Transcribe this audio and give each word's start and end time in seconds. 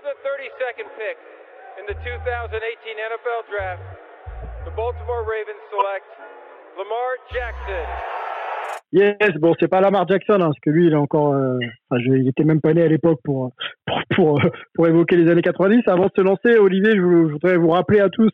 With 0.00 0.16
the 0.16 0.28
32nd 0.28 0.88
pick 0.96 1.16
in 1.76 1.84
the 1.84 1.92
2018 1.92 2.56
NFL 2.56 3.40
Draft, 3.52 3.82
the 4.64 4.70
Baltimore 4.72 5.28
Ravens 5.28 5.60
select 5.68 6.08
Lamar 6.78 7.20
Jackson. 7.28 7.84
Yes, 8.92 9.36
bon, 9.38 9.52
c'est 9.60 9.68
pas 9.68 9.82
Lamar 9.82 10.08
Jackson, 10.08 10.36
hein, 10.36 10.46
parce 10.46 10.60
que 10.60 10.70
lui, 10.70 10.86
il 10.86 10.92
est 10.94 10.96
encore, 10.96 11.34
euh, 11.34 11.58
il 11.98 12.26
était 12.26 12.44
même 12.44 12.62
pas 12.62 12.72
né 12.72 12.82
à 12.82 12.88
l'époque 12.88 13.20
pour, 13.22 13.52
pour, 14.16 14.40
pour, 14.74 14.86
euh, 14.86 14.88
évoquer 14.88 15.16
les 15.16 15.30
années 15.30 15.42
90. 15.42 15.82
Avant 15.86 16.06
de 16.06 16.12
se 16.16 16.22
lancer, 16.22 16.56
Olivier, 16.56 16.92
je, 16.92 17.02
voudrais 17.02 17.58
vous 17.58 17.68
rappeler 17.68 18.00
à 18.00 18.08
tous 18.08 18.32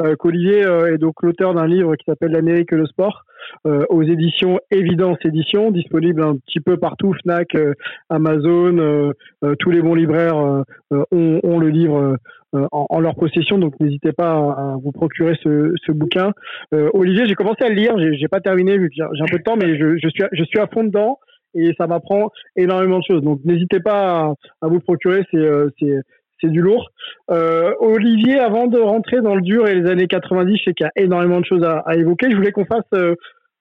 euh, 0.00 0.14
qu'Olivier 0.14 0.60
est 0.60 0.98
donc 0.98 1.14
l'auteur 1.22 1.52
d'un 1.52 1.66
livre 1.66 1.96
qui 1.96 2.04
s'appelle 2.04 2.30
L'Amérique 2.30 2.72
et 2.72 2.76
le 2.76 2.86
sport, 2.86 3.24
euh, 3.66 3.84
aux 3.88 4.02
éditions 4.02 4.58
Évidence 4.70 5.18
Éditions, 5.24 5.70
disponible 5.70 6.22
un 6.22 6.36
petit 6.36 6.60
peu 6.60 6.76
partout, 6.76 7.14
Fnac, 7.22 7.54
euh, 7.54 7.74
Amazon, 8.08 9.12
tous 9.58 9.70
les 9.70 9.82
bons 9.82 9.94
libraires 9.94 10.36
ont, 10.36 11.58
le 11.58 11.68
livre 11.68 12.16
en, 12.52 13.00
leur 13.00 13.14
possession, 13.14 13.58
donc 13.58 13.78
n'hésitez 13.80 14.12
pas 14.12 14.32
à, 14.32 14.76
vous 14.82 14.92
procurer 14.92 15.34
ce, 15.42 15.92
bouquin. 15.92 16.32
Olivier, 16.72 17.26
j'ai 17.26 17.34
commencé 17.34 17.64
à 17.64 17.68
le 17.68 17.74
lire, 17.74 17.94
j'ai 17.98 18.28
pas 18.28 18.40
terminé 18.40 18.78
vu 18.78 18.88
que 18.88 18.94
j'ai 18.94 19.02
un 19.02 19.26
peu 19.30 19.38
de 19.38 19.42
temps, 19.42 19.56
mais 19.56 19.78
je, 19.78 20.08
suis, 20.08 20.58
à 20.58 20.66
fond 20.66 20.84
dedans 20.84 21.18
et 21.54 21.72
ça 21.78 21.86
m'apprend 21.86 22.30
énormément 22.56 22.98
de 22.98 23.04
choses. 23.04 23.22
Donc 23.22 23.40
n'hésitez 23.44 23.80
pas 23.80 24.20
à, 24.20 24.34
à, 24.62 24.68
vous 24.68 24.80
procurer, 24.80 25.24
c'est 25.30 25.94
c'est 26.40 26.50
du 26.50 26.60
lourd. 26.60 26.90
Euh, 27.30 27.72
Olivier, 27.80 28.38
avant 28.38 28.66
de 28.66 28.78
rentrer 28.78 29.20
dans 29.20 29.34
le 29.34 29.42
dur 29.42 29.66
et 29.66 29.74
les 29.74 29.90
années 29.90 30.06
90, 30.06 30.56
je 30.56 30.62
sais 30.64 30.74
qu'il 30.74 30.84
y 30.84 30.88
a 30.88 31.02
énormément 31.02 31.40
de 31.40 31.44
choses 31.44 31.64
à, 31.64 31.78
à 31.86 31.96
évoquer. 31.96 32.30
Je 32.30 32.36
voulais 32.36 32.52
qu'on 32.52 32.64
fasse 32.64 32.84
euh, 32.94 33.14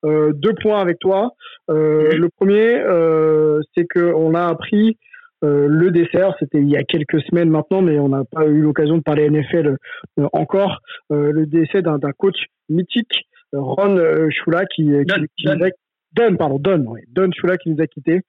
euh, 0.05 0.31
deux 0.33 0.53
points 0.53 0.79
avec 0.79 0.99
toi. 0.99 1.31
Le 1.69 2.27
premier, 2.27 2.81
c'est 3.75 3.87
qu'on 3.87 4.33
a 4.33 4.47
appris 4.47 4.97
le 5.41 5.89
dessert, 5.91 6.33
c'était 6.39 6.59
il 6.59 6.69
y 6.69 6.77
a 6.77 6.83
quelques 6.83 7.21
semaines 7.21 7.49
maintenant, 7.49 7.81
mais 7.81 7.99
on 7.99 8.09
n'a 8.09 8.23
pas 8.31 8.47
eu 8.47 8.61
l'occasion 8.61 8.97
de 8.97 9.03
parler 9.03 9.29
NFL 9.29 9.75
encore. 10.31 10.79
le 11.09 11.45
décès 11.45 11.81
d'un 11.81 11.99
coach 12.17 12.37
mythique, 12.69 13.27
Ron 13.53 13.97
Shula, 14.29 14.65
qui, 14.65 14.85
qui, 14.85 15.25
qui, 15.37 15.47
Don, 16.13 16.35
pardon, 16.35 16.57
Don, 16.59 16.85
ouais. 16.87 17.03
Don 17.09 17.29
Chula 17.31 17.57
qui 17.57 17.69
nous 17.69 17.81
a 17.81 17.87
quittés. 17.87 18.21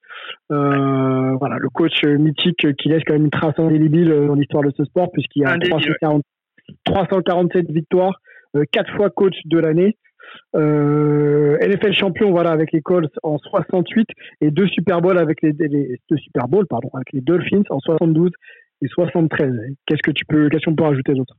Euh, 0.52 1.34
voilà, 1.36 1.56
le 1.58 1.68
coach 1.68 2.04
mythique 2.04 2.66
qui 2.76 2.88
laisse 2.88 3.02
quand 3.06 3.14
même 3.14 3.24
une 3.24 3.30
trace 3.30 3.58
indélébile 3.58 4.08
dans 4.26 4.34
l'histoire 4.34 4.62
de 4.62 4.72
ce 4.76 4.84
sport, 4.84 5.10
puisqu'il 5.12 5.46
a 5.46 5.56
340, 5.58 6.22
347 6.84 7.70
victoires, 7.70 8.20
euh, 8.56 8.64
4 8.72 8.94
fois 8.96 9.10
coach 9.10 9.36
de 9.44 9.58
l'année. 9.58 9.96
Euh, 10.54 11.56
NFL 11.60 11.94
champion 11.94 12.30
voilà 12.30 12.50
avec 12.50 12.70
les 12.72 12.82
Colts 12.82 13.18
en 13.22 13.38
68 13.38 14.08
et 14.42 14.50
deux 14.50 14.66
Super 14.66 15.00
Bowl 15.00 15.16
avec 15.16 15.40
les, 15.42 15.52
les 15.58 15.98
deux 16.10 16.18
Super 16.18 16.48
Bowl 16.48 16.66
pardon 16.66 16.90
avec 16.92 17.10
les 17.14 17.22
Dolphins 17.22 17.62
en 17.70 17.80
72 17.80 18.30
et 18.82 18.88
73. 18.88 19.50
Qu'est-ce 19.86 20.02
que 20.02 20.10
tu 20.10 20.26
peux 20.26 20.50
qu'est-ce 20.50 20.66
qu'on 20.66 20.74
peut 20.74 20.84
rajouter 20.84 21.14
d'autre? 21.14 21.34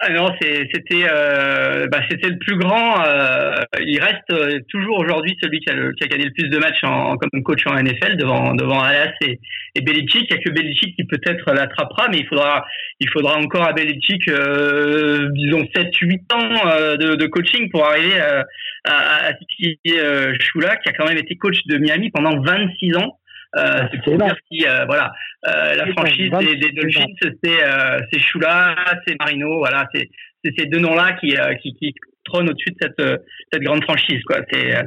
Ah 0.00 0.10
non, 0.10 0.28
c'était 0.40 1.06
euh, 1.10 1.88
bah, 1.90 2.00
c'était 2.08 2.28
le 2.28 2.38
plus 2.38 2.56
grand. 2.56 3.04
Euh, 3.04 3.56
il 3.80 4.00
reste 4.00 4.30
euh, 4.30 4.60
toujours 4.68 5.00
aujourd'hui 5.00 5.36
celui 5.42 5.58
qui 5.58 5.70
a, 5.70 5.74
le, 5.74 5.92
qui 5.92 6.04
a, 6.04 6.06
gagné 6.06 6.26
le 6.26 6.30
plus 6.30 6.48
de 6.48 6.58
matchs 6.58 6.84
en, 6.84 7.16
comme 7.16 7.42
coach 7.42 7.66
en 7.66 7.74
NFL 7.74 8.16
devant 8.16 8.54
devant 8.54 8.80
Alas 8.80 9.12
et, 9.22 9.40
et 9.74 9.80
Belichick. 9.80 10.28
Il 10.30 10.36
n'y 10.36 10.40
a 10.40 10.44
que 10.44 10.50
Belichick 10.50 10.94
qui 10.94 11.04
peut-être 11.04 11.52
l'attrapera, 11.52 12.06
mais 12.10 12.18
il 12.18 12.26
faudra 12.28 12.64
il 13.00 13.10
faudra 13.10 13.38
encore 13.38 13.66
à 13.66 13.72
Belichick 13.72 14.28
euh, 14.28 15.30
disons 15.32 15.62
7-8 15.74 16.32
ans 16.32 16.68
euh, 16.68 16.96
de, 16.96 17.16
de, 17.16 17.26
coaching 17.26 17.68
pour 17.68 17.84
arriver 17.84 18.20
à, 18.20 18.44
à, 18.84 19.30
à 19.30 19.32
Shula, 20.38 20.76
qui 20.76 20.90
a 20.90 20.92
quand 20.92 21.08
même 21.08 21.18
été 21.18 21.34
coach 21.34 21.58
de 21.66 21.76
Miami 21.76 22.10
pendant 22.10 22.40
26 22.40 22.96
ans. 22.98 23.17
Euh, 23.56 23.88
c'est 23.90 24.02
pour 24.02 24.18
dire 24.18 24.36
si 24.50 24.66
euh, 24.66 24.84
voilà. 24.84 25.12
Euh, 25.46 25.74
la 25.74 25.86
franchise 25.92 26.30
des, 26.38 26.56
des 26.56 26.72
Dolphins 26.72 27.06
c'est 27.20 27.64
euh, 27.64 27.98
c'est 28.12 28.20
Chula, 28.20 28.74
c'est 29.06 29.16
Marino, 29.18 29.58
voilà. 29.58 29.88
C'est 29.94 30.10
c'est 30.44 30.52
ces 30.58 30.66
deux 30.66 30.78
noms 30.78 30.94
là 30.94 31.12
qui 31.14 31.34
qui, 31.62 31.74
qui 31.74 31.94
trône 32.28 32.48
au-dessus 32.48 32.70
de 32.70 32.76
cette, 32.80 33.00
euh, 33.00 33.16
cette 33.52 33.62
grande 33.62 33.82
franchise. 33.82 34.22
Quoi. 34.26 34.38
Euh, 34.38 34.82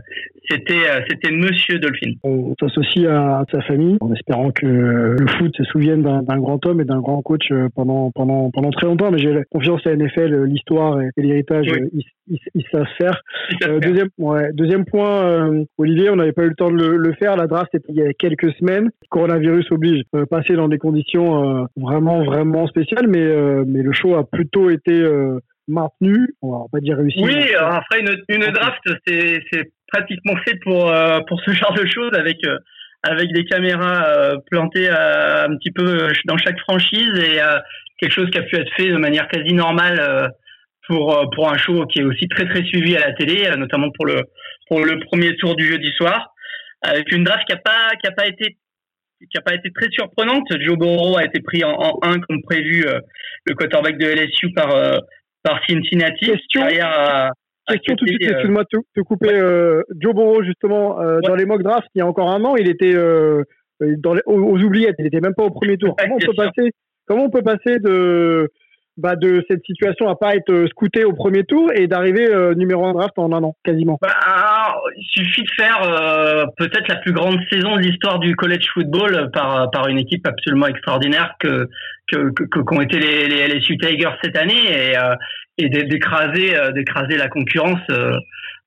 c'était, 0.50 0.74
euh, 0.74 1.02
c'était 1.09 1.31
Monsieur 1.31 1.79
Dolphin. 1.79 2.13
On 2.24 2.53
s'associe 2.59 3.07
à, 3.07 3.44
sa 3.52 3.62
famille 3.62 3.97
en 4.02 4.12
espérant 4.13 4.52
que 4.52 4.66
le 4.66 5.28
foot 5.38 5.56
se 5.56 5.63
souvienne 5.66 6.01
d'un, 6.01 6.38
grand 6.38 6.66
homme 6.66 6.81
et 6.81 6.85
d'un 6.85 7.00
grand 7.00 7.22
coach 7.22 7.47
pendant, 7.75 8.12
pendant, 8.12 8.50
pendant 8.51 8.69
très 8.72 8.88
longtemps. 8.88 9.12
Mais 9.12 9.19
j'ai 9.19 9.44
confiance 9.51 9.85
à 9.85 9.96
NFL, 9.96 10.44
l'histoire 10.46 11.01
et, 11.01 11.09
l'héritage, 11.18 11.68
oui. 11.72 12.06
ils, 12.28 12.66
savent 12.72 12.85
faire. 12.97 13.22
Euh, 13.66 13.80
deuxième, 13.80 14.09
ouais, 14.18 14.51
deuxième 14.53 14.85
point, 14.85 15.24
euh, 15.24 15.63
Olivier, 15.78 16.09
on 16.09 16.16
n'avait 16.16 16.31
pas 16.31 16.44
eu 16.44 16.50
le 16.50 16.56
temps 16.56 16.72
de 16.72 16.78
le, 16.78 16.97
le, 16.97 17.13
faire. 17.13 17.35
La 17.35 17.47
draft, 17.47 17.69
c'était 17.74 17.91
il 17.91 17.97
y 17.97 18.01
a 18.01 18.13
quelques 18.13 18.51
semaines. 18.56 18.90
Coronavirus 19.09 19.72
oblige, 19.72 20.03
euh, 20.16 20.25
passer 20.25 20.53
dans 20.53 20.68
des 20.68 20.78
conditions 20.78 21.68
vraiment, 21.78 22.24
vraiment 22.24 22.68
spéciales. 22.68 23.07
Mais, 23.07 23.25
mais 23.66 23.81
le 23.81 23.94
show 23.94 24.16
a 24.16 24.25
plutôt 24.25 24.69
été 24.69 25.06
maintenu, 25.72 26.36
on 26.42 26.52
va 26.52 26.66
pas 26.72 26.80
dire 26.80 26.98
réussi. 26.98 27.22
Oui, 27.24 27.54
après 27.56 28.02
une, 28.02 28.24
une 28.30 28.52
draft, 28.52 28.82
c'est 29.08 29.42
pratiquement 29.92 30.36
fait 30.46 30.56
pour 30.64 30.90
euh, 30.90 31.20
pour 31.28 31.40
ce 31.42 31.52
genre 31.52 31.74
de 31.74 31.86
choses 31.86 32.14
avec 32.14 32.38
euh, 32.46 32.58
avec 33.04 33.32
des 33.34 33.46
caméras 33.46 34.06
euh, 34.08 34.38
plantées 34.50 34.90
un 34.90 35.56
petit 35.58 35.72
peu 35.72 36.08
dans 36.26 36.38
chaque 36.38 36.60
franchise 36.60 37.14
et 37.18 37.40
quelque 38.00 38.14
chose 38.14 38.30
qui 38.31 38.38
a 38.38 38.44
pu 38.44 38.58
être 38.58 38.72
fait 38.76 38.90
de 38.90 38.98
manière 38.98 39.28
quasi 39.28 39.54
normale 39.54 40.31
pour 40.88 41.30
pour 41.36 41.52
un 41.52 41.58
show 41.58 41.86
qui 41.88 42.00
est 42.00 42.04
aussi 42.04 42.28
très 42.28 42.48
très 42.48 42.64
suivi 42.64 42.96
à 42.96 43.08
la 43.08 43.14
télé, 43.14 43.50
notamment 43.58 43.90
pour 43.96 44.06
le 44.06 44.22
pour 44.68 44.84
le 44.84 45.00
premier 45.00 45.36
tour 45.38 45.56
du 45.56 45.66
jeudi 45.66 45.92
soir, 45.98 46.34
avec 46.84 47.12
une 47.12 47.24
draft 47.24 47.46
qui 47.48 47.54
a 47.54 47.58
pas 47.58 47.90
qui 48.00 48.08
a 48.08 48.12
pas 48.12 48.28
été 48.28 48.58
qui 49.31 49.38
a 49.38 49.42
pas 49.42 49.56
été 49.56 49.72
très 49.72 49.90
surprenante. 49.92 50.48
Joe 50.60 50.78
Burrow 50.78 51.18
a 51.18 51.26
été 51.26 51.42
pris 51.42 51.64
en, 51.64 51.72
en 51.72 52.00
1 52.04 52.20
comme 52.20 52.42
prévu, 52.44 52.86
le 53.46 53.54
quarterback 53.56 53.98
de 53.98 54.06
LSU 54.06 54.52
par 54.54 54.70
par 55.44 55.59
Cincinnati. 55.68 56.25
Question, 56.25 56.62
à, 56.81 57.31
question 57.68 57.96
tout 57.96 58.06
de 58.06 58.12
suite, 58.12 58.24
excuse-moi 58.24 58.63
de 58.72 58.79
te, 58.96 59.02
couper. 59.02 59.34
Euh, 59.34 59.81
Joe 60.00 60.13
Burrow, 60.13 60.44
justement, 60.44 61.00
euh, 61.00 61.16
ouais. 61.16 61.22
dans 61.28 61.35
les 61.35 61.46
mock 61.46 61.63
drafts, 61.63 61.90
il 61.96 62.00
y 62.00 62.02
a 62.02 62.07
encore 62.07 62.29
un 62.29 62.44
an, 62.44 62.56
il 62.56 62.69
était 62.69 62.94
euh, 62.94 63.44
dans 63.80 64.13
les, 64.13 64.22
aux, 64.25 64.40
aux, 64.40 64.59
oubliettes, 64.59 64.96
il 65.00 65.06
n'était 65.06 65.22
même 65.22 65.35
pas 65.35 65.44
au 65.44 65.51
premier 65.51 65.78
tour. 65.78 65.96
Comment 65.97 66.16
on 66.16 66.19
peut 66.19 66.34
passer, 66.35 66.72
comment 67.06 67.24
on 67.25 67.30
peut 67.30 67.44
passer 67.44 67.80
de, 67.80 68.50
bah, 69.01 69.16
de 69.16 69.44
cette 69.50 69.66
situation 69.66 70.07
à 70.09 70.16
pas 70.16 70.35
être 70.35 70.67
scouté 70.69 71.03
au 71.03 71.13
premier 71.13 71.44
tour 71.44 71.72
et 71.73 71.88
d'arriver 71.88 72.28
euh, 72.28 72.53
numéro 72.53 72.85
un 72.85 72.94
draft 72.94 73.17
en 73.17 73.34
un 73.34 73.44
an, 73.44 73.56
quasiment 73.63 73.97
bah, 74.01 74.75
Il 74.95 75.25
suffit 75.25 75.41
de 75.41 75.51
faire 75.57 75.81
euh, 75.84 76.45
peut-être 76.57 76.88
la 76.88 76.97
plus 76.97 77.12
grande 77.12 77.39
saison 77.50 77.75
de 77.78 77.81
l'histoire 77.81 78.19
du 78.19 78.35
college 78.35 78.67
football 78.73 79.31
par, 79.34 79.72
par 79.72 79.88
une 79.88 79.97
équipe 79.97 80.28
absolument 80.28 80.67
extraordinaire 80.67 81.34
que 81.39 81.67
qu'ont 82.12 82.31
que, 82.31 82.59
que, 82.59 82.84
été 82.84 83.00
les, 83.00 83.47
LSU 83.47 83.78
Tigers 83.78 84.16
cette 84.23 84.38
année 84.38 84.66
et, 84.67 84.97
euh, 84.97 85.16
et 85.57 85.69
d'écraser 85.69 86.53
d'écraser 86.73 87.18
la 87.18 87.28
concurrence 87.28 87.81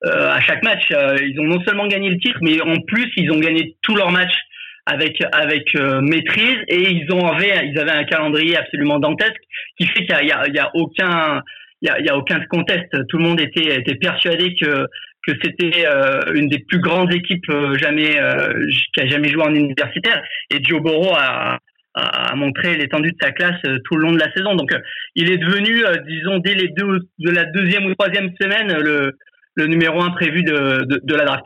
à 0.03 0.39
chaque 0.41 0.63
match. 0.63 0.89
ils 0.89 1.39
ont 1.39 1.45
non 1.45 1.61
seulement 1.63 1.87
gagné 1.87 2.09
le 2.09 2.17
titre, 2.17 2.37
mais 2.41 2.61
en 2.61 2.75
plus 2.87 3.09
ils 3.17 3.31
ont 3.31 3.39
gagné 3.39 3.75
tous 3.81 3.95
leurs 3.95 4.11
matchs 4.11 4.37
avec 4.85 5.21
avec 5.31 5.75
euh, 5.75 6.01
maîtrise 6.01 6.57
et 6.67 6.91
ils 6.91 7.11
ont 7.11 7.27
avaient 7.27 7.67
ils 7.67 7.79
avaient 7.79 7.91
un 7.91 8.03
calendrier 8.03 8.57
absolument 8.57 8.99
dantesque 8.99 9.41
qui 9.77 9.87
fait 9.87 10.05
qu'il 10.05 10.27
y 10.27 10.31
a, 10.31 10.47
il 10.47 10.53
y 10.53 10.59
a 10.59 10.69
aucun 10.75 11.41
il 11.81 11.89
y 11.89 11.91
a, 11.91 11.99
il 11.99 12.05
y 12.05 12.09
a 12.09 12.17
aucun 12.17 12.39
conteste 12.45 12.95
tout 13.09 13.17
le 13.17 13.23
monde 13.23 13.39
était 13.39 13.79
était 13.79 13.95
persuadé 13.95 14.55
que 14.55 14.87
que 15.25 15.33
c'était 15.43 15.87
euh, 15.87 16.33
une 16.33 16.49
des 16.49 16.59
plus 16.59 16.79
grandes 16.79 17.11
équipes 17.13 17.49
euh, 17.49 17.77
jamais 17.77 18.19
euh, 18.19 18.53
qui 18.93 19.01
a 19.01 19.07
jamais 19.07 19.29
joué 19.29 19.41
en 19.43 19.53
universitaire. 19.53 20.23
Et 20.51 20.63
Joe 20.63 20.81
Burrow 20.81 21.13
a 21.15 21.59
a 21.97 22.35
montré 22.35 22.75
l'étendue 22.75 23.13
de 23.13 23.17
sa 23.21 23.31
classe 23.31 23.61
tout 23.85 23.95
le 23.95 24.01
long 24.01 24.11
de 24.11 24.19
la 24.19 24.29
saison. 24.33 24.53
Donc 24.55 24.69
il 25.15 25.31
est 25.31 25.37
devenu 25.37 25.81
disons 26.05 26.39
dès 26.39 26.53
les 26.53 26.67
deux 26.67 26.99
de 27.19 27.31
la 27.31 27.45
deuxième 27.45 27.85
ou 27.85 27.95
troisième 27.95 28.31
semaine 28.39 28.77
le 28.79 29.13
le 29.55 29.67
numéro 29.67 30.01
un 30.01 30.11
prévu 30.11 30.43
de, 30.43 30.83
de, 30.83 30.99
de 31.01 31.15
la 31.15 31.23
draft 31.23 31.45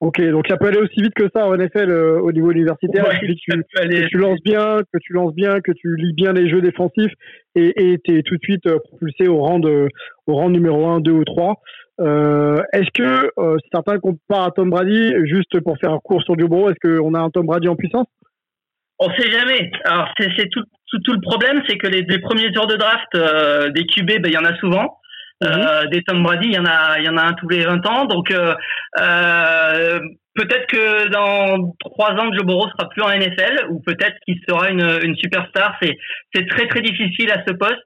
Ok, 0.00 0.18
donc 0.30 0.46
ça 0.48 0.56
peut 0.56 0.68
aller 0.68 0.78
aussi 0.78 1.02
vite 1.02 1.12
que 1.14 1.28
ça 1.34 1.46
en 1.46 1.54
NFL 1.54 1.90
euh, 1.90 2.20
au 2.20 2.32
niveau 2.32 2.50
universitaire. 2.50 3.06
Ouais, 3.06 3.18
que, 3.18 3.26
tu, 3.26 3.50
que 3.50 4.08
tu 4.08 4.16
lances 4.16 4.40
bien, 4.42 4.78
que 4.92 4.98
tu 4.98 5.12
lances 5.12 5.34
bien, 5.34 5.60
que 5.60 5.72
tu 5.72 5.94
lis 5.96 6.14
bien 6.14 6.32
les 6.32 6.48
jeux 6.48 6.62
défensifs 6.62 7.12
et 7.54 7.98
tu 8.04 8.16
es 8.16 8.22
tout 8.22 8.36
de 8.36 8.42
suite 8.42 8.66
euh, 8.66 8.78
propulsé 8.78 9.28
au 9.28 9.42
rang 9.42 9.58
de 9.58 9.88
au 10.26 10.36
rang 10.36 10.48
numéro 10.48 10.86
1, 10.86 11.00
2 11.00 11.12
ou 11.12 11.24
3. 11.24 11.60
Euh, 12.00 12.62
est-ce 12.72 12.90
que 12.94 13.30
euh, 13.38 13.58
certains 13.72 13.98
comparent 13.98 14.46
à 14.46 14.50
Tom 14.52 14.70
Brady 14.70 15.12
juste 15.26 15.60
pour 15.60 15.76
faire 15.78 15.92
un 15.92 15.98
cours 15.98 16.22
sur 16.22 16.34
du 16.34 16.48
bureau, 16.48 16.70
est-ce 16.70 16.80
qu'on 16.80 17.12
a 17.12 17.20
un 17.20 17.28
Tom 17.30 17.44
Brady 17.44 17.68
en 17.68 17.76
puissance? 17.76 18.06
On 18.98 19.10
sait 19.10 19.30
jamais. 19.30 19.70
Alors 19.84 20.08
c'est 20.18 20.48
tout, 20.50 20.62
tout, 20.90 20.98
tout, 21.04 21.12
le 21.12 21.20
problème, 21.20 21.62
c'est 21.68 21.76
que 21.76 21.88
les, 21.88 22.02
les, 22.02 22.18
premiers 22.20 22.52
tours 22.52 22.66
de 22.66 22.76
draft 22.76 23.08
euh, 23.14 23.70
des 23.70 23.84
QB, 23.84 24.22
ben, 24.22 24.26
il 24.26 24.32
y 24.32 24.38
en 24.38 24.44
a 24.44 24.56
souvent. 24.56 24.99
Euh, 25.42 25.86
des 25.86 26.02
Tom 26.02 26.22
Brady, 26.22 26.48
il 26.48 26.54
y 26.54 26.58
en 26.58 26.66
a, 26.66 26.98
il 26.98 27.04
y 27.04 27.08
en 27.08 27.16
a 27.16 27.22
un 27.22 27.32
tous 27.32 27.48
les 27.48 27.64
20 27.64 27.86
ans. 27.86 28.04
Donc 28.04 28.30
euh, 28.30 28.54
euh, 29.00 30.00
peut-être 30.34 30.66
que 30.66 31.08
dans 31.08 31.74
trois 31.80 32.10
ans, 32.12 32.32
Joe 32.32 32.44
Burrow 32.44 32.68
sera 32.68 32.88
plus 32.90 33.02
en 33.02 33.08
NFL, 33.08 33.66
ou 33.70 33.80
peut-être 33.80 34.16
qu'il 34.24 34.38
sera 34.46 34.68
une, 34.70 35.00
une 35.02 35.16
superstar. 35.16 35.76
C'est, 35.80 35.96
c'est 36.34 36.46
très 36.46 36.66
très 36.68 36.82
difficile 36.82 37.30
à 37.30 37.42
ce 37.46 37.54
poste. 37.54 37.80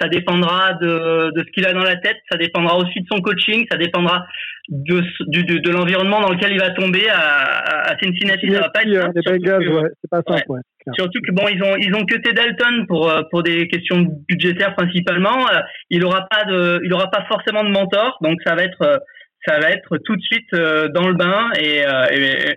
Ça 0.00 0.08
dépendra 0.08 0.74
de, 0.74 1.32
de 1.34 1.44
ce 1.44 1.50
qu'il 1.52 1.66
a 1.66 1.72
dans 1.72 1.82
la 1.82 1.96
tête, 1.96 2.18
ça 2.30 2.36
dépendra 2.36 2.76
aussi 2.76 3.00
de 3.00 3.06
son 3.10 3.20
coaching, 3.20 3.66
ça 3.70 3.78
dépendra 3.78 4.26
de, 4.68 5.00
de, 5.26 5.58
de, 5.58 5.70
l'environnement 5.70 6.20
dans 6.20 6.32
lequel 6.32 6.52
il 6.52 6.60
va 6.60 6.70
tomber 6.70 7.08
à, 7.08 7.90
à 7.90 7.98
Cincinnati. 7.98 8.50
Ça 8.52 8.60
va 8.60 8.68
pas 8.70 8.82
être 8.82 9.12
c'est 9.14 10.10
pas 10.10 10.22
simple, 10.26 10.44
ouais. 10.48 10.60
Surtout 10.94 11.20
que 11.20 11.32
bon, 11.32 11.44
ils 11.48 11.62
ont 11.62 11.76
ils 11.76 11.94
ont 11.94 12.04
que 12.04 12.16
Dalton 12.16 12.86
pour 12.86 13.10
euh, 13.10 13.22
pour 13.30 13.42
des 13.42 13.66
questions 13.68 14.06
budgétaires 14.28 14.74
principalement. 14.76 15.48
Euh, 15.48 15.60
il 15.90 16.04
aura 16.04 16.26
pas 16.28 16.44
de 16.44 16.80
il 16.84 16.92
aura 16.92 17.10
pas 17.10 17.24
forcément 17.28 17.64
de 17.64 17.70
mentor, 17.70 18.18
donc 18.20 18.38
ça 18.44 18.54
va 18.54 18.62
être 18.62 18.82
euh, 18.82 18.98
ça 19.46 19.58
va 19.58 19.70
être 19.70 19.96
tout 19.98 20.16
de 20.16 20.22
suite 20.22 20.52
dans 20.52 21.06
le 21.06 21.14
bain 21.14 21.50
et, 21.60 21.82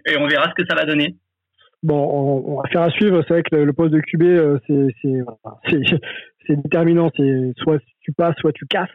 et, 0.08 0.18
on 0.18 0.26
verra 0.26 0.50
ce 0.50 0.56
que 0.60 0.68
ça 0.68 0.74
va 0.76 0.86
donner. 0.86 1.16
Bon, 1.84 2.44
on, 2.48 2.62
va 2.62 2.68
faire 2.70 2.82
à 2.82 2.90
suivre. 2.90 3.24
C'est 3.28 3.34
vrai 3.36 3.44
que 3.44 3.56
le, 3.56 3.74
poste 3.74 3.92
de 3.92 4.00
QB, 4.00 4.60
c'est 5.70 6.00
c'est 6.50 6.62
déterminant. 6.62 7.12
C'est 7.16 7.54
soit 7.58 7.80
tu 8.02 8.12
passes, 8.12 8.36
soit 8.38 8.54
tu 8.54 8.66
casses. 8.66 8.90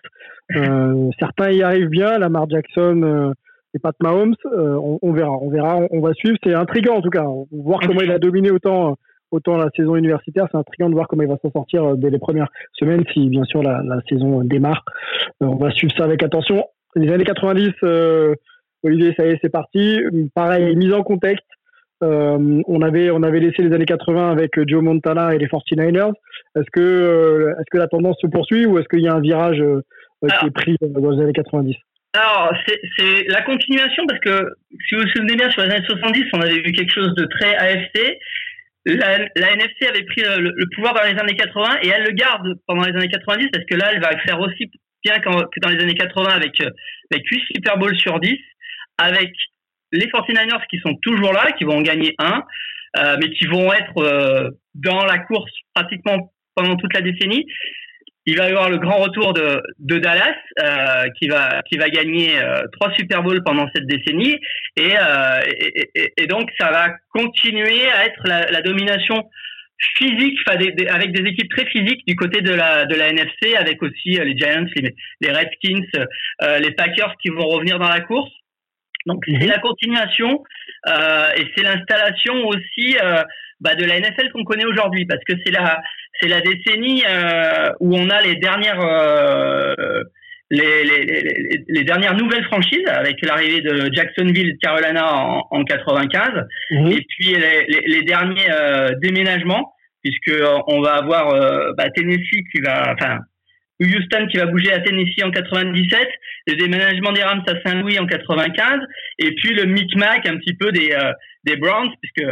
certains 1.18 1.50
y 1.50 1.62
arrivent 1.62 1.88
bien. 1.88 2.18
Lamar 2.18 2.50
Jackson 2.50 3.32
et 3.74 3.78
Pat 3.78 3.94
Mahomes, 4.02 4.34
on, 4.44 4.98
on, 5.00 5.12
verra, 5.12 5.32
on 5.32 5.50
verra, 5.50 5.80
on, 5.90 6.00
va 6.00 6.12
suivre. 6.14 6.36
C'est 6.42 6.54
intriguant 6.54 6.96
en 6.96 7.02
tout 7.02 7.10
cas. 7.10 7.24
Voir 7.52 7.80
comment 7.80 8.00
il 8.00 8.10
a 8.10 8.18
dominé 8.18 8.50
autant 8.50 8.96
autant 9.34 9.56
la 9.56 9.68
saison 9.76 9.96
universitaire, 9.96 10.46
c'est 10.50 10.56
intriguant 10.56 10.88
de 10.88 10.94
voir 10.94 11.08
comment 11.08 11.22
il 11.22 11.28
va 11.28 11.36
s'en 11.42 11.50
sortir 11.50 11.84
euh, 11.84 11.96
dès 11.96 12.10
les 12.10 12.18
premières 12.18 12.48
semaines, 12.72 13.04
si 13.12 13.28
bien 13.28 13.44
sûr 13.44 13.62
la, 13.62 13.82
saison 14.08 14.42
démarre. 14.42 14.84
Euh, 15.42 15.46
on 15.46 15.56
va 15.56 15.70
suivre 15.72 15.92
ça 15.96 16.04
avec 16.04 16.22
attention. 16.22 16.64
Les 16.94 17.12
années 17.12 17.24
90, 17.24 17.72
euh, 17.82 18.34
Olivier, 18.82 19.14
ça 19.16 19.26
y 19.26 19.30
est, 19.30 19.38
c'est 19.42 19.50
parti. 19.50 20.00
Pareil, 20.34 20.76
mise 20.76 20.92
en 20.92 21.02
contexte. 21.02 21.46
On 22.00 22.82
avait 22.82 23.10
on 23.10 23.22
avait 23.22 23.40
laissé 23.40 23.62
les 23.62 23.74
années 23.74 23.84
80 23.84 24.30
avec 24.30 24.52
Joe 24.68 24.82
Montana 24.82 25.34
et 25.34 25.38
les 25.38 25.46
49ers. 25.46 26.12
Est-ce 26.56 26.70
que 26.72 27.54
est-ce 27.58 27.70
que 27.70 27.78
la 27.78 27.88
tendance 27.88 28.16
se 28.20 28.26
poursuit 28.26 28.66
ou 28.66 28.78
est-ce 28.78 28.88
qu'il 28.88 29.02
y 29.02 29.08
a 29.08 29.14
un 29.14 29.20
virage 29.20 29.62
qui 30.22 30.46
est 30.46 30.50
pris 30.50 30.76
dans 30.80 31.10
les 31.10 31.22
années 31.22 31.32
90 31.32 31.76
alors, 32.14 32.54
c'est 32.96 33.24
la 33.26 33.42
continuation 33.42 34.04
parce 34.06 34.20
que 34.20 34.54
si 34.88 34.94
vous 34.94 35.02
vous 35.02 35.08
souvenez 35.08 35.34
bien, 35.34 35.50
sur 35.50 35.62
les 35.62 35.70
années 35.70 35.84
70, 35.84 36.26
on 36.34 36.40
avait 36.40 36.60
vu 36.60 36.70
quelque 36.70 36.92
chose 36.92 37.12
de 37.16 37.24
très 37.24 37.56
AFC. 37.56 38.18
La, 38.86 39.18
la, 39.34 39.52
NFC 39.52 39.88
avait 39.88 40.04
pris 40.04 40.22
le, 40.22 40.52
pouvoir 40.76 40.94
dans 40.94 41.02
les 41.02 41.18
années 41.18 41.34
80 41.34 41.78
et 41.82 41.88
elle 41.88 42.04
le 42.04 42.12
garde 42.12 42.46
pendant 42.68 42.84
les 42.84 42.94
années 42.94 43.08
90 43.08 43.48
parce 43.52 43.64
que 43.64 43.74
là, 43.74 43.90
elle 43.92 44.00
va 44.00 44.16
faire 44.18 44.38
aussi 44.38 44.70
bien 45.02 45.18
que 45.18 45.60
dans 45.60 45.68
les 45.70 45.82
années 45.82 45.94
80 45.94 46.30
avec, 46.30 46.60
euh, 46.60 46.70
avec 47.10 47.26
8 47.26 47.42
Super 47.56 47.78
Bowls 47.78 47.96
sur 47.96 48.20
10, 48.20 48.38
avec 48.98 49.32
les 49.94 50.06
49ers 50.06 50.66
qui 50.68 50.78
sont 50.80 50.94
toujours 51.02 51.32
là, 51.32 51.52
qui 51.52 51.64
vont 51.64 51.78
en 51.78 51.82
gagner 51.82 52.14
un, 52.18 52.42
euh, 52.98 53.16
mais 53.20 53.30
qui 53.30 53.46
vont 53.46 53.72
être 53.72 53.98
euh, 53.98 54.50
dans 54.74 55.04
la 55.04 55.18
course 55.18 55.50
pratiquement 55.74 56.32
pendant 56.54 56.76
toute 56.76 56.92
la 56.94 57.00
décennie. 57.00 57.46
Il 58.26 58.38
va 58.38 58.46
y 58.46 58.50
avoir 58.50 58.70
le 58.70 58.78
grand 58.78 58.98
retour 58.98 59.34
de, 59.34 59.60
Dallas 59.98 60.36
euh, 60.58 61.08
qui 61.18 61.28
va 61.28 61.60
qui 61.68 61.76
va 61.76 61.90
gagner 61.90 62.30
trois 62.72 62.90
Super 62.94 63.22
Bowls 63.22 63.42
pendant 63.44 63.68
cette 63.74 63.86
décennie. 63.86 64.38
Et, 64.76 66.26
donc 66.26 66.50
ça 66.58 66.70
va 66.70 66.94
continuer 67.12 67.86
à 67.86 68.06
être 68.06 68.22
la, 68.24 68.62
domination 68.62 69.28
physique 69.98 70.38
avec 70.48 71.12
des 71.12 71.28
équipes 71.28 71.50
très 71.50 71.66
physiques 71.66 72.06
du 72.06 72.16
côté 72.16 72.40
de 72.40 72.54
la 72.54 72.86
de 72.86 72.94
la 72.94 73.10
NFC 73.10 73.56
avec 73.56 73.82
aussi 73.82 74.12
les 74.12 74.38
Giants 74.38 74.64
les, 75.20 75.30
Redskins 75.30 76.06
les 76.60 76.70
Packers 76.70 77.14
qui 77.20 77.28
vont 77.28 77.46
revenir 77.46 77.78
dans 77.78 77.90
la 77.90 78.00
course 78.00 78.32
donc 79.06 79.22
c'est 79.26 79.32
mhm. 79.32 79.48
la 79.48 79.58
continuation 79.58 80.42
et 80.86 81.44
c'est 81.56 81.62
l'installation 81.62 82.46
aussi 82.46 82.96
bah, 83.60 83.74
de 83.74 83.84
la 83.84 83.98
NFL 84.00 84.30
qu'on 84.32 84.44
connaît 84.44 84.66
aujourd'hui, 84.66 85.06
parce 85.06 85.22
que 85.24 85.32
c'est 85.44 85.52
la 85.52 85.80
c'est 86.20 86.28
la 86.28 86.40
décennie 86.40 87.02
euh, 87.08 87.72
où 87.80 87.96
on 87.96 88.10
a 88.10 88.20
les 88.20 88.36
dernières 88.36 88.80
euh, 88.80 90.02
les, 90.50 90.84
les, 90.84 91.64
les, 91.66 91.84
dernières 91.84 92.14
nouvelles 92.14 92.44
franchises 92.44 92.86
avec 92.86 93.16
l'arrivée 93.24 93.62
de 93.62 93.88
Jacksonville, 93.92 94.56
Carolina 94.60 95.16
en, 95.16 95.42
en 95.50 95.64
95, 95.64 96.46
mhm. 96.70 96.88
et 96.88 97.00
puis 97.08 97.34
les, 97.34 97.82
les 97.86 98.02
derniers 98.02 98.50
euh, 98.50 98.90
déménagements, 99.00 99.72
puisque 100.02 100.38
on 100.66 100.82
va 100.82 100.96
avoir 100.96 101.32
bah, 101.74 101.88
Tennessee 101.90 102.44
qui 102.52 102.60
va, 102.60 102.92
enfin 102.92 103.18
Houston 103.80 104.26
qui 104.30 104.38
va 104.38 104.46
bouger 104.46 104.72
à 104.72 104.80
Tennessee 104.80 105.22
en 105.24 105.30
97, 105.30 106.08
le 106.46 106.56
déménagement 106.56 107.12
des 107.12 107.22
Rams 107.22 107.42
à 107.46 107.68
Saint-Louis 107.68 107.98
en 107.98 108.06
95, 108.06 108.80
et 109.18 109.32
puis 109.34 109.54
le 109.54 109.64
micmac 109.64 110.26
un 110.28 110.36
petit 110.38 110.54
peu 110.54 110.70
des 110.72 110.96
des 111.44 111.56
Browns, 111.56 111.90
puisque 112.00 112.30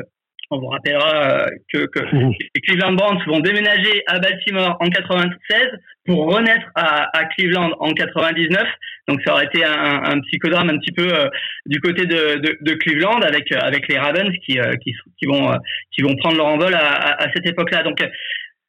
on 0.52 0.58
vous 0.58 0.68
rappellera 0.68 1.40
euh, 1.40 1.46
que, 1.72 1.86
que 1.86 2.00
les 2.00 2.60
Cleveland 2.60 2.92
Browns 2.92 3.22
vont 3.26 3.40
déménager 3.40 4.02
à 4.06 4.18
Baltimore 4.18 4.76
en 4.80 4.88
96 4.88 5.68
pour 6.04 6.34
renaître 6.34 6.66
à, 6.74 7.24
Cleveland 7.36 7.70
en 7.80 7.92
99. 7.92 8.62
Donc 9.08 9.20
ça 9.24 9.32
aurait 9.32 9.46
été 9.46 9.64
un, 9.64 10.20
psychodrame 10.20 10.68
un 10.68 10.78
petit 10.78 10.92
peu 10.92 11.08
euh, 11.10 11.28
du 11.66 11.80
côté 11.80 12.04
de, 12.04 12.74
Cleveland 12.74 13.20
avec 13.22 13.50
euh, 13.50 13.58
avec 13.60 13.88
les 13.88 13.98
Ravens 13.98 14.30
qui 14.44 14.58
qui, 14.82 15.26
vont 15.26 15.56
qui 15.90 16.02
vont 16.02 16.14
prendre 16.16 16.36
leur 16.36 16.46
envol 16.46 16.74
à, 16.74 17.26
cette 17.34 17.48
époque-là. 17.48 17.82
Donc 17.82 18.04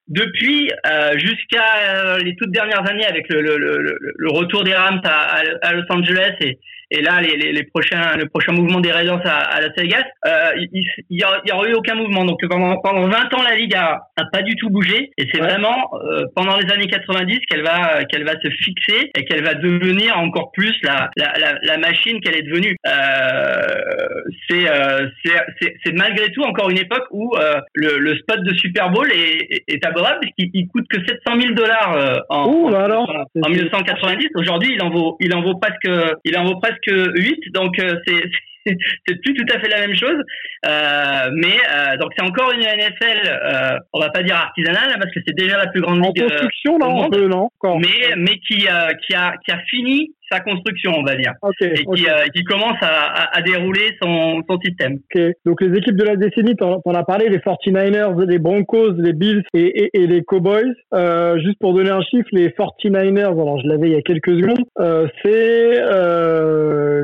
depuis 0.08 0.70
jusqu'à 1.16 2.18
les 2.20 2.36
toutes 2.36 2.52
dernières 2.52 2.88
années 2.90 3.06
avec 3.06 3.28
le, 3.30 4.30
retour 4.30 4.64
des 4.64 4.74
Rams 4.74 5.02
à, 5.04 5.74
Los 5.74 5.86
Angeles 5.90 6.36
et, 6.42 6.60
et 6.94 7.02
là, 7.02 7.22
les, 7.22 7.36
les, 7.36 7.52
les, 7.52 7.64
prochains, 7.64 8.16
le 8.18 8.28
prochain 8.28 8.52
mouvement 8.52 8.80
des 8.80 8.92
Raiders 8.92 9.26
à, 9.26 9.40
à 9.56 9.62
Las 9.62 9.72
Vegas, 9.76 10.04
euh, 10.28 10.52
il 10.62 10.86
n'y 11.10 11.24
aura 11.52 11.68
eu 11.68 11.74
aucun 11.74 11.96
mouvement. 11.96 12.24
Donc 12.24 12.40
pendant, 12.48 12.78
pendant 12.78 13.08
20 13.08 13.34
ans, 13.34 13.42
la 13.42 13.56
Ligue 13.56 13.74
a, 13.74 14.10
a 14.16 14.26
pas 14.32 14.44
du 14.44 14.56
tout 14.56 14.70
bougé. 14.70 15.10
Et 15.18 15.28
c'est 15.34 15.40
vraiment 15.40 15.90
euh, 15.96 16.26
pendant 16.36 16.56
les 16.58 16.72
années 16.72 16.86
90 16.86 17.40
qu'elle 17.50 17.64
va, 17.64 18.04
qu'elle 18.06 18.24
va 18.26 18.34
se 18.40 18.48
fixer 18.64 19.10
et 19.18 19.26
qu'elle 19.26 19.44
va 19.44 19.56
devenir 19.56 20.20
encore 20.20 20.52
plus 20.52 20.74
la, 20.84 21.10
la, 21.18 21.34
la, 21.40 21.54
la 21.64 21.78
machine 21.80 22.22
qu'elle 22.22 22.38
est 22.38 22.44
devenue. 22.44 22.76
Euh, 22.86 23.64
c'est, 24.48 24.70
euh, 24.70 25.08
c'est 25.84 25.94
malgré 25.94 26.32
tout 26.32 26.44
encore 26.44 26.70
une 26.70 26.78
époque 26.78 27.06
où 27.10 27.36
euh, 27.38 27.60
le, 27.74 27.98
le, 27.98 28.16
spot 28.18 28.40
de 28.44 28.54
Super 28.54 28.92
Bowl 28.92 29.12
est, 29.12 29.64
est, 29.68 29.84
abordable 29.84 30.20
puisqu'il 30.22 30.68
coûte 30.68 30.86
que 30.90 31.00
700 31.04 31.42
000 31.42 31.54
dollars 31.56 32.24
en, 32.30 32.44
en, 32.44 33.26
en 33.42 33.50
1990. 33.50 34.28
Aujourd'hui, 34.36 34.76
il 34.76 34.84
en 34.84 34.92
vaut, 34.92 35.18
il 35.20 35.34
en 35.34 35.42
vaut 35.42 35.56
presque, 35.56 35.90
il 36.24 36.38
en 36.38 36.46
vaut 36.46 36.60
presque 36.60 36.83
que 36.86 37.20
8, 37.20 37.54
donc 37.54 37.80
euh, 37.80 37.96
c'est 38.06 38.24
c'est 38.66 39.22
plus 39.22 39.34
tout 39.34 39.46
à 39.54 39.60
fait 39.60 39.68
la 39.70 39.80
même 39.80 39.96
chose, 39.96 40.18
euh, 40.66 41.30
mais 41.34 41.58
euh, 41.70 41.98
donc 41.98 42.12
c'est 42.18 42.24
encore 42.24 42.52
une 42.54 42.62
NFL, 42.62 43.28
euh, 43.28 43.78
on 43.92 44.00
va 44.00 44.10
pas 44.10 44.24
dire 44.24 44.36
artisanale 44.36 44.96
parce 45.00 45.14
que 45.14 45.20
c'est 45.26 45.36
déjà 45.36 45.58
la 45.58 45.68
plus 45.68 45.82
grande 45.82 46.04
ligue 46.04 46.24
en 46.24 46.28
construction, 46.28 46.78
là, 46.78 46.88
on 46.88 47.10
peut, 47.10 47.28
non, 47.28 47.50
mais 47.80 48.16
mais 48.16 48.38
qui 48.40 48.68
qui 49.06 49.16
a 49.16 49.34
qui 49.38 49.52
a 49.52 49.60
fini 49.70 50.14
sa 50.34 50.40
construction, 50.40 50.94
on 50.98 51.04
va 51.04 51.16
dire, 51.16 51.34
et 51.62 51.74
qui, 51.74 52.08
euh, 52.08 52.26
qui, 52.34 52.44
commence 52.44 52.78
à, 52.82 53.38
à, 53.38 53.42
dérouler 53.42 53.96
son, 54.02 54.42
son 54.50 54.60
système. 54.60 55.00
Donc 55.46 55.62
les 55.62 55.78
équipes 55.78 55.96
de 55.96 56.04
la 56.04 56.16
décennie, 56.16 56.56
tu 56.56 56.64
en, 56.64 56.80
as 56.94 57.04
parlé, 57.04 57.30
les 57.30 57.38
49ers, 57.38 58.26
les 58.26 58.40
Broncos, 58.40 58.94
les 58.98 59.14
Bills 59.14 59.44
et, 59.54 59.84
et, 59.84 59.90
et 60.02 60.08
les 60.08 60.24
Cowboys. 60.24 60.74
Euh, 60.94 61.38
juste 61.40 61.60
pour 61.60 61.74
donner 61.74 61.92
un 61.92 62.02
chiffre, 62.02 62.28
les 62.32 62.50
49ers, 62.50 63.26
alors 63.26 63.60
je 63.60 63.68
l'avais 63.68 63.88
il 63.88 63.94
y 63.94 63.98
a 63.98 64.02
quelques 64.02 64.32
secondes, 64.32 64.66
euh, 64.80 65.08
c'est 65.24 65.80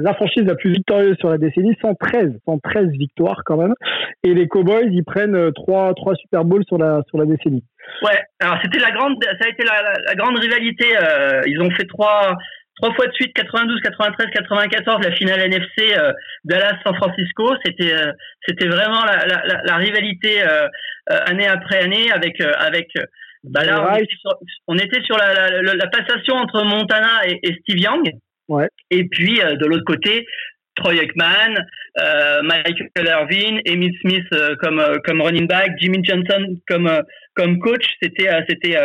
la 0.02 0.14
franchise 0.14 0.44
la 0.44 0.56
plus 0.56 0.72
victorieuse 0.72 1.18
sur 1.20 1.30
la 1.30 1.38
décennie, 1.38 1.76
113, 1.82 2.32
113 2.46 2.88
victoires 2.92 3.42
quand 3.46 3.58
même. 3.58 3.74
Et 4.24 4.34
les 4.34 4.48
Cowboys, 4.48 4.90
ils 4.92 5.04
prennent 5.04 5.52
3, 5.54 5.94
3 5.94 6.16
Super 6.16 6.46
Bowls 6.46 6.64
sur 6.68 6.78
la, 6.78 7.02
sur 7.10 7.18
la 7.18 7.26
décennie. 7.26 7.64
Ouais, 8.04 8.20
alors 8.40 8.58
c'était 8.64 8.80
la 8.80 8.92
grande, 8.92 9.16
ça 9.24 9.46
a 9.46 9.50
été 9.50 9.64
la, 9.66 9.94
la, 10.06 10.16
grande 10.16 10.38
rivalité. 10.38 10.86
Euh, 10.96 11.42
ils 11.46 11.62
ont 11.62 11.70
fait 11.72 11.86
trois, 11.86 12.38
trois 12.82 12.94
fois 12.94 13.08
de 13.08 13.14
suite 13.14 13.34
92, 13.34 13.82
93, 13.82 14.28
94 14.32 15.04
la 15.04 15.12
finale 15.16 15.42
NFC 15.42 15.98
euh, 15.98 16.14
Dallas-San 16.46 16.96
Francisco. 16.96 17.54
C'était 17.66 17.94
euh, 17.94 18.12
c'était 18.48 18.68
vraiment 18.68 19.04
la, 19.06 19.26
la, 19.26 19.62
la 19.64 19.76
rivalité 19.76 20.42
euh, 20.44 20.68
année 21.08 21.48
après 21.48 21.84
année 21.84 22.12
avec 22.12 22.42
avec 22.42 22.88
bah 23.44 23.64
là 23.64 23.98
on 24.68 24.76
était, 24.76 25.02
sur, 25.04 25.18
la, 25.18 25.62
la, 25.62 25.88
passation 25.88 26.36
entre 26.36 26.64
Montana 26.64 27.26
et, 27.26 27.40
et 27.44 27.58
Steve 27.62 27.80
Young. 27.80 28.12
Ouais. 28.50 28.68
Et 28.92 29.06
puis 29.06 29.40
de 29.40 29.66
l'autre 29.66 29.86
côté 29.86 30.26
Troy 30.80 30.96
Aikman, 30.96 31.56
euh, 32.00 32.42
Michael 32.44 33.08
Irvin, 33.08 33.60
Emmitt 33.68 33.96
Smith 34.02 34.26
euh, 34.34 34.56
comme 34.62 34.80
euh, 34.80 34.98
comme 35.06 35.22
running 35.22 35.48
back, 35.48 35.72
Jimmy 35.80 36.00
Johnson 36.04 36.56
comme 36.68 36.90
comme 37.36 37.60
coach. 37.60 37.86
C'était 38.02 38.30
c'était 38.48 38.78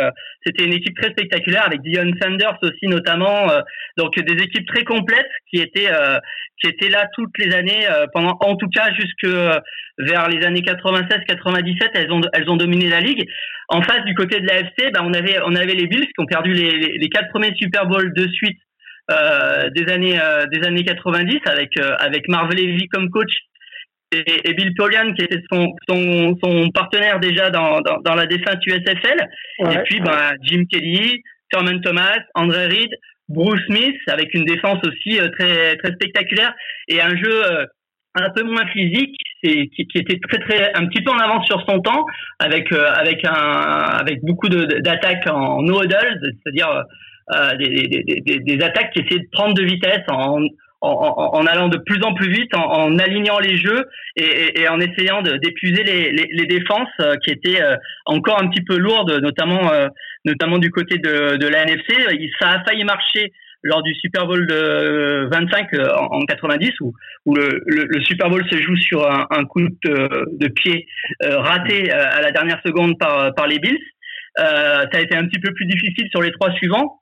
c'était 0.45 0.65
une 0.65 0.73
équipe 0.73 0.95
très 0.99 1.11
spectaculaire 1.11 1.65
avec 1.65 1.81
Dion 1.81 2.11
Sanders 2.21 2.57
aussi 2.61 2.87
notamment. 2.87 3.47
donc 3.97 4.17
des 4.17 4.43
équipes 4.43 4.67
très 4.67 4.83
complètes 4.83 5.31
qui 5.49 5.61
étaient 5.61 5.89
qui 6.61 6.69
étaient 6.69 6.89
là 6.89 7.09
toutes 7.13 7.37
les 7.37 7.53
années 7.53 7.87
pendant 8.13 8.37
en 8.39 8.55
tout 8.55 8.69
cas 8.69 8.91
jusque 8.93 9.27
vers 9.97 10.29
les 10.29 10.45
années 10.45 10.61
96-97. 10.61 11.89
Elles 11.95 12.11
ont 12.11 12.21
elles 12.33 12.49
ont 12.49 12.57
dominé 12.57 12.89
la 12.89 13.01
ligue. 13.01 13.27
En 13.67 13.81
face 13.81 14.05
du 14.05 14.13
côté 14.13 14.39
de 14.39 14.47
l'AFC, 14.47 14.91
ben 14.93 15.01
on 15.03 15.13
avait 15.13 15.39
on 15.43 15.55
avait 15.55 15.73
les 15.73 15.87
Bills 15.87 16.05
qui 16.05 16.19
ont 16.19 16.27
perdu 16.27 16.53
les, 16.53 16.77
les, 16.77 16.97
les 16.97 17.09
quatre 17.09 17.29
premiers 17.29 17.55
Super 17.55 17.87
Bowls 17.87 18.13
de 18.13 18.27
suite 18.29 18.59
euh, 18.59 18.64
des 19.09 19.91
années 19.91 20.19
euh, 20.19 20.45
des 20.47 20.65
années 20.65 20.83
90 20.83 21.39
avec 21.45 21.77
euh, 21.77 21.95
avec 21.99 22.27
Marvel 22.27 22.57
Levy 22.57 22.87
comme 22.87 23.09
coach 23.09 23.31
et, 24.11 24.53
Bill 24.53 24.73
Polian 24.75 25.13
qui 25.13 25.25
était 25.25 25.41
son, 25.51 25.73
son, 25.87 26.37
son 26.43 26.69
partenaire 26.69 27.19
déjà 27.19 27.49
dans, 27.49 27.81
dans, 27.81 27.97
dans 28.01 28.15
la 28.15 28.25
défunte 28.25 28.65
USFL 28.65 29.27
et 29.59 29.77
puis 29.83 29.99
ben, 29.99 30.33
Jim 30.41 30.63
Kelly 30.71 31.21
Thurman 31.51 31.81
Thomas, 31.81 32.17
André 32.33 32.67
Reed, 32.67 32.89
Bruce 33.29 33.61
Smith, 33.67 33.95
avec 34.07 34.33
une 34.33 34.45
défense 34.45 34.79
aussi 34.87 35.19
très 35.37 35.75
très 35.77 35.93
spectaculaire 35.93 36.53
et 36.87 37.01
un 37.01 37.15
jeu 37.15 37.41
un 38.15 38.29
peu 38.29 38.43
moins 38.43 38.65
physique, 38.67 39.17
c'est 39.43 39.67
qui, 39.75 39.87
qui, 39.87 39.97
était 39.99 40.19
très 40.19 40.39
très 40.39 40.73
un 40.73 40.87
petit 40.87 41.03
peu 41.03 41.11
en 41.11 41.17
avance 41.17 41.45
sur 41.45 41.63
son 41.67 41.79
temps, 41.79 42.05
avec 42.39 42.71
avec 42.71 43.25
un 43.25 43.31
avec 43.33 44.21
beaucoup 44.23 44.49
d'attaques 44.49 45.27
en 45.29 45.61
no 45.61 45.81
c'est-à-dire 45.83 46.69
euh, 46.69 46.81
des, 47.59 47.87
des, 47.87 48.21
des, 48.21 48.39
des, 48.39 48.63
attaques 48.63 48.91
qui 48.91 48.99
essayaient 48.99 49.21
de 49.21 49.29
prendre 49.31 49.55
de 49.55 49.63
vitesse 49.63 50.03
en, 50.09 50.41
en, 50.85 51.31
en, 51.33 51.45
allant 51.45 51.69
de 51.69 51.77
plus 51.77 52.01
en 52.03 52.13
plus 52.13 52.29
vite, 52.29 52.53
en, 52.55 52.65
en 52.65 52.99
alignant 52.99 53.39
les 53.39 53.57
jeux 53.57 53.85
et, 54.15 54.61
et, 54.61 54.67
en 54.67 54.79
essayant 54.79 55.21
d'épuiser 55.21 55.83
les, 55.83 56.11
les, 56.11 56.27
les, 56.31 56.45
défenses 56.45 56.89
euh, 56.99 57.15
qui 57.23 57.31
étaient 57.31 57.61
euh, 57.61 57.75
encore 58.05 58.41
un 58.41 58.47
petit 58.49 58.63
peu 58.63 58.77
lourdes, 58.77 59.19
notamment 59.21 59.71
notamment 60.25 60.57
du 60.57 60.71
côté 60.71 60.97
de, 60.97 61.37
de 61.37 61.47
la 61.47 61.63
NFC. 61.63 61.95
Ça 62.39 62.49
a 62.49 62.63
failli 62.63 62.83
marcher 62.83 63.31
lors 63.63 63.81
du 63.81 63.93
Super 63.95 64.27
Bowl 64.27 64.45
de 64.45 65.27
25 65.31 65.69
en, 65.97 66.19
90 66.25 66.71
où, 66.81 66.93
où 67.25 67.35
le, 67.35 67.63
le, 67.65 68.01
Super 68.01 68.29
Bowl 68.29 68.43
se 68.51 68.57
joue 68.61 68.75
sur 68.75 69.09
un, 69.09 69.25
un 69.31 69.45
coup 69.45 69.61
de, 69.61 70.47
pied 70.49 70.87
raté 71.21 71.91
à 71.91 72.21
la 72.21 72.31
dernière 72.31 72.61
seconde 72.63 72.97
par, 72.99 73.33
par 73.33 73.47
les 73.47 73.57
Bills. 73.57 73.79
ça 74.37 74.87
a 74.93 75.01
été 75.01 75.15
un 75.15 75.25
petit 75.25 75.39
peu 75.39 75.51
plus 75.53 75.65
difficile 75.65 76.07
sur 76.11 76.21
les 76.21 76.31
trois 76.31 76.51
suivants 76.53 76.99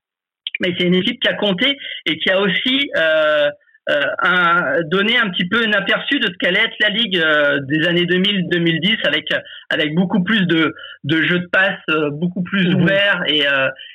mais 0.59 0.73
c'est 0.77 0.85
une 0.85 0.95
équipe 0.95 1.19
qui 1.19 1.27
a 1.27 1.33
compté 1.33 1.77
et 2.05 2.17
qui 2.17 2.29
a 2.29 2.39
aussi 2.39 2.89
euh, 2.97 3.49
euh, 3.89 4.01
un, 4.19 4.81
donné 4.85 5.17
un 5.17 5.29
petit 5.29 5.45
peu 5.45 5.57
un 5.57 5.73
aperçu 5.73 6.19
de 6.19 6.27
ce 6.27 6.37
qu'allait 6.39 6.61
être 6.61 6.75
la 6.79 6.89
ligue 6.89 7.17
euh, 7.17 7.59
des 7.67 7.85
années 7.85 8.05
2000-2010 8.05 9.05
avec 9.05 9.27
avec 9.69 9.93
beaucoup 9.93 10.23
plus 10.23 10.45
de 10.47 10.73
de 11.03 11.21
jeux 11.23 11.39
de 11.39 11.49
passe 11.51 11.81
beaucoup 12.13 12.43
plus 12.43 12.69
mhm. 12.69 12.81
ouverts 12.81 13.23
et 13.27 13.43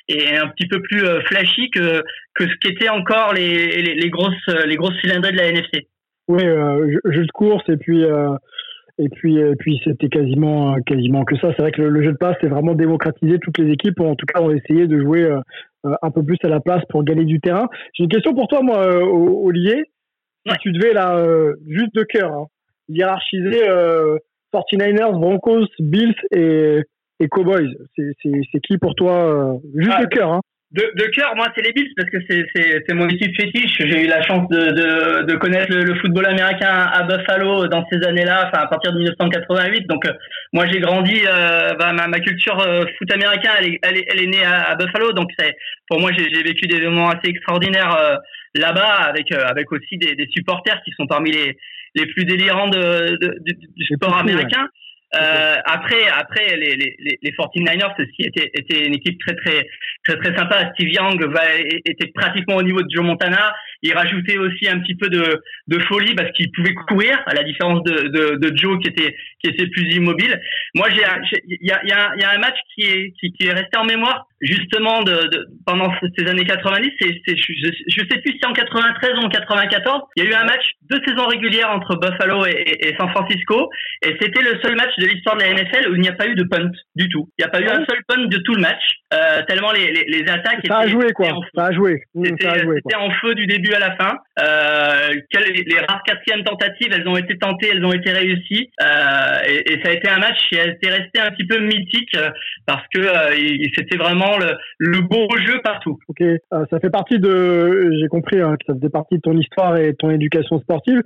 et 0.09 0.37
un 0.37 0.47
petit 0.49 0.67
peu 0.67 0.79
plus 0.81 1.03
flashy 1.25 1.71
que 1.71 2.03
que 2.35 2.43
ce 2.43 2.55
qu'étaient 2.61 2.89
encore 2.89 3.33
les, 3.33 3.81
les, 3.81 3.95
les 3.95 4.09
grosses 4.09 4.47
les 4.65 4.75
grosses 4.75 4.99
cylindrées 5.01 5.31
de 5.31 5.37
la 5.37 5.47
NFC. 5.47 5.87
Oui, 6.27 6.43
jeu 6.43 7.25
de 7.25 7.31
course 7.33 7.63
et 7.69 7.77
puis 7.77 8.05
et 8.99 9.07
puis, 9.07 9.37
et 9.37 9.55
puis 9.55 9.79
c'était 9.85 10.09
quasiment, 10.09 10.75
quasiment 10.81 11.23
que 11.23 11.37
ça. 11.37 11.53
C'est 11.55 11.61
vrai 11.61 11.71
que 11.71 11.81
le, 11.81 12.03
jeu 12.03 12.11
de 12.11 12.17
passe 12.17 12.35
est 12.43 12.49
vraiment 12.49 12.75
démocratisé. 12.75 13.39
Toutes 13.39 13.57
les 13.57 13.71
équipes, 13.71 14.01
en 14.01 14.15
tout 14.15 14.25
cas, 14.25 14.41
ont 14.41 14.51
essayé 14.51 14.87
de 14.87 14.99
jouer 14.99 15.25
un 15.83 16.11
peu 16.11 16.23
plus 16.23 16.37
à 16.43 16.49
la 16.49 16.59
place 16.59 16.83
pour 16.89 17.03
gagner 17.03 17.25
du 17.25 17.39
terrain. 17.39 17.67
J'ai 17.93 18.03
une 18.03 18.09
question 18.09 18.33
pour 18.33 18.47
toi, 18.47 18.61
moi, 18.61 18.79
euh, 18.79 19.01
Olivier. 19.03 19.83
Si 20.47 20.57
tu 20.61 20.71
devais, 20.71 20.93
là, 20.93 21.17
euh, 21.17 21.55
juste 21.67 21.93
de 21.95 22.03
cœur, 22.03 22.31
hein, 22.31 22.47
hiérarchiser 22.87 23.67
49ers, 24.51 25.11
Broncos, 25.11 25.67
Bills 25.79 26.15
et, 26.31 26.79
et 27.19 27.27
Cowboys, 27.27 27.75
c'est 27.95 28.61
qui 28.63 28.77
pour 28.77 28.95
toi 28.95 29.59
Juste 29.75 29.95
ah, 29.95 30.05
de 30.05 30.09
cœur, 30.09 30.33
hein 30.33 30.41
de, 30.71 30.83
de 30.95 31.03
cœur, 31.07 31.35
moi, 31.35 31.47
c'est 31.55 31.63
les 31.63 31.73
Bills 31.73 31.91
parce 31.97 32.09
que 32.11 32.17
c'est 32.29 32.93
mon 32.93 33.09
équipe 33.09 33.35
fétiche. 33.35 33.75
J'ai 33.79 34.03
eu 34.03 34.07
la 34.07 34.21
chance 34.21 34.47
de, 34.49 34.59
de, 34.59 35.23
de 35.23 35.35
connaître 35.35 35.73
le, 35.73 35.95
football 35.95 36.27
américain 36.27 36.69
à 36.69 37.01
Buffalo 37.03 37.67
dans 37.67 37.83
ces 37.91 38.05
années-là, 38.05 38.47
enfin 38.47 38.63
à 38.63 38.67
partir 38.67 38.91
de 38.93 38.99
1988. 38.99 39.87
Donc, 39.87 40.05
euh, 40.05 40.13
moi, 40.53 40.67
j'ai 40.67 40.79
grandi, 40.79 41.21
euh, 41.25 41.73
bah, 41.73 41.91
ma, 41.93 42.07
ma, 42.07 42.19
culture 42.19 42.59
euh, 42.59 42.85
foot 42.99 43.11
américain, 43.11 43.49
elle 43.57 43.73
est, 43.73 43.79
elle 43.81 43.97
est, 43.97 44.05
elle 44.11 44.21
est 44.21 44.27
née 44.27 44.43
à, 44.43 44.75
Buffalo. 44.75 45.11
Donc, 45.13 45.31
pour 45.87 45.99
moi, 45.99 46.11
j'ai 46.15 46.43
vécu 46.43 46.67
des 46.67 46.81
moments 46.81 47.09
assez 47.09 47.29
extraordinaires 47.29 48.19
là-bas, 48.53 49.07
avec 49.07 49.31
avec 49.31 49.71
aussi 49.71 49.97
des, 49.97 50.15
des, 50.15 50.27
supporters 50.27 50.79
qui 50.85 50.91
sont 50.91 51.07
parmi 51.07 51.31
les 51.31 51.57
les 51.95 52.05
plus 52.05 52.25
délirants 52.25 52.69
de, 52.69 53.17
du 53.19 53.85
sport 53.85 54.15
américain. 54.15 54.67
Euh, 55.15 55.55
après, 55.65 56.07
après 56.07 56.55
les, 56.55 56.75
les, 56.75 57.19
les 57.21 57.31
49ers 57.31 57.93
aussi 57.99 58.21
étaient, 58.21 58.51
étaient 58.53 58.85
une 58.85 58.93
équipe 58.93 59.19
très 59.25 59.35
très 59.35 59.67
très 60.03 60.17
très 60.17 60.37
sympa. 60.37 60.71
Steve 60.73 60.89
Young 60.89 61.23
va, 61.33 61.41
était 61.85 62.11
pratiquement 62.13 62.57
au 62.57 62.63
niveau 62.63 62.81
de 62.81 62.89
Joe 62.89 63.03
Montana. 63.03 63.53
Il 63.81 63.93
rajoutait 63.93 64.37
aussi 64.37 64.67
un 64.67 64.79
petit 64.79 64.95
peu 64.95 65.09
de, 65.09 65.41
de 65.67 65.79
folie 65.83 66.15
parce 66.15 66.31
qu'il 66.31 66.51
pouvait 66.51 66.73
courir, 66.87 67.21
à 67.25 67.33
la 67.33 67.43
différence 67.43 67.83
de, 67.83 68.07
de, 68.09 68.35
de, 68.35 68.57
Joe 68.57 68.79
qui 68.81 68.89
était 68.89 69.15
qui 69.41 69.49
était 69.49 69.67
plus 69.67 69.93
immobile. 69.95 70.39
Moi, 70.75 70.89
j'ai 70.89 71.03
il 71.47 71.67
y 71.67 71.71
a, 71.71 71.81
y, 71.85 71.91
a, 71.91 72.11
y 72.17 72.23
a 72.23 72.31
un 72.31 72.39
match 72.39 72.57
qui 72.75 72.85
est 72.85 73.13
qui, 73.19 73.31
qui 73.33 73.47
est 73.47 73.53
resté 73.53 73.77
en 73.77 73.85
mémoire 73.85 74.27
justement 74.41 75.03
de, 75.03 75.27
de 75.27 75.47
pendant 75.65 75.91
ces 76.17 76.27
années 76.27 76.45
90. 76.45 76.91
C'est, 76.99 77.21
c'est 77.25 77.37
je, 77.37 77.69
je 77.87 78.01
sais 78.09 78.19
plus 78.21 78.33
si 78.33 78.45
en 78.45 78.53
93 78.53 79.11
ou 79.19 79.25
en 79.25 79.29
94. 79.29 80.01
Il 80.15 80.23
y 80.23 80.27
a 80.27 80.29
eu 80.29 80.33
un 80.33 80.45
match 80.45 80.71
de 80.89 80.99
saison 81.07 81.27
régulière 81.27 81.69
entre 81.71 81.95
Buffalo 81.95 82.45
et, 82.45 82.51
et, 82.51 82.89
et 82.89 82.95
San 82.97 83.09
Francisco 83.09 83.69
et 84.01 84.15
c'était 84.19 84.41
le 84.41 84.59
seul 84.61 84.75
match 84.75 84.95
de 84.97 85.05
l'histoire 85.05 85.35
de 85.35 85.43
la 85.43 85.53
NFL 85.53 85.89
où 85.89 85.95
il 85.95 86.01
n'y 86.01 86.07
a 86.07 86.13
pas 86.13 86.27
eu 86.27 86.35
de 86.35 86.43
punt 86.43 86.71
du 86.95 87.09
tout. 87.09 87.29
Il 87.37 87.43
n'y 87.43 87.45
a 87.45 87.49
pas 87.49 87.59
eu 87.59 87.67
un 87.67 87.85
seul 87.85 87.99
punt 88.07 88.25
de 88.27 88.37
tout 88.37 88.55
le 88.55 88.61
match, 88.61 88.81
euh, 89.13 89.41
tellement 89.47 89.71
les, 89.71 89.91
les, 89.91 90.05
les 90.07 90.31
attaques 90.31 90.59
ça 90.65 90.83
étaient, 90.83 90.87
a 90.87 90.87
joué, 90.87 91.11
quoi. 91.11 91.27
en 91.27 91.41
feu. 91.41 91.49
Ça 91.55 91.65
a 91.65 91.71
joué. 91.71 92.03
Mmh, 92.15 92.25
c'était 92.25 92.95
en 92.95 93.11
feu 93.11 93.35
du 93.35 93.45
début 93.45 93.68
à 93.73 93.79
la 93.79 93.95
fin. 93.95 94.17
Euh, 94.39 95.13
les 95.33 95.79
rares 95.87 96.03
quatrièmes 96.03 96.43
tentatives, 96.43 96.91
elles 96.91 97.07
ont 97.07 97.17
été 97.17 97.37
tentées, 97.37 97.69
elles 97.71 97.85
ont 97.85 97.93
été 97.93 98.11
réussies. 98.11 98.69
Euh, 98.81 99.39
et, 99.47 99.79
ça 99.83 99.89
a 99.89 99.93
été 99.93 100.09
un 100.09 100.19
match 100.19 100.37
qui 100.49 100.59
a 100.59 100.67
été 100.67 100.89
resté 100.89 101.19
un 101.19 101.31
petit 101.31 101.45
peu 101.45 101.59
mythique 101.59 102.15
euh, 102.15 102.29
parce 102.65 102.85
que 102.93 103.01
c'était 103.75 103.97
vraiment 103.97 104.37
le, 104.37 104.57
le 104.79 105.01
beau 105.01 105.27
jeu 105.45 105.59
partout. 105.63 105.97
Ok, 106.07 106.23
ça 106.51 106.79
fait 106.79 106.89
partie 106.89 107.19
de, 107.19 107.91
j'ai 107.99 108.07
compris 108.07 108.41
hein, 108.41 108.55
que 108.59 108.65
ça 108.67 108.73
faisait 108.75 108.89
partie 108.89 109.15
de 109.15 109.21
ton 109.21 109.37
histoire 109.37 109.77
et 109.77 109.93
ton 109.95 110.09
éducation 110.09 110.59
sportive. 110.59 111.01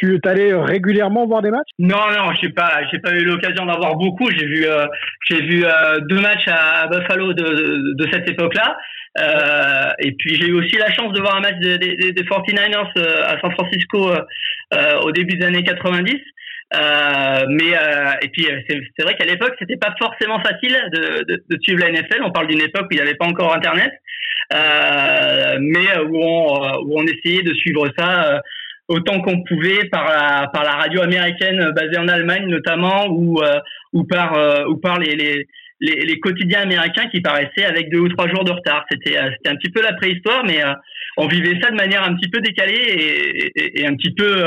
Tu 0.00 0.16
es 0.16 0.28
allé 0.28 0.52
régulièrement 0.52 1.26
voir 1.26 1.40
des 1.42 1.50
matchs? 1.50 1.68
Non, 1.78 2.10
non, 2.10 2.32
j'ai 2.40 2.48
pas, 2.48 2.80
j'ai 2.90 2.98
pas 2.98 3.12
eu 3.12 3.24
l'occasion 3.24 3.64
d'en 3.64 3.76
voir 3.76 3.94
beaucoup. 3.96 4.28
J'ai 4.30 4.44
vu, 4.44 4.66
euh, 4.66 4.86
j'ai 5.28 5.40
vu 5.40 5.64
euh, 5.64 6.00
deux 6.08 6.20
matchs 6.20 6.48
à 6.48 6.88
Buffalo 6.88 7.32
de, 7.32 7.94
de, 7.94 8.08
cette 8.12 8.28
époque-là. 8.28 8.76
Euh, 9.20 9.90
et 10.00 10.12
puis 10.12 10.34
j'ai 10.34 10.48
eu 10.48 10.54
aussi 10.54 10.76
la 10.76 10.92
chance 10.92 11.12
de 11.12 11.20
voir 11.20 11.36
un 11.36 11.40
match 11.40 11.56
des, 11.60 11.78
des, 11.78 12.12
des 12.12 12.22
49ers 12.24 12.90
euh, 12.98 13.22
à 13.24 13.40
San 13.40 13.52
Francisco 13.52 14.10
euh, 14.10 15.00
au 15.02 15.12
début 15.12 15.36
des 15.36 15.46
années 15.46 15.62
90. 15.62 16.16
mais 17.48 17.72
et 18.22 18.28
puis 18.30 18.48
c'est 18.68 19.02
vrai 19.04 19.14
qu'à 19.14 19.24
l'époque 19.24 19.54
c'était 19.60 19.76
pas 19.76 19.94
forcément 20.00 20.40
facile 20.40 20.76
de, 20.92 21.24
de, 21.28 21.44
de, 21.48 21.58
suivre 21.62 21.80
la 21.80 21.92
NFL. 21.92 22.22
On 22.24 22.32
parle 22.32 22.48
d'une 22.48 22.62
époque 22.62 22.86
où 22.90 22.94
il 22.94 22.96
n'y 22.96 23.02
avait 23.02 23.14
pas 23.14 23.26
encore 23.26 23.54
Internet, 23.54 23.92
mais 24.50 25.98
où 26.08 26.98
on 26.98 27.06
essayait 27.06 27.42
de 27.42 27.54
suivre 27.54 27.88
ça 27.96 28.40
autant 28.88 29.20
qu'on 29.20 29.42
pouvait 29.44 29.84
par 29.90 30.04
la, 30.04 30.48
par 30.52 30.64
la 30.64 30.72
radio 30.72 31.02
américaine 31.02 31.60
euh, 31.60 31.72
basée 31.72 31.98
en 31.98 32.08
Allemagne 32.08 32.46
notamment 32.46 33.06
ou 33.08 33.40
euh, 33.42 33.60
ou 33.92 34.04
par 34.04 34.34
euh, 34.34 34.64
ou 34.66 34.76
par 34.76 34.98
les, 34.98 35.14
les 35.16 35.46
les, 35.80 35.96
les, 36.06 36.20
quotidiens 36.20 36.60
américains 36.60 37.08
qui 37.08 37.20
paraissaient 37.20 37.64
avec 37.64 37.90
deux 37.90 37.98
ou 37.98 38.08
trois 38.08 38.28
jours 38.28 38.44
de 38.44 38.52
retard. 38.52 38.84
C'était 38.90 39.18
c'était 39.32 39.50
un 39.50 39.56
petit 39.56 39.70
peu 39.70 39.82
la 39.82 39.92
préhistoire, 39.92 40.44
mais 40.46 40.62
on 41.16 41.26
vivait 41.26 41.60
ça 41.60 41.70
de 41.70 41.76
manière 41.76 42.04
un 42.04 42.14
petit 42.14 42.30
peu 42.30 42.40
décalée 42.40 42.74
et, 42.74 43.60
et, 43.60 43.80
et 43.80 43.86
un 43.86 43.94
petit 43.96 44.14
peu 44.14 44.46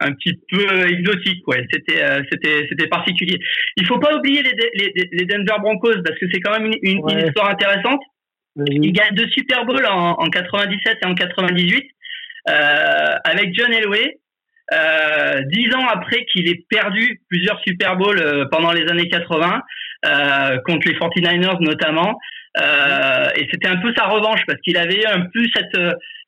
un 0.00 0.12
petit 0.12 0.34
peu 0.50 0.88
exotique. 0.88 1.46
Ouais, 1.46 1.64
c'était 1.72 2.02
c'était 2.30 2.66
c'était 2.68 2.88
particulier. 2.88 3.38
Il 3.76 3.86
faut 3.86 3.98
pas 3.98 4.16
oublier 4.16 4.42
les, 4.42 4.52
les, 4.74 5.08
les 5.12 5.24
Denver 5.24 5.58
Broncos 5.60 6.02
parce 6.04 6.18
que 6.18 6.26
c'est 6.32 6.40
quand 6.40 6.58
même 6.58 6.72
une, 6.82 7.08
une, 7.08 7.26
histoire 7.28 7.48
intéressante. 7.48 8.00
Ils 8.56 8.92
gagnent 8.92 9.14
deux 9.14 9.28
Super 9.28 9.64
Bowls 9.64 9.86
en, 9.86 10.16
en 10.18 10.26
97 10.26 10.98
et 11.02 11.06
en 11.06 11.14
98. 11.14 11.84
Euh, 12.48 13.14
avec 13.24 13.54
John 13.54 13.72
Elway, 13.72 14.18
euh, 14.72 15.42
dix 15.50 15.74
ans 15.74 15.86
après 15.88 16.24
qu'il 16.26 16.48
ait 16.48 16.64
perdu 16.68 17.20
plusieurs 17.28 17.60
Super 17.66 17.96
Bowls 17.96 18.20
euh, 18.20 18.46
pendant 18.50 18.72
les 18.72 18.86
années 18.90 19.08
80 19.08 19.62
euh, 20.06 20.58
contre 20.66 20.88
les 20.88 20.94
49ers 20.94 21.62
notamment. 21.62 22.18
Euh, 22.58 23.28
et 23.36 23.46
c'était 23.50 23.68
un 23.68 23.76
peu 23.76 23.92
sa 23.96 24.06
revanche 24.06 24.40
parce 24.46 24.60
qu'il 24.60 24.76
avait 24.76 25.06
un 25.06 25.22
peu 25.32 25.44
cette 25.54 25.78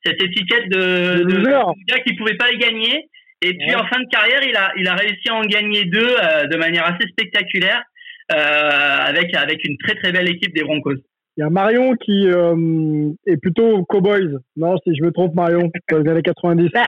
cette 0.04 0.22
étiquette 0.22 0.68
de, 0.68 1.24
de, 1.24 1.42
gars 1.42 2.00
qui 2.06 2.14
pouvait 2.14 2.36
pas 2.36 2.50
les 2.50 2.58
gagner. 2.58 3.08
Et 3.42 3.54
puis 3.54 3.74
en 3.74 3.86
fin 3.86 4.00
de 4.00 4.08
carrière, 4.10 4.40
il 4.42 4.56
a 4.56 4.72
il 4.76 4.88
a 4.88 4.94
réussi 4.94 5.28
à 5.28 5.34
en 5.34 5.42
gagner 5.42 5.84
deux 5.84 6.16
de 6.50 6.56
manière 6.56 6.84
assez 6.84 7.08
spectaculaire 7.08 7.82
avec 8.28 9.34
avec 9.34 9.64
une 9.64 9.76
très 9.78 9.94
très 9.96 10.12
belle 10.12 10.28
équipe 10.28 10.54
des 10.54 10.62
Broncos. 10.62 10.96
Il 11.36 11.42
y 11.42 11.44
a 11.44 11.50
Marion 11.50 11.94
qui 11.96 12.28
euh, 12.28 13.10
est 13.26 13.36
plutôt 13.36 13.84
Cowboys. 13.84 14.38
Non, 14.56 14.76
si 14.78 14.96
je 14.96 15.04
me 15.04 15.12
trompe, 15.12 15.34
Marion, 15.34 15.70
dans 15.90 15.98
les 15.98 16.10
années 16.10 16.22
90. 16.22 16.70
Bah, 16.72 16.86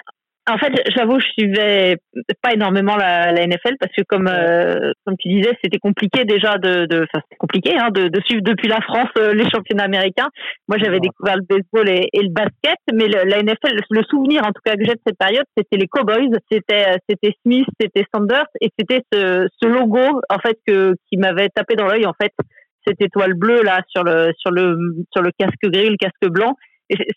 en 0.51 0.57
fait, 0.57 0.73
j'avoue, 0.97 1.21
je 1.21 1.27
suivais 1.39 1.97
pas 2.43 2.55
énormément 2.55 2.97
la, 2.97 3.33
la 3.33 3.47
NFL 3.47 3.77
parce 3.79 3.93
que 3.93 4.03
comme 4.09 4.29
euh, 4.29 4.93
comme 5.05 5.17
tu 5.19 5.29
disais, 5.29 5.53
c'était 5.63 5.79
compliqué 5.79 6.25
déjà 6.25 6.57
de, 6.57 6.87
de 6.87 7.03
enfin 7.03 7.23
c'était 7.25 7.37
compliqué 7.37 7.77
hein, 7.79 7.91
de, 7.91 8.09
de, 8.09 8.21
suivre 8.23 8.41
depuis 8.43 8.69
la 8.69 8.81
France 8.81 9.11
euh, 9.19 9.35
les 9.35 9.49
championnats 9.51 9.85
américains. 9.85 10.29
Moi, 10.67 10.79
j'avais 10.79 11.01
découvert 11.01 11.37
le 11.37 11.43
baseball 11.43 11.89
et, 11.91 12.09
et, 12.15 12.23
le 12.23 12.31
basket, 12.31 12.79
mais 12.95 13.09
le, 13.09 13.29
la 13.29 13.43
NFL, 13.43 13.79
le 13.91 14.03
souvenir 14.05 14.43
en 14.47 14.53
tout 14.53 14.63
cas 14.65 14.75
que 14.75 14.85
j'ai 14.85 14.95
de 14.95 15.01
cette 15.07 15.19
période, 15.19 15.45
c'était 15.57 15.77
les 15.77 15.87
Cowboys, 15.87 16.31
c'était 16.51 16.97
c'était 17.09 17.35
Smith, 17.43 17.67
c'était 17.79 18.07
Sanders 18.15 18.47
et 18.63 18.71
c'était 18.79 19.03
ce, 19.13 19.49
ce 19.63 19.69
logo 19.69 20.23
en 20.31 20.39
fait 20.39 20.57
que 20.67 20.95
qui 21.11 21.19
m'avait 21.19 21.51
tapé 21.51 21.75
dans 21.75 21.87
l'œil 21.87 22.07
en 22.07 22.15
fait 22.21 22.33
cette 22.87 23.01
étoile 23.01 23.35
bleue 23.35 23.63
là 23.63 23.83
sur 23.89 24.05
le 24.05 24.33
sur 24.39 24.51
le 24.51 24.77
sur 25.13 25.23
le 25.23 25.31
casque 25.39 25.65
gris, 25.65 25.91
le 25.91 25.97
casque 25.97 26.33
blanc. 26.33 26.55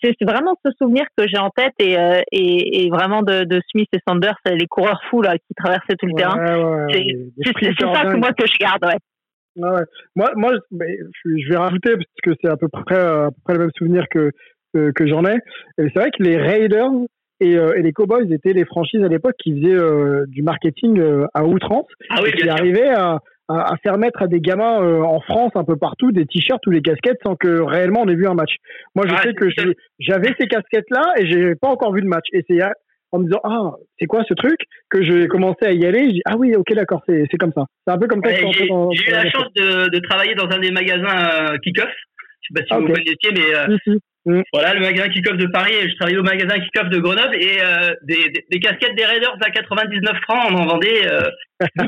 C'est 0.04 0.16
vraiment 0.22 0.56
ce 0.66 0.72
souvenir 0.78 1.06
que 1.18 1.26
j'ai 1.28 1.38
en 1.38 1.50
tête 1.50 1.74
et, 1.80 1.98
euh, 1.98 2.20
et, 2.34 2.84
et, 2.84 2.90
vraiment 2.90 3.22
de, 3.22 3.46
de, 3.46 3.62
Smith 3.72 3.88
et 3.94 4.00
Sanders, 4.06 4.36
les 4.46 4.68
coureurs 4.68 5.00
fous 5.10 5.22
là 5.22 5.38
qui 5.38 5.54
traversaient 5.56 5.96
tout 5.98 6.08
le 6.08 6.14
terrain. 6.14 6.88
c'est 6.90 7.74
ça 7.80 8.04
que 8.04 8.18
moi 8.18 8.34
que 8.34 8.46
je 8.48 8.58
garde. 8.60 8.84
Ouais. 8.84 8.98
Ouais, 9.58 9.82
Moi, 10.16 10.32
moi, 10.36 10.52
je 10.72 11.50
vais 11.50 11.58
rajouter 11.58 11.92
parce 11.94 12.22
que 12.24 12.32
c'est 12.42 12.50
à 12.50 12.58
peu 12.58 12.68
près 12.68 13.00
à 13.00 13.30
peu 13.30 13.42
près 13.46 13.54
le 13.54 13.60
même 13.60 13.72
souvenir 13.78 14.06
que 14.10 14.32
que, 14.74 15.08
j'en 15.08 15.26
ai. 15.26 15.38
c'est 15.78 15.94
vrai 15.96 16.12
que 16.12 16.24
les 16.24 16.38
Raiders 16.38 16.92
et, 17.42 17.54
et, 17.54 17.82
les 17.82 17.92
Cowboys 17.92 18.32
étaient 18.32 18.54
les 18.54 18.64
franchises 18.64 19.04
à 19.04 19.10
l'époque 19.10 19.36
qui 19.38 19.54
faisaient 19.54 20.28
du 20.28 20.44
marketing 20.44 21.02
à 21.34 21.44
outrance, 21.44 21.88
ah 22.10 22.20
oui, 22.24 22.30
et 22.30 22.32
qui 22.34 22.48
arrivaient 22.48 22.90
à, 22.90 23.20
à, 23.52 23.76
faire 23.84 23.98
mettre 23.98 24.22
à 24.22 24.28
des 24.28 24.40
gamins 24.40 24.82
euh, 24.82 25.02
en 25.02 25.20
France 25.22 25.52
un 25.56 25.64
peu 25.64 25.76
partout 25.76 26.12
des 26.12 26.26
t-shirts 26.26 26.66
ou 26.68 26.72
des 26.72 26.82
casquettes 26.82 27.20
sans 27.26 27.36
que 27.36 27.62
réellement 27.62 28.02
on 28.04 28.08
ait 28.08 28.16
vu 28.16 28.28
un 28.28 28.34
match. 28.34 28.56
Moi, 28.96 29.06
je 29.08 29.16
sais 29.16 29.34
que 29.34 29.48
j'avais 30.00 30.34
ces 30.40 30.48
casquettes-là 30.48 31.14
et 31.18 31.30
j'ai 31.30 31.56
pas 31.56 31.70
encore 31.70 31.94
vu 31.94 32.02
de 32.02 32.08
match. 32.08 32.26
Et 32.34 32.44
c'est 32.50 32.60
en 33.12 33.20
me 33.20 33.26
disant 33.26 33.42
ah 33.44 33.72
c'est 34.00 34.06
quoi 34.06 34.24
ce 34.28 34.34
truc 34.34 34.58
que 34.90 35.04
j'ai 35.04 35.28
commencé 35.28 35.66
à 35.66 35.74
y 35.74 35.86
aller. 35.86 36.06
Je 36.06 36.14
dis 36.14 36.22
ah 36.26 36.38
oui 36.38 36.56
ok 36.56 36.74
d'accord 36.74 37.02
c'est 37.08 37.28
comme 37.40 37.54
ça. 37.54 37.66
C'est 37.86 37.94
un 37.94 37.98
peu 37.98 38.08
comme 38.08 38.24
ça. 38.24 38.32
j'ai 38.34 38.66
eu 38.66 39.12
la 39.12 39.30
chance 39.30 39.52
de, 39.56 39.90
de, 39.90 40.00
travailler 40.00 40.36
dans 40.36 40.50
un 40.50 40.60
des 40.60 40.72
magasins 40.72 41.52
euh, 41.52 41.58
kick-off. 41.64 41.90
Je 42.42 42.56
sais 42.56 42.66
pas 42.66 42.76
si 42.76 42.82
vous 42.82 42.88
connaissiez 42.88 43.32
mais 43.34 43.56
euh, 43.56 43.98
Mm. 44.26 44.42
Voilà, 44.54 44.76
le 44.76 44.82
magasin 44.82 45.10
Kickoff 45.10 45.38
de 45.38 45.48
Paris, 45.48 45.74
je 45.90 45.96
travaillais 45.96 46.20
au 46.20 46.24
magasin 46.24 46.60
Kickoff 46.60 46.90
de 46.90 47.00
Grenoble 47.00 47.36
et 47.38 47.58
euh, 47.60 47.96
des, 48.04 48.32
des, 48.52 48.60
casquettes 48.60 48.96
des 48.96 49.06
Raiders 49.06 49.36
à 49.42 49.50
99 49.50 50.16
francs, 50.22 50.52
on 50.52 50.56
en 50.58 50.66
vendait. 50.68 51.08
Euh... 51.08 51.22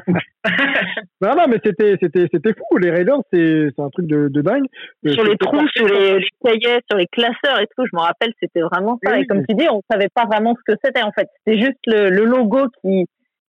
non, 1.22 1.36
non, 1.36 1.46
mais 1.48 1.60
c'était, 1.64 1.96
c'était, 2.02 2.28
c'était 2.32 2.54
fou. 2.54 2.78
Les 2.78 2.90
Raiders, 2.90 3.22
c'est, 3.32 3.68
c'est 3.76 3.82
un 3.82 3.90
truc 3.90 4.08
de, 4.08 4.30
de 4.30 4.42
dingue. 4.42 4.66
Euh, 5.06 5.12
sur 5.12 5.24
les 5.24 5.38
trous, 5.38 5.68
sur 5.76 5.88
les, 5.88 6.20
les, 6.20 6.28
cahiers, 6.44 6.80
sur 6.90 6.98
les 6.98 7.08
classeurs 7.08 7.62
et 7.62 7.68
tout, 7.78 7.86
je 7.86 7.96
me 7.96 8.02
rappelle, 8.02 8.34
c'était 8.42 8.62
vraiment 8.62 9.00
ça. 9.04 9.20
et 9.20 9.28
comme 9.28 9.46
tu 9.48 9.56
dis, 9.56 9.68
on 9.70 9.82
savait 9.92 10.10
pas 10.14 10.26
vraiment 10.26 10.56
ce 10.56 10.74
que 10.74 10.80
c'était 10.84 11.04
en 11.04 11.12
fait. 11.12 11.30
C'était 11.46 11.60
juste 11.60 11.80
le, 11.86 12.10
le 12.10 12.26
logo 12.26 12.66
qui, 12.82 13.06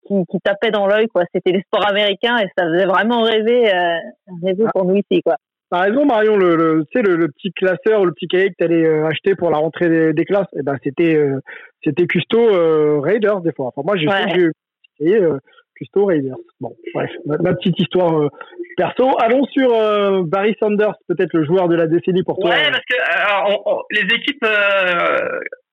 qui, 0.06 0.16
qui, 0.30 0.38
tapait 0.44 0.72
dans 0.72 0.86
l'œil, 0.86 1.08
quoi. 1.08 1.24
C'était 1.34 1.54
les 1.54 1.62
sports 1.62 1.88
américains 1.88 2.40
et 2.40 2.48
ça 2.58 2.66
faisait 2.66 2.86
vraiment 2.86 3.22
rêver, 3.22 3.74
euh, 3.74 3.98
rêver 4.44 4.64
ah. 4.68 4.72
pour 4.74 4.84
nous 4.84 4.96
ici, 4.96 5.22
quoi. 5.24 5.38
T'as 5.72 5.82
raison 5.82 6.06
Marion, 6.06 6.38
le, 6.38 6.56
le, 6.56 6.86
tu 6.92 7.00
sais, 7.00 7.02
le, 7.02 7.28
petit 7.28 7.52
classeur 7.52 8.02
ou 8.02 8.06
le 8.06 8.12
petit 8.12 8.28
cahier 8.28 8.50
que 8.50 8.56
t'allais 8.60 8.86
euh, 8.86 9.08
acheter 9.08 9.36
pour 9.36 9.50
la 9.50 9.58
rentrée 9.58 10.14
des, 10.14 10.26
classes, 10.26 10.48
et 10.54 10.60
eh 10.60 10.64
ben 10.64 10.78
c'était 10.84 11.16
euh, 11.16 11.40
c'était 11.84 12.06
Custo 12.06 12.40
euh, 12.40 13.00
Raiders 13.00 13.42
des 13.42 13.52
fois. 13.52 13.68
Enfin 13.68 13.82
moi 13.84 13.98
j'ai 13.98 14.08
ouais. 14.08 14.52
j'ai 15.00 15.16
euh, 15.16 15.40
Custo 15.76 16.06
Raiders. 16.06 16.38
Bon 16.60 16.76
bref, 16.94 17.10
ma, 17.26 17.54
petite 17.56 17.80
histoire 17.80 18.30
perso. 18.78 19.10
Allons 19.20 19.44
sur 19.46 20.24
Barry 20.26 20.56
Sanders, 20.60 20.94
peut-être 21.08 21.34
le 21.34 21.46
joueur 21.46 21.68
de 21.68 21.76
la 21.76 21.88
décennie 21.88 22.24
pour 22.24 22.38
toi. 22.38 22.52
Ouais 22.52 22.70
parce 22.70 22.86
que 22.88 22.96
alors, 23.02 23.86
les 23.90 24.16
équipes 24.16 24.46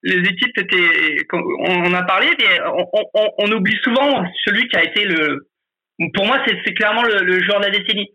les 0.04 0.18
équipes 0.18 0.58
étaient 0.58 1.26
on 1.32 1.84
en 1.84 1.94
a 1.94 2.02
parlé 2.04 2.28
mais 2.38 2.60
on, 2.66 3.00
on, 3.14 3.28
on, 3.38 3.52
oublie 3.52 3.76
souvent 3.84 4.24
celui 4.44 4.66
qui 4.68 4.76
a 4.76 4.84
été 4.84 5.04
le 5.04 5.46
pour 6.14 6.26
moi 6.26 6.38
c'est 6.46 6.74
clairement 6.74 7.02
le, 7.02 7.24
le 7.24 7.40
joueur 7.40 7.60
de 7.60 7.66
la 7.66 7.70
décennie 7.70 8.10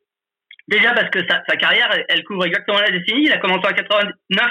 Déjà 0.67 0.91
parce 0.93 1.09
que 1.09 1.19
sa, 1.29 1.41
sa, 1.47 1.55
carrière, 1.55 1.89
elle 2.09 2.23
couvre 2.25 2.45
exactement 2.45 2.79
la 2.79 2.91
décennie. 2.91 3.25
Il 3.25 3.31
a 3.31 3.37
commencé 3.37 3.65
en 3.65 3.73
89 3.73 4.47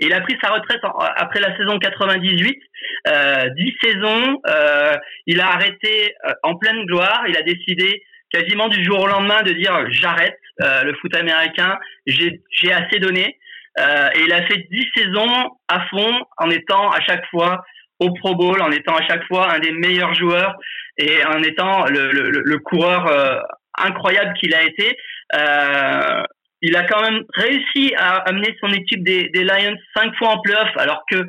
et 0.00 0.06
il 0.06 0.12
a 0.12 0.20
pris 0.20 0.36
sa 0.40 0.50
retraite 0.52 0.80
après 1.16 1.40
la 1.40 1.56
saison 1.56 1.78
98. 1.78 2.62
Euh, 3.08 3.48
10 3.56 3.74
saisons. 3.82 4.40
Euh, 4.46 4.96
il 5.26 5.40
a 5.40 5.48
arrêté 5.48 6.14
euh, 6.26 6.32
en 6.44 6.54
pleine 6.54 6.84
gloire. 6.86 7.24
Il 7.28 7.36
a 7.36 7.42
décidé 7.42 8.04
quasiment 8.32 8.68
du 8.68 8.84
jour 8.84 9.00
au 9.00 9.06
lendemain 9.08 9.42
de 9.42 9.52
dire 9.52 9.74
j'arrête 9.90 10.38
euh, 10.62 10.84
le 10.84 10.94
foot 10.94 11.14
américain. 11.16 11.78
J'ai 12.06 12.72
assez 12.72 13.00
donné. 13.00 13.38
Euh, 13.80 14.10
et 14.14 14.20
il 14.26 14.32
a 14.32 14.46
fait 14.46 14.64
10 14.70 14.86
saisons 14.96 15.50
à 15.66 15.86
fond 15.88 16.20
en 16.36 16.50
étant 16.50 16.90
à 16.90 17.00
chaque 17.00 17.24
fois 17.30 17.64
au 17.98 18.12
Pro 18.12 18.36
Bowl, 18.36 18.62
en 18.62 18.70
étant 18.70 18.94
à 18.94 19.04
chaque 19.08 19.24
fois 19.24 19.52
un 19.52 19.58
des 19.58 19.72
meilleurs 19.72 20.14
joueurs 20.14 20.54
et 20.98 21.24
en 21.24 21.42
étant 21.42 21.84
le, 21.86 22.12
le, 22.12 22.42
le 22.44 22.58
coureur 22.58 23.42
incroyable 23.76 24.34
qu'il 24.34 24.54
a 24.54 24.62
été. 24.62 24.96
Euh, 25.34 26.22
il 26.60 26.76
a 26.76 26.84
quand 26.84 27.02
même 27.02 27.22
réussi 27.34 27.94
à 27.96 28.16
amener 28.28 28.56
son 28.60 28.68
équipe 28.68 29.04
des, 29.04 29.28
des 29.28 29.44
Lions 29.44 29.76
cinq 29.96 30.14
fois 30.16 30.30
en 30.30 30.40
playoff, 30.40 30.70
alors 30.76 31.04
que 31.10 31.24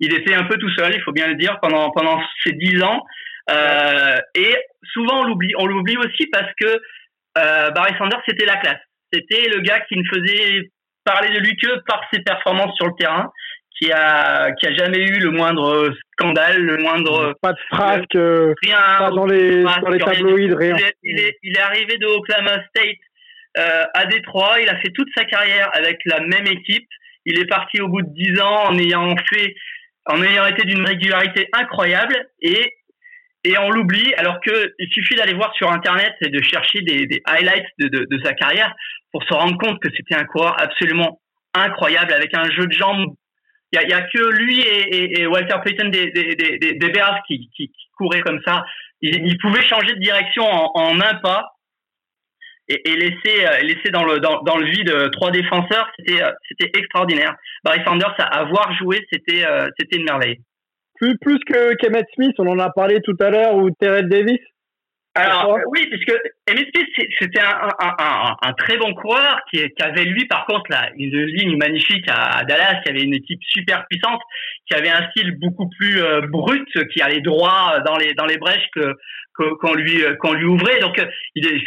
il 0.00 0.12
était 0.14 0.34
un 0.34 0.44
peu 0.44 0.56
tout 0.56 0.70
seul, 0.70 0.92
il 0.94 1.02
faut 1.02 1.12
bien 1.12 1.28
le 1.28 1.36
dire, 1.36 1.58
pendant 1.60 1.90
pendant 1.90 2.20
ces 2.44 2.52
dix 2.52 2.82
ans. 2.82 3.04
Euh, 3.50 4.16
et 4.34 4.56
souvent 4.92 5.20
on 5.20 5.24
l'oublie, 5.24 5.52
on 5.58 5.66
l'oublie 5.66 5.96
aussi 5.96 6.26
parce 6.32 6.50
que 6.60 6.80
euh, 7.38 7.70
Barry 7.70 7.92
Sanders 7.98 8.22
c'était 8.26 8.46
la 8.46 8.56
classe, 8.56 8.80
c'était 9.12 9.48
le 9.48 9.60
gars 9.60 9.80
qui 9.80 9.96
ne 9.96 10.04
faisait 10.04 10.70
parler 11.04 11.28
de 11.34 11.40
lui 11.40 11.56
que 11.56 11.80
par 11.86 12.02
ses 12.12 12.20
performances 12.20 12.74
sur 12.76 12.86
le 12.86 12.94
terrain, 12.98 13.30
qui 13.78 13.90
a 13.92 14.52
qui 14.52 14.66
a 14.66 14.74
jamais 14.74 14.98
eu 14.98 15.18
le 15.18 15.30
moindre 15.30 15.92
scandale, 16.12 16.62
le 16.62 16.78
moindre 16.78 17.34
pas 17.42 17.52
de 17.52 17.58
frasque, 17.70 18.14
rien, 18.62 18.78
pas 18.98 19.10
dans 19.10 19.26
les 19.26 19.62
dans 19.62 19.90
les 19.90 19.98
tabloïds, 19.98 20.54
rien. 20.54 20.76
Il 20.76 20.84
est, 20.84 20.94
il 21.02 21.20
est, 21.20 21.38
il 21.42 21.56
est 21.56 21.60
arrivé 21.60 21.98
de 21.98 22.06
Oklahoma 22.06 22.62
State 22.68 22.98
euh, 23.58 23.84
à 23.94 24.06
Détroit. 24.06 24.60
Il 24.60 24.68
a 24.68 24.78
fait 24.80 24.90
toute 24.94 25.08
sa 25.16 25.24
carrière 25.24 25.70
avec 25.74 26.00
la 26.06 26.20
même 26.20 26.46
équipe. 26.46 26.88
Il 27.24 27.38
est 27.38 27.46
parti 27.46 27.80
au 27.80 27.88
bout 27.88 28.02
de 28.02 28.12
dix 28.14 28.40
ans 28.40 28.64
en 28.68 28.78
ayant 28.78 29.14
fait, 29.28 29.54
en 30.06 30.22
ayant 30.22 30.46
été 30.46 30.64
d'une 30.64 30.84
régularité 30.84 31.48
incroyable 31.52 32.14
et 32.40 32.74
et 33.44 33.58
on 33.58 33.70
l'oublie 33.70 34.14
alors 34.14 34.40
que 34.40 34.72
il 34.78 34.88
suffit 34.92 35.16
d'aller 35.16 35.34
voir 35.34 35.52
sur 35.54 35.70
internet 35.70 36.14
et 36.20 36.28
de 36.28 36.40
chercher 36.42 36.80
des, 36.82 37.06
des 37.06 37.20
highlights 37.24 37.66
de, 37.78 37.88
de, 37.88 38.06
de, 38.08 38.24
sa 38.24 38.34
carrière 38.34 38.72
pour 39.10 39.24
se 39.24 39.34
rendre 39.34 39.58
compte 39.58 39.80
que 39.80 39.88
c'était 39.96 40.14
un 40.14 40.24
coureur 40.24 40.54
absolument 40.60 41.20
incroyable 41.52 42.12
avec 42.12 42.34
un 42.36 42.48
jeu 42.50 42.66
de 42.66 42.72
jambes. 42.72 43.14
Il 43.72 43.80
y 43.80 43.84
a, 43.84 43.88
y 43.88 43.92
a, 43.92 44.02
que 44.02 44.36
lui 44.36 44.60
et, 44.60 45.20
et, 45.20 45.26
Walter 45.26 45.56
Payton 45.64 45.88
des, 45.88 46.12
des, 46.12 46.36
des, 46.36 46.74
des 46.74 46.88
Bears 46.90 47.20
qui, 47.26 47.50
qui, 47.56 47.68
qui, 47.68 47.86
couraient 47.96 48.20
comme 48.20 48.40
ça. 48.46 48.64
Il, 49.00 49.26
il 49.26 49.38
pouvait 49.38 49.62
changer 49.62 49.94
de 49.94 50.00
direction 50.00 50.44
en, 50.44 50.70
en 50.74 51.00
un 51.00 51.14
pas 51.16 51.52
et, 52.84 52.96
laisser, 52.96 53.44
euh, 53.44 53.60
laisser 53.62 53.90
dans, 53.90 54.04
le, 54.04 54.18
dans 54.18 54.56
le 54.56 54.66
vide 54.66 54.90
euh, 54.90 55.08
trois 55.10 55.30
défenseurs, 55.30 55.90
c'était, 55.98 56.22
euh, 56.22 56.30
c'était 56.48 56.78
extraordinaire. 56.78 57.34
Barry 57.64 57.80
Sanders, 57.84 58.14
à 58.18 58.40
avoir 58.40 58.72
joué, 58.76 59.06
c'était, 59.12 59.44
c'était 59.78 59.96
une 59.96 60.04
merveille. 60.04 60.38
Plus, 60.96 61.16
plus 61.18 61.38
que 61.40 61.74
Kemet 61.74 62.04
Smith, 62.14 62.34
on 62.38 62.46
en 62.46 62.58
a 62.58 62.70
parlé 62.70 63.00
tout 63.02 63.16
à 63.20 63.30
l'heure, 63.30 63.56
ou 63.56 63.70
Terrell 63.70 64.08
Davis 64.08 64.40
alors 65.14 65.58
oui, 65.68 65.86
puisque 65.90 66.12
Smith 66.48 66.68
c'était 67.20 67.40
un, 67.40 67.68
un, 67.78 67.94
un, 67.98 68.36
un, 68.40 68.52
très 68.54 68.78
bon 68.78 68.94
coureur 68.94 69.40
qui, 69.50 69.58
qui, 69.58 69.82
avait 69.82 70.04
lui 70.04 70.24
par 70.26 70.46
contre 70.46 70.70
là 70.70 70.90
une 70.96 71.24
ligne 71.26 71.56
magnifique 71.58 72.06
à, 72.08 72.44
Dallas, 72.44 72.80
qui 72.82 72.90
avait 72.90 73.02
une 73.02 73.14
équipe 73.14 73.40
super 73.42 73.84
puissante, 73.90 74.20
qui 74.66 74.74
avait 74.74 74.88
un 74.88 75.10
style 75.10 75.38
beaucoup 75.38 75.68
plus 75.78 76.00
brut, 76.30 76.66
qui 76.92 77.02
allait 77.02 77.20
droit 77.20 77.80
dans 77.84 77.96
les 77.96 78.14
dans 78.14 78.24
les 78.24 78.38
brèches 78.38 78.68
que 78.74 78.96
qu'on 79.34 79.74
lui 79.74 80.04
euh, 80.04 80.14
qu'on 80.16 80.32
lui 80.32 80.44
ouvrait. 80.44 80.80
Donc 80.80 80.98
euh, 80.98 81.06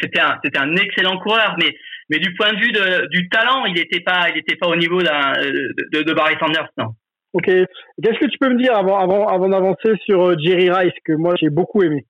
c'était 0.01 0.21
un 0.21 0.37
c'était 0.43 0.59
un 0.59 0.75
excellent 0.75 1.17
coureur, 1.19 1.55
mais 1.59 1.75
mais 2.09 2.19
du 2.19 2.33
point 2.35 2.53
de 2.53 2.59
vue 2.59 2.71
de, 2.71 3.07
du 3.07 3.29
talent, 3.29 3.65
il 3.65 3.73
n'était 3.73 4.01
pas 4.01 4.29
il 4.29 4.37
était 4.37 4.55
pas 4.55 4.67
au 4.67 4.75
niveau 4.75 5.01
d'un 5.01 5.33
de, 5.33 6.01
de, 6.03 6.13
Barry 6.13 6.35
Sanders, 6.39 6.69
non. 6.77 6.89
Ok. 7.33 7.45
Qu'est-ce 7.45 8.19
que 8.19 8.27
tu 8.27 8.37
peux 8.37 8.49
me 8.49 8.61
dire 8.61 8.75
avant 8.75 8.99
avant 8.99 9.27
avant 9.27 9.49
d'avancer 9.49 9.93
sur 10.05 10.29
euh, 10.29 10.35
Jerry 10.39 10.69
Rice 10.69 10.93
que 11.03 11.13
moi 11.13 11.35
j'ai 11.39 11.49
beaucoup 11.49 11.83
aimé? 11.83 12.05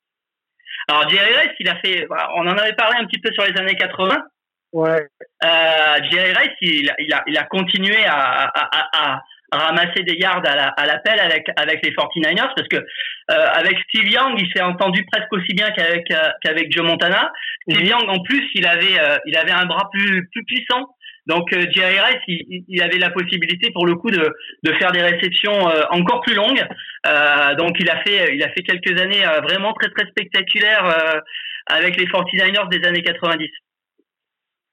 Alors 0.88 1.10
Jerry 1.10 1.34
Rice, 1.34 1.56
il 1.60 1.70
a 1.70 1.76
fait, 1.78 2.08
on 2.36 2.48
en 2.48 2.58
avait 2.58 2.74
parlé 2.74 2.98
un 3.00 3.06
petit 3.06 3.20
peu 3.20 3.32
sur 3.34 3.44
les 3.44 3.60
années 3.60 3.76
80. 3.76 4.16
Ouais. 4.74 5.08
Euh, 5.44 5.48
Jerry 6.12 6.34
Rice, 6.34 6.58
il, 6.62 6.94
il, 7.00 7.14
a, 7.14 7.24
il 7.28 7.38
a 7.38 7.44
continué 7.44 8.06
à, 8.06 8.44
à, 8.44 9.14
à, 9.14 9.22
ramasser 9.52 10.04
des 10.04 10.16
yards 10.16 10.44
à 10.46 10.86
l'appel 10.86 11.20
avec 11.20 11.48
avec 11.56 11.86
les 11.86 11.92
49ers 11.92 12.52
parce 12.56 12.68
que 12.68 12.78
euh, 12.78 13.48
avec 13.54 13.78
Steve 13.88 14.10
Young 14.10 14.36
il 14.38 14.52
s'est 14.52 14.62
entendu 14.62 15.06
presque 15.06 15.32
aussi 15.32 15.54
bien 15.54 15.72
qu'avec 15.72 16.10
euh, 16.12 16.30
qu'avec 16.42 16.72
Joe 16.72 16.86
Montana 16.86 17.32
Steve 17.62 17.84
mhm. 17.84 17.88
Young 17.88 18.10
en 18.10 18.22
plus 18.24 18.44
il 18.56 18.68
avait 18.68 19.00
euh, 19.00 19.18
il 19.26 19.38
avait 19.38 19.52
un 19.52 19.66
bras 19.66 19.90
plus 19.94 20.28
plus 20.30 20.44
puissant 20.44 20.95
donc 21.26 21.48
Jerry 21.52 22.00
Rice 22.00 22.22
il, 22.28 22.64
il, 22.68 22.82
avait 22.82 22.98
la 22.98 23.10
possibilité 23.10 23.72
pour 23.72 23.86
le 23.86 23.96
coup 23.96 24.12
de 24.12 24.34
de 24.64 24.74
faire 24.74 24.92
des 24.92 25.02
réceptions 25.02 25.70
encore 25.92 26.22
plus 26.22 26.36
longues. 26.36 26.64
Donc 27.58 27.78
il 27.80 27.90
a 27.90 28.02
fait 28.04 28.36
il 28.36 28.44
a 28.44 28.50
fait 28.50 28.64
quelques 28.64 29.00
années 29.00 29.24
vraiment 29.44 29.74
très 29.74 29.90
très 29.90 30.08
spectaculaires 30.10 31.24
avec 31.68 31.98
les 31.98 32.06
49ers 32.06 32.70
des 32.70 32.88
années 32.88 33.02
90 33.02 33.50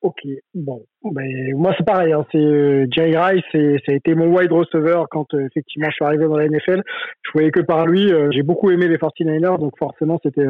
Ok, 0.02 0.18
bon, 0.52 0.84
ben, 1.12 1.54
moi 1.54 1.72
c'est 1.78 1.86
pareil, 1.86 2.12
hein, 2.12 2.26
c'est 2.32 2.38
euh, 2.38 2.86
Jerry 2.90 3.16
Rice, 3.16 3.44
et 3.54 3.76
ça 3.86 3.92
a 3.92 3.94
été 3.94 4.16
mon 4.16 4.36
wide 4.36 4.50
receiver 4.50 5.04
quand 5.12 5.32
euh, 5.32 5.46
effectivement 5.46 5.90
je 5.90 5.94
suis 5.94 6.04
arrivé 6.04 6.24
dans 6.24 6.36
la 6.36 6.48
NFL. 6.48 6.82
Je 7.22 7.30
voyais 7.32 7.52
que 7.52 7.60
par 7.60 7.86
lui, 7.86 8.12
euh, 8.12 8.28
j'ai 8.32 8.42
beaucoup 8.42 8.72
aimé 8.72 8.88
les 8.88 8.96
49ers, 8.96 9.60
donc 9.60 9.78
forcément 9.78 10.18
c'était 10.24 10.44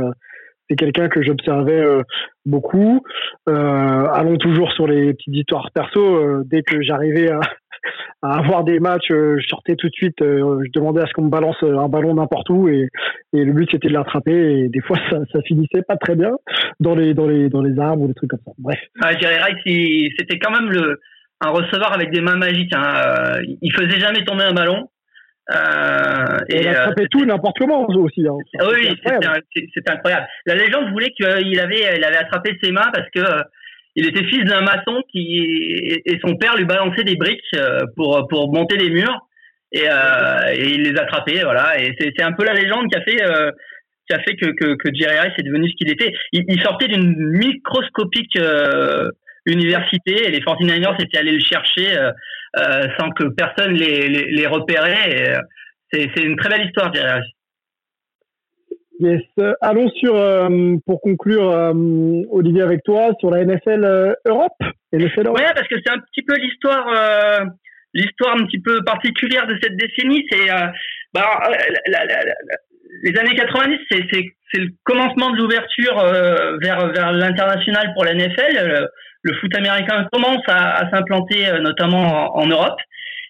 c'est 0.69 0.77
quelqu'un 0.77 1.09
que 1.09 1.23
j'observais 1.23 1.85
beaucoup. 2.47 3.03
allons 3.47 4.37
toujours 4.37 4.73
sur 4.73 4.87
les 4.87 5.13
petites 5.15 5.35
histoires 5.35 5.71
perso. 5.73 6.43
dès 6.45 6.63
que 6.63 6.83
j'arrivais 6.83 7.31
à, 8.23 8.39
avoir 8.39 8.65
des 8.65 8.81
matchs, 8.81 9.11
euh, 9.11 9.37
je 9.39 9.47
sortais 9.49 9.77
tout 9.77 9.89
de 9.89 9.95
suite, 9.95 10.21
euh, 10.23 10.63
je 10.65 10.71
demandais 10.73 11.03
à 11.03 11.07
ce 11.07 11.13
qu'on 11.13 11.23
me 11.23 11.31
balance 11.31 11.57
euh, 11.63 11.79
un 11.79 11.89
ballon 11.89 12.15
n'importe 12.15 12.49
où 12.51 12.69
et, 12.69 12.89
le 13.33 13.53
but 13.53 13.69
c'était 13.71 13.89
de 13.89 13.95
l'attraper 13.95 14.33
et 14.33 14.69
des 14.69 14.81
fois 14.81 14.99
ça, 15.33 15.43
finissait 15.43 15.83
pas 15.83 15.97
très 15.97 16.15
bien 16.15 16.33
dans 16.81 16.95
les 16.95 17.15
arbres 17.79 18.03
ou 18.03 18.09
des 18.09 18.15
trucs 18.15 18.31
comme 18.31 18.41
ça. 18.45 18.53
Bref. 18.59 18.79
Ah, 19.03 19.13
Jerry 19.19 19.37
Rice, 19.43 20.13
c'était 20.19 20.39
quand 20.39 20.53
même 20.53 20.71
un 21.41 21.51
receveur 21.51 21.93
avec 21.93 22.11
des 22.13 22.21
mains 22.21 22.37
magiques. 22.37 22.73
Hein. 22.75 23.41
Il 23.61 23.73
faisait 23.73 23.99
jamais 23.99 24.25
tomber 24.25 24.45
un 24.45 24.55
ballon. 24.55 24.89
Euh, 25.51 26.39
et, 26.51 26.61
il 26.61 26.69
attrapait 26.69 27.09
tout 27.11 27.25
n'importe 27.25 27.59
comment 27.59 27.85
aussi. 27.87 28.27
Hein. 28.27 28.37
Oui, 28.61 28.89
c'était 29.03 29.91
incroyable. 29.91 30.27
La 30.47 30.55
légende 30.55 30.91
voulait 30.93 31.11
qu'il 31.11 31.27
avait, 31.27 31.97
il 31.97 32.05
avait 32.05 32.17
attrapé 32.17 32.57
ses 32.63 32.71
mains 32.71 32.91
parce 32.93 33.09
que 33.15 33.43
il 33.95 34.07
était 34.07 34.25
fils 34.25 34.45
d'un 34.45 34.63
maçon 34.63 35.03
qui 35.11 36.01
et 36.07 36.19
son 36.25 36.37
père 36.37 36.57
lui 36.57 36.65
balançait 36.65 37.05
des 37.05 37.17
briques 37.17 37.41
pour 37.97 38.27
pour 38.29 38.53
monter 38.53 38.77
les 38.77 38.89
murs 38.89 39.27
et, 39.73 39.85
il 40.65 40.83
les 40.83 40.99
attrapait 40.99 41.43
voilà 41.43 41.79
et 41.79 41.95
c'est 41.99 42.23
un 42.23 42.33
peu 42.33 42.45
la 42.45 42.55
légende 42.55 42.89
qui 42.91 42.97
a 42.97 43.03
fait 43.03 43.53
qui 44.09 44.17
a 44.17 44.21
fait 44.21 44.37
que, 44.37 44.47
que, 44.53 44.77
que 44.77 44.95
Jerry 44.95 45.19
Rice 45.19 45.35
est 45.39 45.43
devenu 45.43 45.69
ce 45.69 45.77
qu'il 45.77 45.91
était. 45.91 46.13
Il, 46.33 46.63
sortait 46.63 46.89
d'une 46.89 47.15
microscopique 47.17 48.39
université 49.45 50.27
et 50.27 50.31
les 50.31 50.41
49ers 50.41 51.03
étaient 51.03 51.19
allés 51.19 51.33
le 51.33 51.41
chercher 51.45 51.95
sans 52.57 53.11
que 53.11 53.25
personne 53.35 53.73
les, 53.73 54.09
les, 54.09 54.31
les 54.31 54.47
repérait. 54.47 55.39
C'est 55.93 56.23
une 56.23 56.37
très 56.37 56.49
belle 56.49 56.67
histoire, 56.67 56.91
Rice. 56.93 57.33
Yes. 59.03 59.23
allons 59.61 59.91
sur, 59.91 60.15
euh, 60.15 60.77
pour 60.87 61.01
conclure, 61.01 61.51
euh, 61.51 61.73
Olivier, 62.31 62.63
avec 62.63 62.85
toi, 62.85 63.11
sur 63.19 63.31
la 63.31 63.45
NFL 63.45 63.85
euh, 63.85 64.15
Europe. 64.27 64.53
NFL 64.93 65.29
Ouais, 65.29 65.53
parce 65.55 65.67
que 65.67 65.75
c'est 65.85 65.93
un 65.93 65.99
petit 65.99 66.23
peu 66.23 66.37
l'histoire, 66.37 66.87
l'histoire 67.95 68.37
un 68.37 68.45
petit 68.47 68.61
peu 68.61 68.85
particulière 68.85 69.47
de 69.47 69.57
cette 69.61 69.77
décennie. 69.77 70.25
C'est, 70.31 70.49
bah, 71.15 71.27
les 73.03 73.19
années 73.19 73.35
90, 73.35 73.79
c'est, 73.91 74.07
c'est, 74.13 74.61
le 74.61 74.69
commencement 74.85 75.31
de 75.31 75.39
l'ouverture 75.39 75.97
vers, 76.61 76.93
vers 76.93 77.13
l'international 77.13 77.93
pour 77.95 78.05
la 78.05 78.15
NFL. 78.15 78.87
Le, 79.23 79.35
foot 79.35 79.57
américain 79.57 80.07
commence 80.13 80.43
à, 80.49 80.91
s'implanter, 80.91 81.47
notamment 81.61 82.37
en, 82.37 82.47
Europe. 82.47 82.79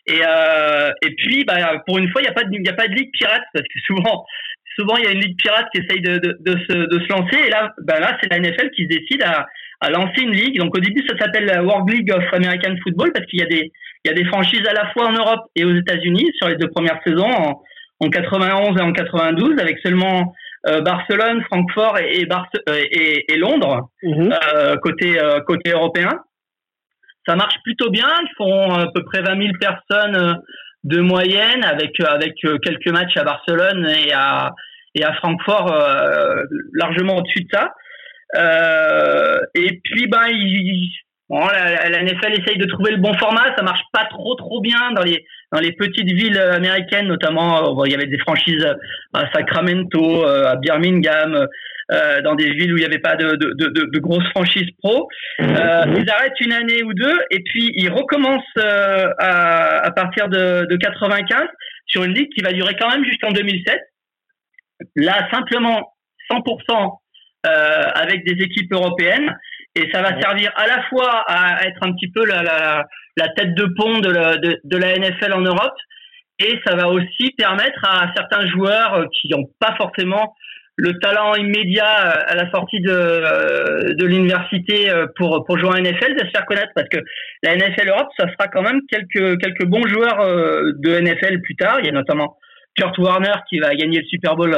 Et, 0.07 0.20
et 0.20 1.14
puis, 1.16 1.44
bah, 1.44 1.83
pour 1.87 1.98
une 1.98 2.11
fois, 2.11 2.22
il 2.22 2.24
n'y 2.24 2.31
a 2.31 2.35
pas 2.35 2.44
de, 2.44 2.50
il 2.52 2.68
a 2.68 2.72
pas 2.72 2.88
de 2.88 2.94
ligue 2.94 3.11
pirate 3.12 3.42
parce 3.52 3.66
que 3.66 3.81
souvent, 3.87 4.24
souvent 4.78 4.96
il 4.96 5.05
y 5.05 5.09
a 5.09 5.12
une 5.12 5.20
ligue 5.20 5.37
pirate 5.38 5.66
qui 5.74 5.81
essaye 5.81 6.00
de, 6.00 6.18
de, 6.18 6.37
de, 6.40 6.52
se, 6.52 6.72
de 6.72 7.00
se 7.00 7.09
lancer 7.12 7.37
et 7.46 7.50
là, 7.50 7.72
ben 7.83 8.00
là 8.00 8.16
c'est 8.20 8.31
la 8.31 8.38
NFL 8.38 8.70
qui 8.70 8.85
se 8.85 8.88
décide 8.88 9.22
à, 9.22 9.46
à 9.81 9.90
lancer 9.90 10.22
une 10.22 10.33
ligue. 10.33 10.59
Donc 10.59 10.76
au 10.76 10.81
début 10.81 11.05
ça 11.09 11.16
s'appelle 11.18 11.44
la 11.44 11.62
World 11.62 11.90
League 11.90 12.12
of 12.12 12.24
American 12.33 12.74
Football 12.83 13.12
parce 13.12 13.26
qu'il 13.26 13.40
y 13.40 13.42
a 13.42 13.46
des 13.46 13.72
il 14.05 14.09
y 14.09 14.11
a 14.11 14.14
des 14.14 14.24
franchises 14.24 14.66
à 14.68 14.72
la 14.72 14.90
fois 14.92 15.07
en 15.07 15.12
Europe 15.12 15.46
et 15.55 15.64
aux 15.64 15.76
États-Unis 15.76 16.33
sur 16.37 16.48
les 16.48 16.57
deux 16.57 16.68
premières 16.68 16.98
saisons 17.07 17.31
en, 17.31 17.62
en 18.00 18.11
91 18.11 18.76
et 18.76 18.83
en 18.83 18.92
92 18.92 19.61
avec 19.61 19.78
seulement 19.78 20.20
euh, 20.20 20.24
Barcelone, 20.64 21.42
Francfort 21.44 21.98
et, 21.98 22.27
euh, 22.29 22.85
et, 22.90 23.33
et, 23.33 23.37
Londres 23.37 23.88
mhm. 24.03 24.33
euh, 24.55 24.77
côté 24.77 25.20
euh, 25.20 25.40
côté 25.40 25.70
européen. 25.70 26.11
Ça 27.27 27.37
marche 27.37 27.57
plutôt 27.64 27.90
bien. 27.90 28.09
Ils 28.20 28.35
font 28.37 28.72
à 28.72 28.87
peu 28.92 29.05
près 29.05 29.22
20 29.22 29.42
000 29.42 29.53
personnes 29.61 30.40
de 30.85 31.01
moyenne 31.01 31.64
avec 31.64 31.98
avec 32.01 32.35
euh, 32.44 32.59
quelques 32.59 32.88
matchs 32.88 33.16
à 33.16 33.25
Barcelone 33.25 33.88
et 33.88 34.12
à 34.12 34.53
et 34.94 35.05
à 35.05 35.14
Francfort 35.14 35.72
euh, 35.72 36.42
largement 36.75 37.16
au-dessus 37.16 37.44
de 37.44 37.48
ça. 37.53 37.72
Euh, 38.35 39.40
et 39.55 39.81
puis 39.85 40.07
ben 40.07 40.27
il, 40.29 40.90
bon, 41.29 41.46
la, 41.46 41.88
la, 41.88 42.03
NFL 42.03 42.40
essaye 42.40 42.59
de 42.59 42.66
trouver 42.66 42.92
le 42.92 42.96
bon 42.96 43.14
format, 43.14 43.55
ça 43.57 43.62
marche 43.62 43.83
pas 43.92 44.07
trop 44.07 44.35
trop 44.35 44.61
bien 44.61 44.92
dans 44.92 45.03
les 45.03 45.25
dans 45.52 45.60
les 45.60 45.72
petites 45.72 46.10
villes 46.10 46.38
américaines, 46.38 47.06
notamment 47.06 47.84
il 47.84 47.92
y 47.92 47.94
avait 47.94 48.06
des 48.06 48.18
franchises 48.18 48.66
à 49.12 49.30
Sacramento, 49.32 50.24
à 50.24 50.56
Birmingham, 50.56 51.46
euh, 51.90 52.22
dans 52.22 52.34
des 52.34 52.50
villes 52.52 52.72
où 52.72 52.76
il 52.76 52.80
n'y 52.80 52.86
avait 52.86 53.00
pas 53.00 53.16
de, 53.16 53.36
de, 53.36 53.52
de, 53.54 53.90
de, 53.90 53.98
grosses 53.98 54.28
franchises 54.30 54.70
pro. 54.82 55.08
Euh, 55.40 55.44
mhm. 55.44 55.96
ils 55.98 56.10
arrêtent 56.10 56.40
une 56.40 56.52
année 56.52 56.82
ou 56.84 56.94
deux 56.94 57.18
et 57.30 57.40
puis 57.40 57.70
ils 57.74 57.90
recommencent 57.90 58.42
euh, 58.56 59.08
à, 59.18 59.84
à, 59.84 59.90
partir 59.90 60.28
de, 60.28 60.66
de 60.70 60.76
95 60.76 61.42
sur 61.86 62.04
une 62.04 62.14
ligue 62.14 62.30
qui 62.32 62.40
va 62.40 62.52
durer 62.52 62.76
quand 62.80 62.88
même 62.88 63.04
jusqu'en 63.04 63.32
2007. 63.32 63.78
Là, 64.96 65.28
simplement 65.32 65.94
100% 66.30 66.98
euh, 67.46 67.82
avec 67.94 68.24
des 68.24 68.42
équipes 68.42 68.72
européennes 68.72 69.36
et 69.74 69.88
ça 69.92 70.02
va 70.02 70.20
servir 70.20 70.50
à 70.56 70.66
la 70.66 70.82
fois 70.85 71.24
à 71.28 71.66
être 71.66 71.78
un 71.82 71.92
petit 71.92 72.11
peu 72.11 72.26
la, 72.26 72.42
la, 72.42 72.85
la 73.16 73.28
tête 73.30 73.54
de 73.54 73.64
pont 73.76 73.98
de 74.00 74.11
la, 74.11 74.37
de, 74.37 74.61
de 74.62 74.76
la 74.76 74.96
NFL 74.98 75.32
en 75.32 75.40
Europe 75.40 75.76
et 76.38 76.58
ça 76.66 76.74
va 76.74 76.88
aussi 76.88 77.32
permettre 77.37 77.85
à 77.85 78.12
certains 78.16 78.46
joueurs 78.48 79.06
qui 79.20 79.28
n'ont 79.28 79.48
pas 79.61 79.74
forcément 79.76 80.35
le 80.76 80.98
talent 80.98 81.35
immédiat 81.35 81.85
euh, 81.85 82.22
à 82.26 82.35
la 82.35 82.50
sortie 82.50 82.80
de, 82.80 82.90
euh, 82.90 83.94
de 83.94 84.06
l'université 84.06 84.90
euh, 84.90 85.06
pour, 85.16 85.44
pour 85.44 85.58
jouer 85.58 85.70
à 85.76 85.80
NFL 85.80 86.14
de 86.14 86.26
se 86.26 86.30
faire 86.30 86.46
connaître 86.46 86.72
parce 86.74 86.88
que 86.88 86.98
la 87.42 87.56
NFL 87.56 87.88
Europe, 87.88 88.08
ça 88.18 88.26
sera 88.32 88.48
quand 88.48 88.62
même 88.62 88.80
quelques, 88.90 89.38
quelques 89.40 89.66
bons 89.66 89.87
joueurs 89.87 90.26
de 90.26 91.00
NFL 91.00 91.40
plus 91.42 91.56
tard. 91.56 91.78
Il 91.80 91.87
y 91.87 91.88
a 91.88 91.92
notamment 91.92 92.37
Kurt 92.76 92.96
Warner 92.98 93.35
qui 93.48 93.58
va 93.58 93.74
gagner 93.74 93.98
le 93.98 94.06
Super 94.06 94.35
Bowl 94.35 94.56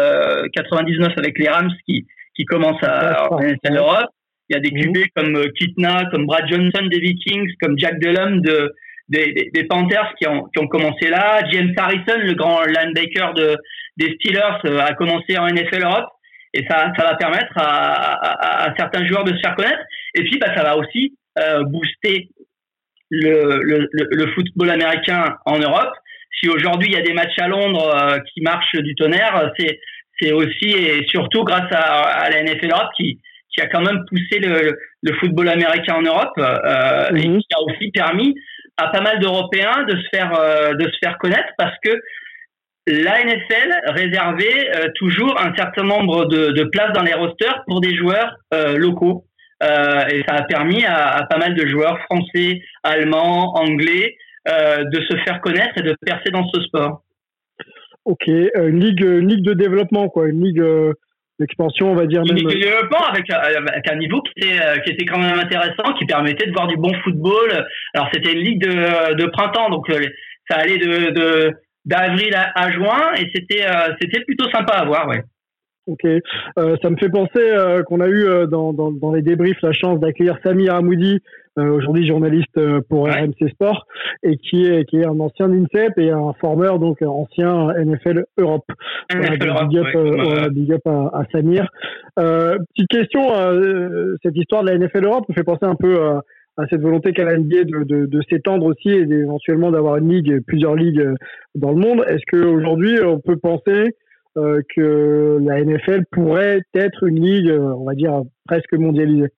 99 0.55 1.12
avec 1.16 1.38
les 1.38 1.48
Rams 1.48 1.72
qui, 1.87 2.07
qui 2.37 2.44
commence 2.44 2.83
à 2.83 3.29
NFL 3.40 3.77
Europe. 3.77 4.11
Il 4.48 4.54
y 4.54 4.57
a 4.57 4.61
des 4.61 4.70
QB 4.70 4.96
comme 5.16 5.42
Kitna, 5.59 6.04
comme 6.11 6.26
Brad 6.26 6.46
Johnson 6.48 6.87
des 6.90 7.00
Vikings, 7.00 7.50
comme 7.62 7.78
Jack 7.78 7.98
Delhomme 7.98 8.40
de, 8.42 8.74
des, 9.09 9.50
des, 9.52 9.64
Panthers 9.64 10.12
qui 10.18 10.28
ont, 10.28 10.44
qui 10.44 10.62
ont 10.62 10.68
commencé 10.68 11.09
là. 11.09 11.40
James 11.50 11.72
Harrison, 11.76 12.18
le 12.18 12.35
grand 12.35 12.62
linebacker 12.64 13.35
de, 13.35 13.57
des 13.96 14.14
Steelers, 14.14 14.80
a 14.80 14.92
commencé 14.94 15.38
en 15.38 15.46
NFL 15.46 15.85
Europe 15.85 16.09
et 16.54 16.64
ça, 16.70 16.92
ça 16.96 17.04
va 17.04 17.14
permettre 17.16 17.52
à, 17.57 18.66
à, 18.66 18.74
certains 18.78 19.04
joueurs 19.07 19.24
de 19.24 19.35
se 19.35 19.40
faire 19.40 19.57
connaître. 19.57 19.83
Et 20.14 20.22
puis, 20.22 20.38
bah, 20.38 20.54
ça 20.57 20.62
va 20.62 20.76
aussi 20.76 21.16
euh, 21.38 21.64
booster 21.64 22.28
le, 23.11 23.61
le, 23.62 23.88
le, 23.92 24.26
football 24.33 24.70
américain 24.70 25.37
en 25.46 25.59
Europe. 25.59 25.92
Si 26.40 26.48
aujourd'hui 26.48 26.88
il 26.88 26.94
y 26.94 26.98
a 26.98 27.02
des 27.02 27.12
matchs 27.12 27.38
à 27.38 27.48
Londres 27.48 27.94
euh, 27.94 28.18
qui 28.33 28.40
marchent 28.40 28.76
du 28.76 28.94
tonnerre, 28.94 29.52
c'est 29.59 29.80
c'est 30.20 30.33
aussi 30.33 30.68
et 30.68 31.04
surtout 31.09 31.42
grâce 31.42 31.70
à, 31.72 32.02
à, 32.02 32.30
la 32.30 32.42
NFL 32.44 32.70
Europe 32.70 32.90
qui 32.96 33.20
qui 33.55 33.62
a 33.62 33.69
quand 33.69 33.83
même 33.83 34.05
poussé 34.09 34.38
le, 34.40 34.77
le 35.03 35.14
football 35.14 35.49
américain 35.49 35.95
en 35.95 36.03
Europe 36.03 36.33
euh, 36.38 37.09
et 37.14 37.29
mhm. 37.29 37.38
qui 37.38 37.55
a 37.55 37.62
aussi 37.62 37.90
permis 37.93 38.35
à 38.77 38.88
pas 38.88 39.01
mal 39.01 39.21
d'Européens 39.21 39.85
de 39.85 39.97
se 39.97 40.09
faire 40.12 40.33
euh, 40.38 40.75
de 40.75 40.85
se 40.85 40.99
faire 41.03 41.17
connaître 41.19 41.49
parce 41.57 41.77
que 41.83 41.90
la 42.87 43.23
NFL 43.25 43.73
réservait 43.87 44.77
euh, 44.77 44.88
toujours 44.97 45.40
un 45.40 45.55
certain 45.57 45.85
nombre 45.85 46.27
de, 46.27 46.51
de, 46.51 46.64
places 46.64 46.93
dans 46.93 47.03
les 47.03 47.14
rosters 47.14 47.62
pour 47.67 47.81
des 47.81 47.95
joueurs 47.97 48.37
locaux. 48.77 49.25
Et 49.62 50.23
ça 50.29 50.35
a 50.35 50.43
permis 50.43 50.85
à, 50.85 51.09
à, 51.17 51.27
pas 51.27 51.38
mal 51.38 51.55
de 51.55 51.67
joueurs 51.67 51.99
français, 52.01 52.61
allemands, 52.83 53.55
anglais 53.55 54.14
de 54.47 55.01
se 55.01 55.17
faire 55.25 55.40
connaître 55.40 55.79
et 55.79 55.83
de 55.83 55.97
percer 56.05 56.31
dans 56.31 56.47
ce 56.49 56.61
sport. 56.61 57.03
Ok, 58.05 58.27
une 58.27 58.81
ligue, 58.81 59.01
une 59.01 59.29
ligue 59.29 59.45
de 59.45 59.55
développement, 59.55 60.11
quoi, 60.11 60.29
une 60.29 60.45
ligue 60.45 60.62
d'expansion, 61.38 61.92
on 61.92 61.94
va 61.94 62.07
dire. 62.07 62.23
Une 62.23 62.35
ligue 62.35 62.49
de 62.49 62.61
développement 62.61 63.07
avec, 63.11 63.31
avec, 63.31 63.90
un 63.90 63.97
niveau 63.97 64.20
qui 64.23 64.33
était, 64.37 64.83
qui 64.85 64.92
était 64.92 65.05
quand 65.05 65.18
même 65.18 65.38
intéressant, 65.38 65.92
qui 65.99 66.07
permettait 66.07 66.47
de 66.47 66.53
voir 66.53 66.66
du 66.68 66.77
bon 66.77 66.92
football. 67.03 67.66
Alors 67.94 68.09
c'était 68.12 68.33
une 68.33 68.40
ligue 68.40 68.62
de, 68.62 69.14
de 69.14 69.27
printemps, 69.27 69.70
donc 69.70 69.87
ça 70.49 70.57
allait 70.57 70.79
de, 70.79 71.11
de 71.11 71.55
d'avril 71.85 72.35
à, 72.35 72.70
juin 72.70 73.12
et 73.18 73.31
c'était 73.35 73.66
euh, 73.66 73.94
c'était 74.01 74.23
plutôt 74.25 74.49
sympa 74.51 74.75
à 74.75 74.85
voir, 74.85 75.07
ouais. 75.09 75.23
Ok, 75.87 76.05
euh, 76.07 76.77
ça 76.81 76.88
me 76.88 76.97
fait 76.97 77.11
penser 77.11 77.31
euh, 77.37 77.83
qu'on 77.83 78.01
a 78.01 78.07
eu 78.07 78.25
euh, 78.25 78.47
dans, 78.47 78.73
dans, 78.73 78.90
dans, 78.90 79.12
les 79.12 79.20
débriefs 79.20 79.61
la 79.61 79.75
chance 79.75 80.01
d'accueillir 80.01 80.38
Samir 80.42 80.75
Hamoudi, 80.75 81.20
aujourd'hui 81.57 82.07
journaliste 82.07 82.59
pour 82.88 83.07
RMC 83.07 83.49
Sport, 83.51 83.87
et 84.23 84.37
qui 84.37 84.67
est 84.67 84.85
qui 84.87 84.99
est 84.99 85.07
un 85.07 85.19
ancien 85.21 85.51
INSEP 85.51 85.99
et 85.99 86.11
un 86.11 86.33
former 86.40 86.79
donc 86.81 87.01
ancien 87.03 87.73
NFL 87.75 88.25
Europe. 88.38 88.64
NFL 89.14 89.49
Europe 89.49 89.69
big 89.69 89.79
up, 89.79 90.53
big 90.53 90.73
up 90.73 90.87
à, 90.87 91.21
à 91.21 91.25
Samir. 91.33 91.69
petite 92.17 92.88
question, 92.88 93.23
cette 94.23 94.37
histoire 94.37 94.64
de 94.64 94.71
la 94.71 94.79
NFL 94.79 95.05
Europe 95.05 95.29
me 95.29 95.35
fait 95.35 95.45
penser 95.45 95.64
un 95.67 95.77
peu 95.77 95.97
à 96.57 96.67
cette 96.69 96.81
volonté 96.81 97.12
qu'a 97.12 97.25
de, 97.25 97.85
de, 97.85 98.07
de 98.07 98.21
s'étendre 98.31 98.67
aussi 98.67 98.88
et 98.88 99.03
éventuellement 99.03 99.71
d'avoir 99.71 99.97
une 99.97 100.12
ligue, 100.12 100.40
plusieurs 100.47 100.75
ligues 100.75 101.01
euh, 101.01 101.14
dans 101.55 101.71
le 101.71 101.77
monde. 101.77 102.05
Est-ce 102.07 102.23
qu'aujourd'hui, 102.31 102.99
on 103.03 103.19
peut 103.19 103.37
penser 103.37 103.97
euh, 104.37 104.61
que 104.75 105.38
la 105.43 105.64
NFL 105.64 106.05
pourrait 106.12 106.61
être 106.75 107.05
une 107.05 107.21
ligue, 107.21 107.51
euh, 107.51 107.75
on 107.77 107.85
va 107.85 107.95
dire, 107.95 108.23
presque 108.47 108.73
mondialisée? 108.75 109.31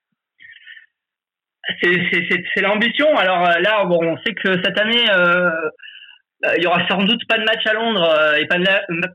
C'est 1.82 2.62
l'ambition. 2.62 3.16
Alors 3.16 3.42
là, 3.60 3.84
bon, 3.84 3.98
on 4.02 4.16
sait 4.18 4.34
que 4.34 4.60
cette 4.64 4.78
année, 4.80 5.04
euh, 5.10 5.50
il 6.56 6.62
y 6.62 6.66
aura 6.66 6.86
sans 6.88 7.02
doute 7.02 7.20
pas 7.28 7.38
de 7.38 7.44
match 7.44 7.66
à 7.66 7.72
Londres 7.72 8.08
et 8.38 8.46
pas 8.46 8.58
de, 8.58 8.64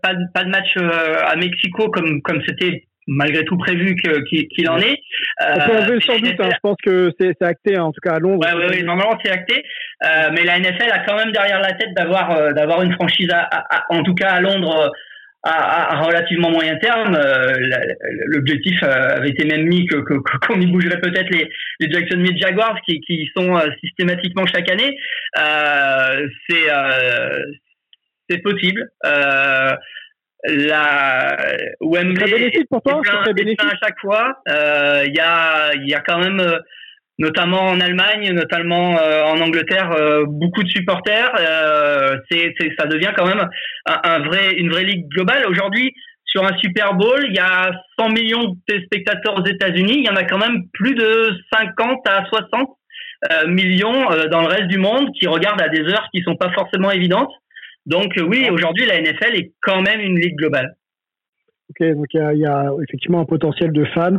pas, 0.01 0.13
pas 0.33 0.43
de 0.43 0.49
match 0.49 0.75
à 0.77 1.35
Mexico 1.35 1.89
comme 1.89 2.21
comme 2.21 2.41
c'était 2.47 2.83
malgré 3.07 3.43
tout 3.45 3.57
prévu 3.57 3.95
qu'il 3.95 4.69
en 4.69 4.77
est. 4.77 4.99
On 5.41 5.55
peut 5.55 5.93
euh, 5.93 5.99
sans 6.01 6.19
doute, 6.19 6.39
hein, 6.39 6.49
je 6.51 6.59
pense 6.61 6.77
que 6.83 7.11
c'est 7.19 7.41
acté, 7.41 7.75
hein, 7.75 7.83
en 7.83 7.91
tout 7.91 8.01
cas 8.01 8.13
à 8.13 8.19
Londres. 8.19 8.45
Oui, 8.55 8.65
oui, 8.69 8.83
normalement 8.83 9.17
c'est 9.23 9.31
acté, 9.31 9.63
euh, 10.03 10.29
mais 10.33 10.43
la 10.43 10.59
NFL 10.59 10.91
a 10.91 10.99
quand 10.99 11.15
même 11.15 11.31
derrière 11.31 11.59
la 11.59 11.73
tête 11.73 11.93
d'avoir 11.95 12.31
euh, 12.31 12.53
d'avoir 12.53 12.81
une 12.81 12.93
franchise, 12.93 13.29
en 13.89 14.03
tout 14.03 14.15
cas 14.15 14.29
à 14.29 14.41
Londres, 14.41 14.91
à, 15.43 16.01
relativement 16.01 16.51
moyen 16.51 16.75
terme. 16.77 17.17
L'objectif 18.27 18.81
avait 18.83 19.29
été 19.29 19.45
même 19.45 19.67
mis 19.67 19.87
que 19.87 19.97
qu'on 19.97 20.59
y 20.59 20.67
bougerait 20.67 21.01
peut-être 21.01 21.29
les, 21.31 21.49
les 21.79 21.91
Jacksonville 21.91 22.37
Jaguars 22.39 22.79
qui, 22.85 22.99
qui 23.01 23.29
sont 23.35 23.59
systématiquement 23.81 24.45
chaque 24.45 24.69
année. 24.69 24.97
c'est 25.35 26.69
c'est 28.31 28.39
possible. 28.39 28.89
Euh, 29.05 29.71
la 30.43 31.37
Wembley 31.81 32.31
bénéfique 32.31 32.67
pour 32.69 32.81
toi, 32.81 33.01
plein, 33.01 33.21
à 33.21 33.77
chaque 33.83 33.99
fois. 33.99 34.41
Il 34.47 34.53
euh, 34.53 35.05
y 35.13 35.19
a 35.19 35.73
il 35.75 35.87
y 35.87 35.93
a 35.93 35.99
quand 35.99 36.17
même 36.17 36.39
euh, 36.39 36.57
notamment 37.21 37.61
en 37.61 37.79
Allemagne, 37.79 38.31
notamment 38.33 38.95
en 38.95 39.39
Angleterre, 39.39 39.95
beaucoup 40.27 40.63
de 40.63 40.69
supporters. 40.69 41.31
c'est, 42.29 42.53
ça 42.77 42.87
devient 42.87 43.13
quand 43.15 43.27
même 43.27 43.47
un, 43.85 44.19
vrai, 44.19 44.53
une 44.57 44.69
vraie 44.69 44.83
ligue 44.83 45.07
globale. 45.07 45.45
Aujourd'hui, 45.47 45.93
sur 46.25 46.43
un 46.43 46.57
Super 46.57 46.95
Bowl, 46.95 47.25
il 47.27 47.35
y 47.35 47.39
a 47.39 47.71
100 47.99 48.09
millions 48.09 48.55
de 48.67 48.81
spectateurs 48.85 49.39
aux 49.39 49.45
États-Unis. 49.45 49.97
Il 49.97 50.05
y 50.05 50.09
en 50.09 50.15
a 50.15 50.23
quand 50.23 50.39
même 50.39 50.63
plus 50.73 50.95
de 50.95 51.31
50 51.53 52.07
à 52.07 52.25
60 52.25 52.69
millions 53.47 54.09
dans 54.31 54.41
le 54.41 54.47
reste 54.47 54.67
du 54.67 54.79
monde 54.79 55.09
qui 55.19 55.27
regardent 55.27 55.61
à 55.61 55.69
des 55.69 55.81
heures 55.81 56.07
qui 56.13 56.21
sont 56.23 56.35
pas 56.35 56.51
forcément 56.51 56.91
évidentes. 56.91 57.31
Donc 57.85 58.13
oui, 58.17 58.47
aujourd'hui, 58.51 58.85
la 58.85 59.01
NFL 59.01 59.35
est 59.35 59.53
quand 59.61 59.81
même 59.81 59.99
une 59.99 60.19
ligue 60.19 60.35
globale. 60.35 60.75
Ok, 61.71 61.87
donc 61.93 62.07
il 62.13 62.37
y, 62.37 62.45
a, 62.45 62.69
effectivement 62.83 63.21
un 63.21 63.25
potentiel 63.25 63.71
de 63.71 63.85
fans, 63.85 64.17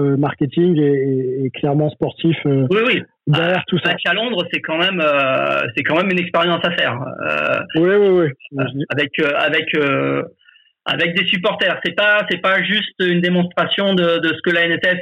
marketing 0.00 0.80
et, 0.80 1.50
clairement 1.54 1.90
sportif. 1.90 2.36
Euh, 2.46 2.66
oui, 2.70 2.80
oui. 2.86 3.02
Derrière 3.26 3.58
ah, 3.60 3.64
tout 3.66 3.78
ça. 3.78 3.94
à 4.04 4.14
Londres, 4.14 4.44
c'est 4.52 4.60
quand 4.60 4.78
même, 4.78 5.00
euh, 5.00 5.60
c'est 5.76 5.82
quand 5.84 5.96
même 5.96 6.10
une 6.10 6.18
expérience 6.18 6.64
à 6.64 6.72
faire. 6.72 6.98
Euh, 7.02 7.60
oui, 7.76 7.94
oui, 7.94 8.26
oui. 8.52 8.84
avec, 8.90 9.10
avec, 9.18 9.76
avec 10.84 11.16
des 11.16 11.26
supporters. 11.26 11.78
C'est 11.84 11.94
pas, 11.94 12.26
c'est 12.30 12.40
pas 12.40 12.62
juste 12.62 12.94
une 13.00 13.20
démonstration 13.20 13.94
de, 13.94 14.18
de 14.18 14.28
ce 14.28 14.42
que 14.42 14.50
la 14.50 14.68
NFL 14.68 15.00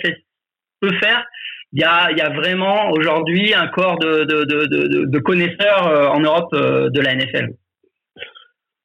peut 0.80 0.94
faire. 1.00 1.24
Il 1.72 1.80
y 1.80 1.84
a, 1.84 2.10
il 2.10 2.18
y 2.18 2.20
a 2.20 2.30
vraiment 2.30 2.90
aujourd'hui 2.90 3.54
un 3.54 3.68
corps 3.68 3.98
de, 3.98 4.24
de, 4.24 4.44
de, 4.44 5.04
de 5.06 5.18
connaisseurs 5.20 6.12
en 6.12 6.20
Europe 6.20 6.52
de 6.52 7.00
la 7.00 7.14
NFL. 7.14 7.50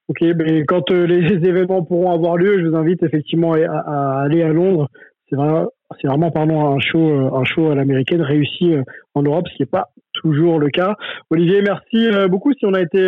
Ok, 0.08 0.22
mais 0.22 0.66
quand 0.66 0.92
euh, 0.92 1.06
les 1.06 1.26
événements 1.48 1.84
pourront 1.84 2.12
avoir 2.12 2.38
lieu, 2.38 2.60
je 2.60 2.68
vous 2.68 2.76
invite 2.76 3.02
effectivement 3.04 3.54
à, 3.54 4.22
aller 4.22 4.44
à 4.44 4.50
Londres. 4.50 4.90
C'est 5.30 5.36
vraiment, 5.36 5.68
c'est 6.02 6.08
vraiment 6.08 6.32
pardon, 6.32 6.76
un 6.76 6.80
show, 6.80 7.00
euh, 7.00 7.30
un 7.34 7.44
show 7.44 7.70
à 7.72 7.76
l'américaine 7.76 8.22
réussi 8.22 8.74
euh, 8.74 8.84
en 9.14 9.22
Europe, 9.24 9.48
ce 9.50 9.56
qui 9.56 9.62
n'est 9.64 9.68
pas 9.68 9.90
toujours 10.14 10.60
le 10.60 10.70
cas. 10.70 10.96
Olivier, 11.30 11.62
merci 11.62 12.08
beaucoup. 12.30 12.54
Si 12.54 12.66
on 12.66 12.74
a 12.74 12.82
été 12.82 13.00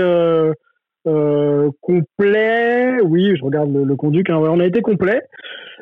complet, 1.81 3.01
oui, 3.01 3.33
je 3.37 3.43
regarde 3.43 3.73
le, 3.73 3.85
le 3.85 3.93
hein, 3.93 4.37
on 4.37 4.59
a 4.59 4.65
été 4.65 4.81
complet. 4.81 5.21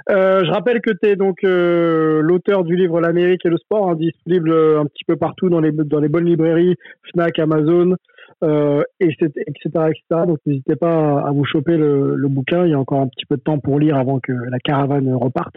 je 0.07 0.51
rappelle 0.51 0.81
que 0.81 0.91
tu 0.91 1.09
es 1.09 1.15
donc 1.15 1.37
l'auteur 1.41 2.63
du 2.63 2.75
livre 2.75 3.01
L'Amérique 3.01 3.43
et 3.45 3.49
le 3.49 3.57
sport, 3.57 3.89
hein, 3.89 3.95
disponible 3.95 4.51
un 4.51 4.85
petit 4.85 5.03
peu 5.05 5.15
partout 5.15 5.49
dans 5.49 5.61
les, 5.61 5.71
dans 5.71 5.99
les 5.99 6.09
bonnes 6.09 6.25
librairies, 6.25 6.75
Fnac, 7.11 7.39
Amazon, 7.39 7.95
euh, 8.45 8.83
etc., 8.99 9.29
etc., 9.47 10.01
Donc 10.27 10.37
n'hésitez 10.45 10.75
pas 10.75 11.19
à 11.19 11.31
vous 11.31 11.45
choper 11.45 11.77
le, 11.77 12.15
le, 12.15 12.27
bouquin. 12.27 12.65
Il 12.65 12.71
y 12.71 12.73
a 12.73 12.79
encore 12.79 13.01
un 13.01 13.07
petit 13.07 13.25
peu 13.25 13.37
de 13.37 13.41
temps 13.41 13.59
pour 13.59 13.79
lire 13.79 13.97
avant 13.97 14.19
que 14.19 14.31
la 14.31 14.59
caravane 14.59 15.13
reparte. 15.13 15.55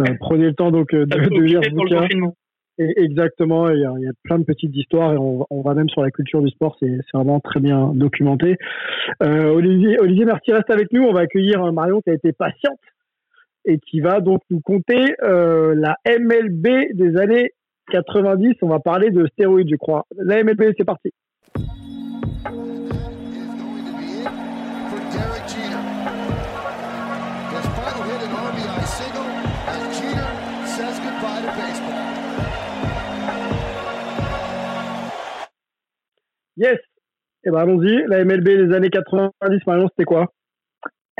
Euh, 0.00 0.04
prenez 0.20 0.46
le 0.46 0.54
temps 0.54 0.70
donc 0.70 0.92
de, 0.92 1.04
de 1.04 1.40
lire 1.40 1.60
ce 1.64 1.70
bouquin. 1.70 2.06
exactement, 2.78 3.70
il 3.70 3.80
y, 3.80 3.84
a, 3.84 3.92
il 3.98 4.04
y, 4.04 4.08
a, 4.08 4.12
plein 4.24 4.38
de 4.38 4.44
petites 4.44 4.74
histoires 4.74 5.12
et 5.12 5.16
on, 5.16 5.46
on 5.48 5.62
va 5.62 5.74
même 5.74 5.88
sur 5.88 6.02
la 6.02 6.10
culture 6.10 6.42
du 6.42 6.50
sport, 6.50 6.76
c'est 6.80 6.98
vraiment 7.12 7.40
très 7.40 7.60
bien 7.60 7.92
documenté. 7.94 8.56
Euh, 9.22 9.50
Olivier, 9.50 9.98
Olivier, 10.00 10.24
merci, 10.24 10.52
reste 10.52 10.70
avec 10.70 10.92
nous. 10.92 11.02
On 11.02 11.12
va 11.12 11.20
accueillir 11.20 11.72
Marion 11.72 12.00
qui 12.00 12.10
a 12.10 12.14
été 12.14 12.32
patiente 12.32 12.80
et 13.64 13.78
qui 13.78 14.00
va 14.00 14.20
donc 14.20 14.40
nous 14.50 14.60
conter 14.60 15.14
euh, 15.22 15.74
la 15.74 15.96
MLB 16.06 16.94
des 16.94 17.16
années 17.16 17.50
90. 17.90 18.54
On 18.62 18.68
va 18.68 18.80
parler 18.80 19.10
de 19.10 19.26
stéroïdes, 19.26 19.68
je 19.70 19.76
crois. 19.76 20.04
La 20.16 20.42
MLB, 20.42 20.72
c'est 20.76 20.84
parti. 20.84 21.12
Yes. 36.56 36.78
Eh 37.44 37.50
ben 37.50 37.58
allons-y. 37.58 38.04
La 38.06 38.24
MLB 38.24 38.44
des 38.44 38.74
années 38.74 38.90
90, 38.90 39.66
Marion, 39.66 39.88
c'était 39.88 40.04
quoi? 40.04 40.32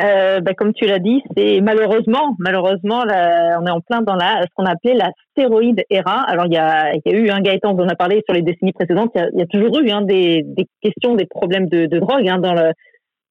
Euh, 0.02 0.40
bah, 0.40 0.54
comme 0.54 0.72
tu 0.72 0.86
l'as 0.86 0.98
dit, 0.98 1.22
c'est 1.36 1.60
malheureusement, 1.60 2.34
malheureusement, 2.38 3.04
on 3.04 3.66
est 3.66 3.70
en 3.70 3.80
plein 3.80 4.02
dans 4.02 4.16
la, 4.16 4.42
ce 4.42 4.48
qu'on 4.54 4.64
appelait 4.64 4.94
la 4.94 5.12
stéroïde 5.30 5.84
era. 5.88 6.22
Alors 6.22 6.46
il 6.46 6.52
y 6.52 6.56
a, 6.56 6.94
y 6.94 7.08
a 7.08 7.12
eu 7.12 7.30
un 7.30 7.40
Gaëtan, 7.40 7.76
on 7.78 7.88
a 7.88 7.94
parlé 7.94 8.22
sur 8.26 8.34
les 8.34 8.42
décennies 8.42 8.72
précédentes, 8.72 9.12
il 9.14 9.38
y 9.38 9.42
a, 9.42 9.46
toujours 9.46 9.78
eu 9.78 9.90
hein, 9.90 10.02
des, 10.02 10.42
des, 10.44 10.66
questions, 10.82 11.14
des 11.14 11.26
problèmes 11.26 11.68
de, 11.68 11.86
de 11.86 11.98
drogue 11.98 12.28
hein, 12.28 12.38
dans 12.38 12.54
le 12.54 12.72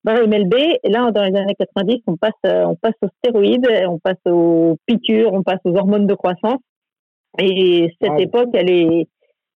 dans 0.04 0.14
le 0.14 0.28
MLB. 0.28 0.54
Et 0.84 0.90
là, 0.90 1.12
dans 1.12 1.24
les 1.24 1.36
années 1.38 1.56
90, 1.58 2.02
on 2.08 2.18
passe, 2.18 2.32
on 2.44 2.76
passe 2.76 2.96
aux 3.02 3.10
stéroïdes, 3.20 3.68
on 3.88 4.00
passe 4.00 4.20
aux 4.26 4.78
piqûres, 4.86 5.34
on 5.34 5.44
passe 5.44 5.60
aux 5.64 5.76
hormones 5.76 6.08
de 6.08 6.14
croissance. 6.14 6.60
Et 7.40 7.90
cette 8.02 8.20
époque, 8.20 8.50
elle 8.54 8.70
est, 8.70 9.08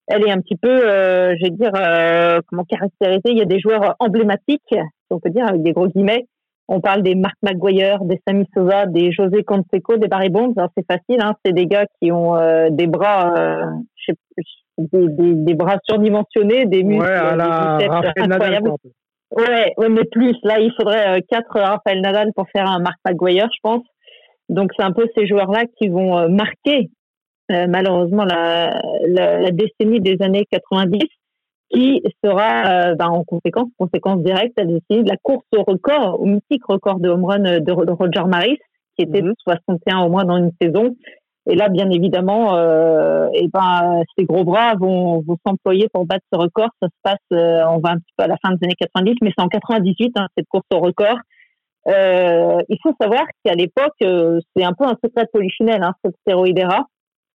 elle 0.07 0.25
est 0.25 0.31
un 0.31 0.39
petit 0.39 0.55
peu, 0.55 0.69
euh, 0.69 1.35
je 1.37 1.43
vais 1.43 1.51
dire, 1.51 1.71
euh, 1.75 2.39
comment 2.47 2.63
caractériser? 2.63 3.29
Il 3.31 3.37
y 3.37 3.41
a 3.41 3.45
des 3.45 3.59
joueurs 3.59 3.95
emblématiques, 3.99 4.61
si 4.69 4.77
on 5.11 5.19
peut 5.19 5.29
dire, 5.29 5.45
avec 5.47 5.61
des 5.61 5.73
gros 5.73 5.87
guillemets. 5.87 6.25
On 6.67 6.81
parle 6.81 7.01
des 7.01 7.15
Mark 7.15 7.35
McGuire, 7.43 8.03
des 8.03 8.19
Sammy 8.27 8.45
Sosa, 8.53 8.85
des 8.87 9.11
José 9.11 9.43
Canseco, 9.43 9.97
des 9.97 10.07
Barry 10.07 10.29
Bonds. 10.29 10.53
C'est 10.77 10.85
facile, 10.85 11.21
hein, 11.21 11.33
c'est 11.43 11.53
des 11.53 11.65
gars 11.65 11.85
qui 12.01 12.11
ont 12.11 12.35
euh, 12.35 12.69
des 12.69 12.87
bras, 12.87 13.33
euh, 13.37 13.65
je 13.95 14.11
sais, 14.11 14.43
des, 14.77 15.07
des, 15.09 15.33
des, 15.33 15.53
bras 15.53 15.77
surdimensionnés, 15.87 16.65
des 16.65 16.83
muscles, 16.83 17.03
ouais, 17.03 17.15
à 17.15 17.35
la 17.35 17.77
des 17.77 18.21
incroyables. 18.21 18.71
ouais, 19.31 19.73
ouais, 19.77 19.89
mais 19.89 20.03
plus. 20.11 20.35
Là, 20.43 20.59
il 20.59 20.73
faudrait 20.77 21.21
quatre 21.29 21.59
Rafael 21.59 22.01
Nadal 22.01 22.31
pour 22.35 22.47
faire 22.49 22.69
un 22.69 22.79
Mark 22.79 22.97
McGuire, 23.07 23.47
je 23.53 23.59
pense. 23.63 23.83
Donc, 24.49 24.71
c'est 24.77 24.83
un 24.83 24.91
peu 24.91 25.07
ces 25.15 25.25
joueurs-là 25.25 25.63
qui 25.77 25.89
vont 25.89 26.29
marquer 26.29 26.89
euh, 27.49 27.65
malheureusement 27.69 28.25
la, 28.25 28.81
la, 29.07 29.39
la, 29.39 29.51
décennie 29.51 30.01
des 30.01 30.21
années 30.21 30.45
90 30.51 30.99
qui 31.69 32.01
sera 32.23 32.91
euh, 32.91 32.95
ben, 32.95 33.07
en 33.07 33.23
conséquence, 33.23 33.67
conséquence 33.77 34.21
directe, 34.23 34.55
décennie 34.57 35.03
de 35.03 35.09
la 35.09 35.17
course 35.17 35.45
au 35.55 35.63
record, 35.63 36.19
au 36.21 36.25
mythique 36.25 36.65
record 36.65 36.99
de 36.99 37.09
home 37.09 37.25
run 37.25 37.59
de, 37.59 37.71
Roger 37.71 38.23
Maris, 38.27 38.57
qui 38.97 39.03
était 39.03 39.21
de 39.21 39.33
61 39.43 39.99
au 39.99 40.09
moins 40.09 40.23
dans 40.23 40.37
une 40.37 40.51
saison. 40.61 40.95
Et 41.49 41.55
là, 41.55 41.69
bien 41.69 41.89
évidemment, 41.89 42.55
euh, 42.55 43.29
et 43.33 43.47
ben, 43.47 44.03
ces 44.17 44.25
gros 44.25 44.43
bras 44.43 44.75
vont, 44.75 45.21
vont 45.21 45.37
s'employer 45.45 45.87
pour 45.93 46.05
battre 46.05 46.25
ce 46.31 46.37
record. 46.37 46.69
Ça 46.81 46.89
se 46.89 46.99
passe, 47.03 47.15
euh, 47.31 47.63
on 47.69 47.79
va 47.79 47.91
un 47.91 47.97
petit 47.97 48.13
peu 48.17 48.23
à 48.25 48.27
la 48.27 48.37
fin 48.41 48.53
des 48.53 48.65
années 48.65 48.75
90, 48.77 49.15
mais 49.21 49.31
c'est 49.37 49.43
en 49.43 49.47
98, 49.47 50.11
hein, 50.17 50.27
cette 50.37 50.47
course 50.47 50.65
au 50.73 50.79
record. 50.79 51.17
Euh, 51.87 52.61
il 52.67 52.77
faut 52.83 52.93
savoir 52.99 53.23
qu'à 53.45 53.53
l'époque, 53.53 53.95
c'est 53.99 54.63
un 54.63 54.73
peu 54.73 54.83
un 54.83 54.97
secret 55.01 55.25
polichinelle, 55.31 55.83
hein, 55.83 55.93
cette 56.03 56.15
stéroïdera 56.21 56.85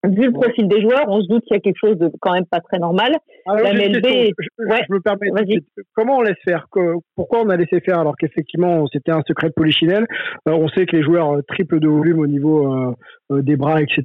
vu 0.05 0.25
le 0.25 0.31
profil 0.31 0.67
des 0.67 0.81
joueurs, 0.81 1.05
on 1.07 1.21
se 1.21 1.27
doute 1.27 1.43
qu'il 1.45 1.55
y 1.55 1.57
a 1.57 1.59
quelque 1.59 1.79
chose 1.79 1.97
de 1.97 2.09
quand 2.21 2.33
même 2.33 2.45
pas 2.45 2.59
très 2.61 2.79
normal. 2.79 3.17
Alors, 3.45 3.63
la 3.63 3.73
MLB, 3.73 4.05
je, 4.05 4.65
ouais, 4.65 4.81
je, 4.87 4.93
me 4.93 4.99
permets. 4.99 5.29
Comment 5.93 6.17
on 6.17 6.21
laisse 6.21 6.37
faire 6.47 6.67
Pourquoi 7.15 7.41
on 7.41 7.49
a 7.49 7.57
laissé 7.57 7.79
faire 7.81 7.99
alors 7.99 8.15
qu'effectivement 8.17 8.85
c'était 8.91 9.11
un 9.11 9.21
secret 9.27 9.49
de 9.49 9.53
polichinelle? 9.53 10.05
Euh, 10.47 10.53
On 10.53 10.67
sait 10.69 10.85
que 10.85 10.95
les 10.95 11.03
joueurs 11.03 11.31
euh, 11.31 11.41
triplent 11.47 11.79
de 11.79 11.87
volume 11.87 12.19
au 12.19 12.27
niveau 12.27 12.73
euh, 13.31 13.41
des 13.41 13.57
bras, 13.57 13.81
etc. 13.81 14.03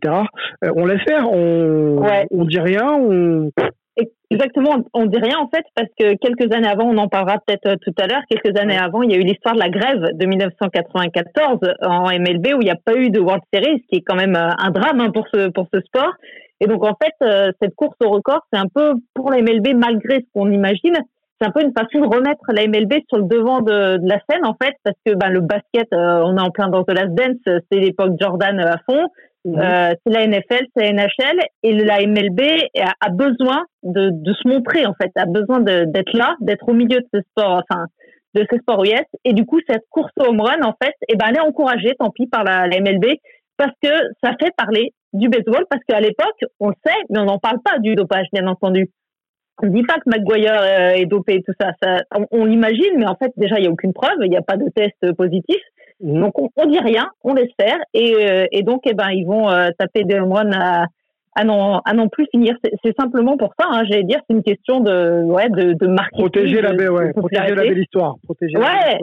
on 0.75 0.87
laisse 0.87 1.03
faire? 1.07 1.31
On, 1.31 2.03
on 2.31 2.45
dit 2.45 2.61
rien? 2.61 2.93
On 2.93 3.51
Exactement, 4.35 4.79
on 4.95 5.07
dit 5.07 5.19
rien 5.19 5.39
en 5.39 5.49
fait 5.49 5.65
parce 5.77 5.89
que 5.97 6.17
quelques 6.17 6.53
années 6.53 6.67
avant, 6.67 6.87
on 6.87 6.99
en 6.99 7.07
parlera 7.07 7.39
peut-être 7.47 7.67
euh, 7.69 7.77
tout 7.81 7.95
à 7.99 8.09
l'heure, 8.09 8.23
quelques 8.29 8.59
années 8.59 8.77
avant, 8.77 9.03
il 9.03 9.13
y 9.13 9.15
a 9.15 9.17
eu 9.17 9.23
l'histoire 9.23 9.55
de 9.55 9.61
la 9.61 9.69
grève 9.69 10.11
de 10.13 10.27
1994 10.27 11.61
en 11.83 12.07
MLB 12.07 12.47
où 12.57 12.61
il 12.61 12.65
n'y 12.65 12.71
a 12.71 12.77
pas 12.77 12.97
eu 12.97 13.11
de 13.11 13.21
World 13.21 13.45
Series, 13.53 13.81
ce 13.83 13.87
qui 13.89 13.97
est 13.99 14.01
quand 14.01 14.17
même 14.17 14.35
euh, 14.35 14.51
un 14.59 14.71
drame 14.73 15.01
hein, 15.01 15.11
pour 15.15 15.29
ce 15.33 15.51
pour 15.51 15.69
ce 15.73 15.81
sport. 15.83 16.13
Et 16.61 16.67
donc 16.67 16.85
en 16.85 16.97
fait, 17.01 17.15
euh, 17.23 17.53
cette 17.63 17.77
course 17.77 17.95
au 18.03 18.11
record, 18.11 18.41
c'est 18.53 18.59
un 18.59 18.67
peu 18.67 18.95
pour 19.15 19.31
la 19.31 19.41
MLB 19.41 19.77
malgré 19.77 20.17
ce 20.17 20.27
qu'on 20.35 20.51
imagine, 20.51 20.99
c'est 21.41 21.47
un 21.47 21.53
peu 21.53 21.63
une 21.63 21.73
façon 21.73 22.01
de 22.01 22.13
remettre 22.13 22.43
la 22.49 22.67
MLB 22.67 23.05
sur 23.09 23.19
le 23.19 23.29
devant 23.29 23.61
de, 23.61 23.99
de 23.99 24.09
la 24.09 24.19
scène 24.29 24.45
en 24.45 24.57
fait 24.61 24.75
parce 24.83 24.97
que 25.07 25.15
ben, 25.15 25.29
le 25.29 25.43
basket, 25.43 25.87
on 25.93 26.37
est 26.37 26.41
en 26.41 26.51
plein 26.51 26.71
dans 26.71 26.83
de 26.83 26.93
la 26.93 27.07
dance, 27.07 27.39
c'est 27.45 27.79
l'époque 27.79 28.15
Jordan 28.19 28.59
à 28.59 28.79
fond. 28.91 29.07
Mhm. 29.45 29.59
Euh, 29.59 29.95
c'est 30.05 30.13
la 30.13 30.27
NFL, 30.27 30.67
c'est 30.75 30.91
la 30.91 30.93
NHL 30.93 31.39
et 31.63 31.73
la 31.73 32.07
MLB 32.07 32.41
a, 33.01 33.11
besoin 33.11 33.65
de, 33.83 34.11
de, 34.11 34.33
se 34.33 34.49
montrer 34.49 34.87
en 34.87 34.95
fait, 34.95 35.11
a 35.17 35.27
besoin 35.27 35.61
d'être 35.61 36.13
là, 36.15 36.37
d'être 36.41 36.69
au 36.69 36.73
milieu 36.73 36.99
de 36.99 37.07
ce 37.13 37.21
sport, 37.31 37.63
enfin 37.69 37.85
de 38.35 38.45
ce 38.51 38.59
sport 38.59 38.83
US. 38.85 39.05
Et 39.25 39.33
du 39.35 39.45
coup, 39.45 39.61
cette 39.69 39.85
course 39.91 40.13
au 40.19 40.25
home 40.25 40.41
run 40.41 40.63
en 40.63 40.75
fait, 40.83 40.95
eh 41.09 41.17
ben 41.17 41.27
elle 41.29 41.37
est 41.37 41.41
encouragée, 41.41 41.95
tant 41.99 42.11
pis 42.11 42.27
par 42.27 42.43
la, 42.43 42.67
la 42.67 42.81
MLB, 42.81 43.05
parce 43.57 43.75
que 43.83 43.91
ça 44.23 44.33
fait 44.41 44.51
parler 44.57 44.93
du 45.13 45.29
baseball, 45.29 45.65
parce 45.71 45.83
qu'à 45.87 46.01
l'époque, 46.01 46.41
on 46.59 46.69
le 46.71 46.75
sait, 46.85 46.99
mais 47.11 47.21
on 47.21 47.27
n'en 47.27 47.39
parle 47.39 47.61
pas 47.63 47.79
du 47.79 47.95
dopage, 47.95 48.27
bien 48.33 48.47
entendu. 48.47 48.91
On 49.63 49.69
dit 49.69 49.83
pas 49.83 49.95
que 49.95 50.11
McGuire 50.11 50.61
euh, 50.61 50.91
est 50.95 51.07
dopé, 51.07 51.43
tout 51.47 51.55
ça. 51.61 51.73
ça 51.83 51.99
on, 52.15 52.27
on 52.33 52.45
l'imagine, 52.45 52.97
mais 52.97 53.07
en 53.07 53.15
fait, 53.15 53.33
déjà, 53.37 53.59
il 53.59 53.63
n'y 53.63 53.69
a 53.69 53.71
aucune 53.71 53.93
preuve, 53.93 54.17
il 54.23 54.31
n'y 54.31 54.37
a 54.37 54.43
pas 54.43 54.57
de 54.57 54.69
test 54.75 55.13
positif. 55.17 55.61
Mhm. 56.01 56.21
Donc 56.21 56.39
on, 56.39 56.51
on, 56.57 56.67
dit 56.67 56.79
rien, 56.81 57.09
on 57.23 57.35
laisse 57.35 57.53
faire 57.59 57.79
et, 57.93 58.15
euh, 58.15 58.47
et 58.51 58.63
donc 58.63 58.83
eh 58.85 58.95
ben 58.95 59.11
ils 59.11 59.25
vont 59.25 59.49
euh, 59.49 59.71
taper 59.79 60.03
des 60.05 60.19
home 60.19 60.51
à, 60.53 60.87
à 61.37 61.45
non 61.45 61.79
à 61.85 61.93
non 61.95 62.09
plus 62.09 62.27
finir. 62.33 62.57
C'est 62.85 62.95
simplement 62.99 63.37
pour 63.37 63.55
ça. 63.59 63.67
Hein, 63.71 63.85
J'allais 63.89 64.03
dire 64.03 64.19
c'est 64.29 64.35
une 64.35 64.43
question 64.43 64.81
de 64.81 65.23
ouais 65.23 65.49
de, 65.51 65.73
de 65.73 65.87
marketing. 65.87 66.21
Protéger 66.21 66.61
la 66.63 66.73
belle, 66.73 66.91
ouais, 66.91 67.13
protéger 67.13 67.55
la 67.55 67.63
belle 67.63 67.79
histoire. 67.79 68.17
Protéger 68.25 68.57
ouais, 68.57 68.99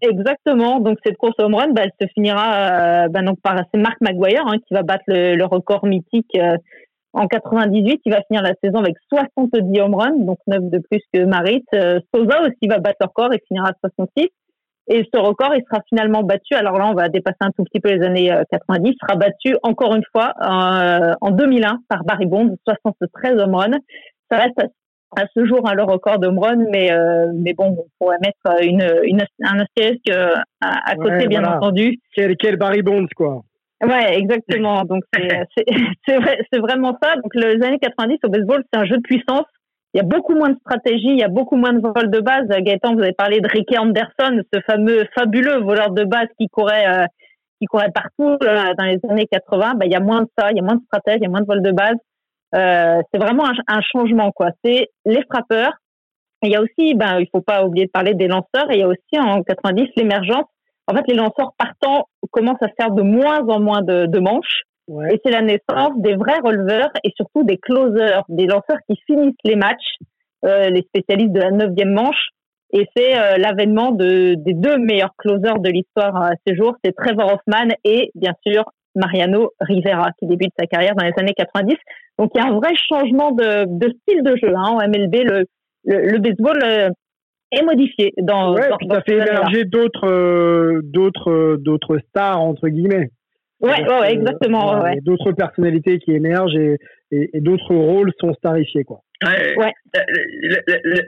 exactement. 0.00 0.78
Donc 0.78 0.98
cette 1.04 1.16
course 1.16 1.34
home 1.38 1.56
run, 1.56 1.72
bah, 1.72 1.82
elle 1.84 1.92
se 2.00 2.06
finira 2.14 3.04
euh, 3.04 3.08
bah, 3.08 3.22
donc 3.22 3.40
par 3.42 3.56
c'est 3.72 3.80
Mark 3.80 3.96
McGuire 4.00 4.46
hein, 4.46 4.58
qui 4.66 4.74
va 4.74 4.82
battre 4.82 5.04
le, 5.08 5.34
le 5.34 5.44
record 5.44 5.84
mythique 5.86 6.36
En 7.18 7.26
98, 7.26 8.00
il 8.04 8.12
va 8.12 8.22
finir 8.28 8.42
la 8.42 8.54
saison 8.62 8.78
avec 8.78 8.94
70 9.08 9.80
home 9.80 9.94
runs, 9.94 10.24
donc 10.24 10.38
9 10.46 10.70
de 10.70 10.78
plus 10.78 11.00
que 11.12 11.24
Marit. 11.24 11.64
Euh, 11.74 12.00
Sosa 12.14 12.42
aussi 12.42 12.68
va 12.68 12.78
battre 12.78 12.98
le 13.00 13.06
record 13.06 13.32
et 13.32 13.42
finira 13.48 13.70
à 13.70 13.72
66. 13.80 14.28
Et 14.90 15.06
ce 15.12 15.20
record, 15.20 15.54
il 15.54 15.62
sera 15.68 15.82
finalement 15.88 16.22
battu. 16.22 16.54
Alors 16.54 16.78
là, 16.78 16.86
on 16.86 16.94
va 16.94 17.08
dépasser 17.10 17.36
un 17.40 17.50
tout 17.50 17.64
petit 17.64 17.80
peu 17.80 17.90
les 17.90 18.02
années 18.02 18.32
90. 18.50 18.90
Il 18.90 18.96
sera 18.98 19.18
battu 19.18 19.54
encore 19.62 19.94
une 19.94 20.04
fois 20.12 20.32
en 20.40 21.30
2001 21.30 21.80
par 21.90 22.04
Barry 22.04 22.24
Bond, 22.24 22.56
73 22.64 23.38
home 23.38 23.54
runs. 23.54 23.78
Ça 24.30 24.38
reste 24.38 24.62
à 25.16 25.24
ce 25.34 25.46
jour 25.46 25.60
hein, 25.64 25.74
le 25.74 25.84
record 25.84 26.18
de 26.18 26.28
run, 26.28 26.64
mais 26.70 26.92
euh, 26.92 27.32
mais 27.34 27.54
bon, 27.54 27.76
on 27.78 27.86
pourrait 27.98 28.18
mettre 28.20 28.62
une, 28.62 28.84
une 29.04 29.24
un 29.42 29.60
astérisque 29.60 30.10
euh, 30.10 30.34
à, 30.60 30.90
à 30.90 30.96
côté, 30.96 31.26
bien 31.26 31.44
entendu. 31.44 31.98
Quel, 32.14 32.36
quel 32.36 32.56
Barry 32.56 32.82
Bonds, 32.82 33.06
quoi. 33.16 33.42
Ouais, 33.82 34.18
exactement. 34.18 34.82
Donc 34.84 35.04
c'est 35.14 35.46
c'est 36.06 36.16
vrai, 36.16 36.38
c'est 36.52 36.58
vraiment 36.58 36.96
ça. 37.02 37.16
Donc 37.16 37.34
les 37.34 37.62
années 37.62 37.78
90 37.78 38.18
au 38.24 38.28
baseball, 38.28 38.64
c'est 38.72 38.78
un 38.78 38.84
jeu 38.84 38.96
de 38.96 39.02
puissance. 39.02 39.46
Il 39.94 39.98
y 39.98 40.00
a 40.00 40.04
beaucoup 40.04 40.34
moins 40.34 40.50
de 40.50 40.58
stratégie, 40.58 41.08
il 41.08 41.18
y 41.18 41.22
a 41.22 41.28
beaucoup 41.28 41.56
moins 41.56 41.72
de 41.72 41.80
vols 41.80 42.10
de 42.10 42.20
base. 42.20 42.46
Gaëtan, 42.48 42.94
vous 42.94 43.02
avez 43.02 43.12
parlé 43.12 43.40
de 43.40 43.48
Ricky 43.48 43.78
Anderson, 43.78 44.42
ce 44.52 44.60
fameux 44.66 45.06
fabuleux 45.16 45.60
voleur 45.60 45.90
de 45.92 46.04
base 46.04 46.28
qui 46.38 46.48
courait 46.48 46.86
euh, 46.86 47.06
qui 47.60 47.66
courait 47.66 47.90
partout 47.92 48.36
dans 48.40 48.84
les 48.84 48.98
années 49.08 49.26
80. 49.30 49.74
Bah, 49.74 49.86
il 49.86 49.92
y 49.92 49.96
a 49.96 50.00
moins 50.00 50.22
de 50.22 50.28
ça, 50.38 50.50
il 50.50 50.56
y 50.56 50.60
a 50.60 50.62
moins 50.62 50.76
de 50.76 50.84
stratégie, 50.84 51.18
il 51.20 51.24
y 51.24 51.26
a 51.26 51.30
moins 51.30 51.40
de 51.40 51.46
vols 51.46 51.62
de 51.62 51.72
base. 51.72 51.96
Euh, 52.54 53.00
c'est 53.12 53.20
vraiment 53.20 53.46
un, 53.46 53.54
un, 53.66 53.80
changement, 53.80 54.32
quoi. 54.32 54.50
C'est 54.64 54.88
les 55.04 55.22
frappeurs. 55.30 55.72
il 56.42 56.50
y 56.50 56.56
a 56.56 56.62
aussi, 56.62 56.94
ben, 56.94 57.18
il 57.18 57.28
faut 57.30 57.42
pas 57.42 57.64
oublier 57.64 57.86
de 57.86 57.90
parler 57.90 58.14
des 58.14 58.28
lanceurs. 58.28 58.70
Et 58.70 58.76
il 58.76 58.80
y 58.80 58.82
a 58.82 58.88
aussi 58.88 59.18
en 59.18 59.42
90 59.42 59.88
l'émergence. 59.96 60.46
En 60.88 60.94
fait, 60.94 61.04
les 61.06 61.14
lanceurs 61.14 61.52
partants 61.58 62.08
commencent 62.30 62.62
à 62.62 62.68
faire 62.80 62.90
de 62.90 63.02
moins 63.02 63.46
en 63.46 63.60
moins 63.60 63.82
de, 63.82 64.06
de 64.06 64.18
manches. 64.18 64.62
Et 65.10 65.20
c'est 65.22 65.30
la 65.30 65.42
naissance 65.42 65.92
des 65.98 66.16
vrais 66.16 66.38
releveurs 66.42 66.90
et 67.04 67.12
surtout 67.14 67.44
des 67.44 67.58
closers, 67.58 68.24
des 68.30 68.46
lanceurs 68.46 68.78
qui 68.88 68.98
finissent 69.06 69.36
les 69.44 69.54
matchs, 69.54 69.96
euh, 70.46 70.70
les 70.70 70.80
spécialistes 70.80 71.32
de 71.32 71.40
la 71.40 71.50
neuvième 71.50 71.92
manche. 71.92 72.30
Et 72.72 72.86
c'est 72.96 73.18
euh, 73.18 73.36
l'avènement 73.36 73.92
de, 73.92 74.34
des 74.34 74.54
deux 74.54 74.78
meilleurs 74.78 75.14
closers 75.18 75.58
de 75.58 75.68
l'histoire 75.68 76.16
à 76.16 76.30
ce 76.46 76.54
jour, 76.54 76.74
c'est 76.82 76.94
Trevor 76.94 77.34
Hoffman 77.34 77.68
et 77.84 78.10
bien 78.14 78.32
sûr 78.46 78.64
Mariano 78.94 79.52
Rivera, 79.60 80.10
qui 80.18 80.26
débute 80.26 80.52
sa 80.58 80.66
carrière 80.66 80.94
dans 80.94 81.04
les 81.04 81.12
années 81.18 81.34
90. 81.34 81.76
Donc 82.18 82.30
il 82.34 82.38
y 82.38 82.44
a 82.44 82.48
un 82.48 82.54
vrai 82.54 82.74
changement 82.74 83.32
de, 83.32 83.66
de 83.66 83.94
style 84.00 84.22
de 84.22 84.36
jeu 84.36 84.54
hein, 84.56 84.70
en 84.70 84.88
MLB. 84.88 85.14
Le, 85.14 85.44
le, 85.84 86.18
baseball 86.18 86.58
euh, 86.62 86.90
est 87.52 87.62
modifié 87.62 88.12
dans. 88.18 88.54
Ouais, 88.54 88.68
puis 88.78 88.88
ça 88.90 89.02
fait 89.02 89.16
émerger 89.16 89.64
d'autres, 89.64 90.08
euh, 90.08 90.80
d'autres, 90.82 91.30
euh, 91.30 91.56
d'autres 91.58 91.98
stars 92.08 92.40
entre 92.40 92.68
guillemets. 92.68 93.10
Ouais, 93.60 93.82
ouais, 93.88 94.12
exactement. 94.12 94.80
Ouais. 94.80 94.98
D'autres 95.02 95.32
personnalités 95.32 95.98
qui 95.98 96.12
émergent 96.12 96.54
et, 96.54 96.76
et, 97.10 97.40
d'autres 97.40 97.74
rôles 97.74 98.12
sont 98.20 98.32
starifiés, 98.34 98.84
quoi. 98.84 99.00
Ouais. 99.24 99.72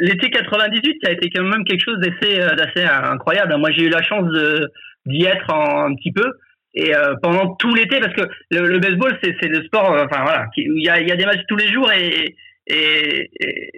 L'été 0.00 0.30
98, 0.30 0.96
ça 1.04 1.10
a 1.10 1.12
été 1.12 1.30
quand 1.30 1.44
même 1.44 1.64
quelque 1.64 1.84
chose 1.84 2.00
d'assez, 2.00 2.38
d'assez 2.56 2.84
incroyable. 2.84 3.56
Moi, 3.56 3.70
j'ai 3.70 3.84
eu 3.84 3.88
la 3.88 4.02
chance 4.02 4.24
de, 4.32 4.68
d'y 5.06 5.24
être 5.24 5.54
un 5.54 5.94
petit 5.94 6.10
peu 6.12 6.28
et 6.74 6.94
euh, 6.94 7.14
pendant 7.22 7.54
tout 7.56 7.74
l'été 7.74 7.98
parce 8.00 8.14
que 8.14 8.22
le, 8.50 8.66
le 8.66 8.78
baseball 8.78 9.18
c'est 9.22 9.34
c'est 9.40 9.48
le 9.48 9.64
sport 9.64 9.92
euh, 9.92 10.04
enfin 10.04 10.22
voilà 10.22 10.46
il 10.56 10.82
y 10.84 10.88
a 10.88 11.00
il 11.00 11.08
y 11.08 11.12
a 11.12 11.16
des 11.16 11.24
matchs 11.24 11.44
tous 11.48 11.56
les 11.56 11.68
jours 11.68 11.90
et 11.92 12.36
et 12.66 13.30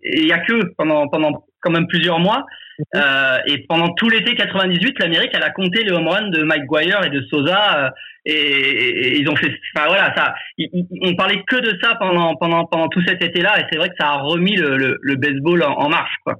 il 0.05 0.27
y 0.27 0.33
a 0.33 0.41
que 0.41 0.75
pendant 0.77 1.09
pendant 1.09 1.45
quand 1.63 1.71
même 1.71 1.87
plusieurs 1.87 2.19
mois 2.19 2.45
mhm. 2.79 2.85
euh, 2.97 3.39
et 3.47 3.65
pendant 3.69 3.89
tout 3.95 4.09
l'été 4.09 4.35
98 4.35 4.99
l'Amérique 4.99 5.31
elle 5.35 5.43
a 5.43 5.51
compté 5.51 5.85
les 5.85 5.93
home 5.93 6.09
runs 6.09 6.31
de 6.31 6.43
Mike 6.43 6.67
Guire 6.67 7.05
et 7.05 7.11
de 7.11 7.23
Sosa 7.31 7.87
euh, 7.87 7.91
et, 8.25 9.19
ils 9.19 9.29
ont 9.29 9.37
fait 9.37 9.53
enfin 9.75 9.89
voilà 9.89 10.15
ça 10.15 10.35
on 11.03 11.15
parlait 11.15 11.43
que 11.47 11.57
de 11.57 11.79
ça 11.83 11.95
pendant 11.97 12.37
pendant 12.37 12.67
pendant 12.67 12.89
tout 12.89 13.03
cet 13.07 13.23
été 13.23 13.41
là 13.41 13.59
et 13.59 13.65
c'est 13.71 13.79
vrai 13.79 13.89
que 13.89 13.97
ça 13.99 14.09
a 14.09 14.19
remis 14.19 14.57
le 14.57 14.77
le, 14.77 14.99
le 15.01 15.17
baseball 15.17 15.63
en, 15.63 15.73
en 15.73 15.89
marche 15.89 16.15
quoi 16.25 16.35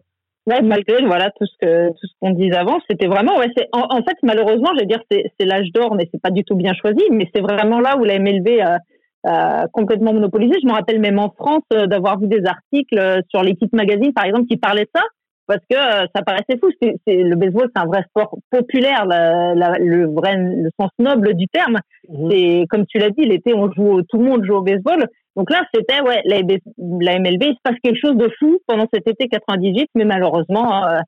Ouais, 0.49 0.61
malgré 0.61 1.01
voilà 1.05 1.31
tout 1.31 1.47
ce 1.47 1.57
que 1.61 1.89
tout 1.91 2.07
ce 2.09 2.13
qu'on 2.21 2.31
disait 2.31 2.57
avant, 2.57 2.81
c'était 2.91 3.07
vraiment 3.07 3.39
ouais, 3.39 3.53
c'est 3.57 3.69
en, 3.73 4.03
fait 4.03 4.17
malheureusement, 4.25 4.71
je 4.75 4.81
vais 4.81 4.87
dire 4.87 5.01
c'est 5.09 5.31
c'est 5.39 5.47
l'âge 5.47 5.71
d'or 5.73 5.95
mais 5.95 6.09
c'est 6.11 6.21
pas 6.21 6.33
du 6.33 6.43
tout 6.43 6.57
bien 6.57 6.75
choisi, 6.75 7.01
mais 7.13 7.31
c'est 7.33 7.41
vraiment 7.41 7.79
là 7.79 7.97
où 7.97 8.05
la 8.05 8.19
MLB 8.19 8.61
a, 8.61 8.79
a 9.25 9.67
complètement 9.73 10.13
monopolisé. 10.13 10.55
Je 10.63 10.67
me 10.67 10.73
rappelle 10.73 11.01
même 11.01 11.19
en 11.19 11.31
France 11.31 11.63
euh, 11.73 11.87
d'avoir 11.87 12.19
vu 12.19 12.27
des 12.27 12.45
articles 12.45 12.99
euh, 12.99 13.21
sur 13.29 13.43
l'équipe 13.43 13.73
magazine 13.73 14.13
par 14.13 14.25
exemple 14.25 14.47
qui 14.47 14.57
parlaient 14.57 14.85
de 14.85 14.91
ça 14.95 15.03
parce 15.47 15.61
que 15.69 15.77
euh, 15.77 16.07
ça 16.15 16.23
paraissait 16.23 16.59
fou. 16.61 16.71
C'est, 16.81 16.99
le 17.07 17.37
baseball, 17.37 17.69
c'est 17.75 17.83
un 17.83 17.87
vrai 17.87 18.05
sport 18.09 18.37
populaire, 18.51 19.05
la, 19.07 19.55
la, 19.55 19.79
le 19.79 20.07
vrai 20.07 20.37
le 20.37 20.71
sens 20.81 20.91
noble 20.99 21.35
du 21.35 21.47
terme. 21.49 21.79
Mmh. 22.09 22.31
C'est 22.31 22.67
comme 22.71 22.87
tu 22.87 22.99
l'as 22.99 23.11
dit, 23.11 23.25
l'été 23.25 23.55
on 23.55 23.71
joue, 23.73 24.03
tout 24.09 24.19
le 24.19 24.25
monde 24.25 24.45
joue 24.45 24.55
au 24.55 24.63
baseball. 24.63 25.07
Donc 25.37 25.51
là, 25.51 25.63
c'était 25.73 26.01
ouais, 26.03 26.21
la, 26.27 26.41
la, 26.41 27.19
MLB, 27.19 27.43
il 27.43 27.55
se 27.55 27.61
passe 27.63 27.77
quelque 27.83 27.99
chose 27.99 28.17
de 28.17 28.31
fou 28.39 28.59
pendant 28.67 28.87
cet 28.93 29.09
été 29.09 29.29
98, 29.29 29.89
mais 29.95 30.05
malheureusement, 30.05 30.85
euh, 30.87 30.99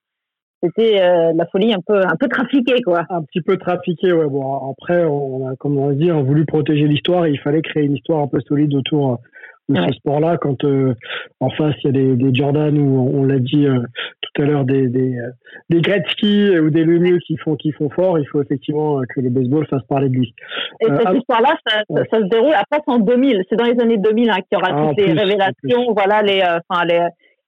c'était 0.65 1.01
euh, 1.01 1.33
la 1.35 1.47
folie 1.47 1.75
un 1.75 1.81
peu 1.87 2.01
un 2.01 2.17
peu 2.19 2.29
trafiquée 2.29 2.81
quoi. 2.83 3.05
Un 3.11 3.23
petit 3.23 3.43
peu 3.43 3.57
trafiquée, 3.57 4.13
ouais. 4.13 4.27
Bon, 4.27 4.71
après, 4.71 5.05
on 5.05 5.49
a, 5.49 5.57
comme 5.57 5.77
on 5.77 5.91
a 5.91 5.93
dit, 5.93 6.11
on 6.11 6.21
a 6.21 6.23
voulu 6.23 6.47
protéger 6.47 6.87
l'histoire 6.87 7.27
et 7.27 7.31
il 7.31 7.39
fallait 7.39 7.63
créer 7.63 7.85
une 7.85 7.97
histoire 7.97 8.21
un 8.21 8.29
peu 8.29 8.41
solide 8.41 8.75
autour 8.75 9.21
de 9.69 9.81
ce 9.81 9.93
sport-là. 9.93 10.37
Quand 10.39 10.65
euh, 10.65 10.95
en 11.41 11.51
face 11.51 11.75
il 11.85 11.87
y 11.87 11.89
a 11.89 11.93
des, 11.93 12.17
des 12.17 12.35
Jordan 12.35 12.77
ou 12.79 13.11
on, 13.15 13.25
l'a 13.25 13.39
dit 13.39 13.67
euh, 13.67 13.81
tout 14.21 14.43
à 14.43 14.45
l'heure 14.45 14.65
des 14.65 14.89
des, 14.89 15.19
euh, 15.19 15.31
des 15.71 15.81
Gretzky 15.81 16.59
ou 16.59 16.71
des 16.71 16.85
Lemieux 16.85 17.19
qui 17.19 17.37
font 17.37 17.57
qui 17.57 17.73
font 17.73 17.91
fort, 17.91 18.19
il 18.19 18.27
faut 18.27 18.43
effectivement 18.43 19.01
que 19.15 19.21
le 19.21 19.31
baseball 19.31 19.67
fasse 19.67 19.83
parler 19.89 20.09
de 20.09 20.15
lui. 20.15 20.35
Et 20.81 20.87
cette 20.87 21.17
histoire-là, 21.17 21.57
ça, 21.67 21.83
ça, 22.11 22.19
se 22.19 22.25
déroule 22.25 22.55
après 22.55 22.81
en 22.87 22.99
2000. 22.99 23.43
C'est 23.49 23.57
dans 23.57 23.65
les 23.65 23.81
années 23.81 23.99
2000 23.99 24.31
hein, 24.31 24.37
qu'il 24.37 24.47
y 24.53 24.57
aura 24.57 24.69
ah, 24.71 24.89
toutes 24.89 24.99
les 24.99 25.13
révélations, 25.13 25.93
voilà 25.95 26.23
les 26.23 26.43
enfin 26.43 26.85
les 26.85 27.01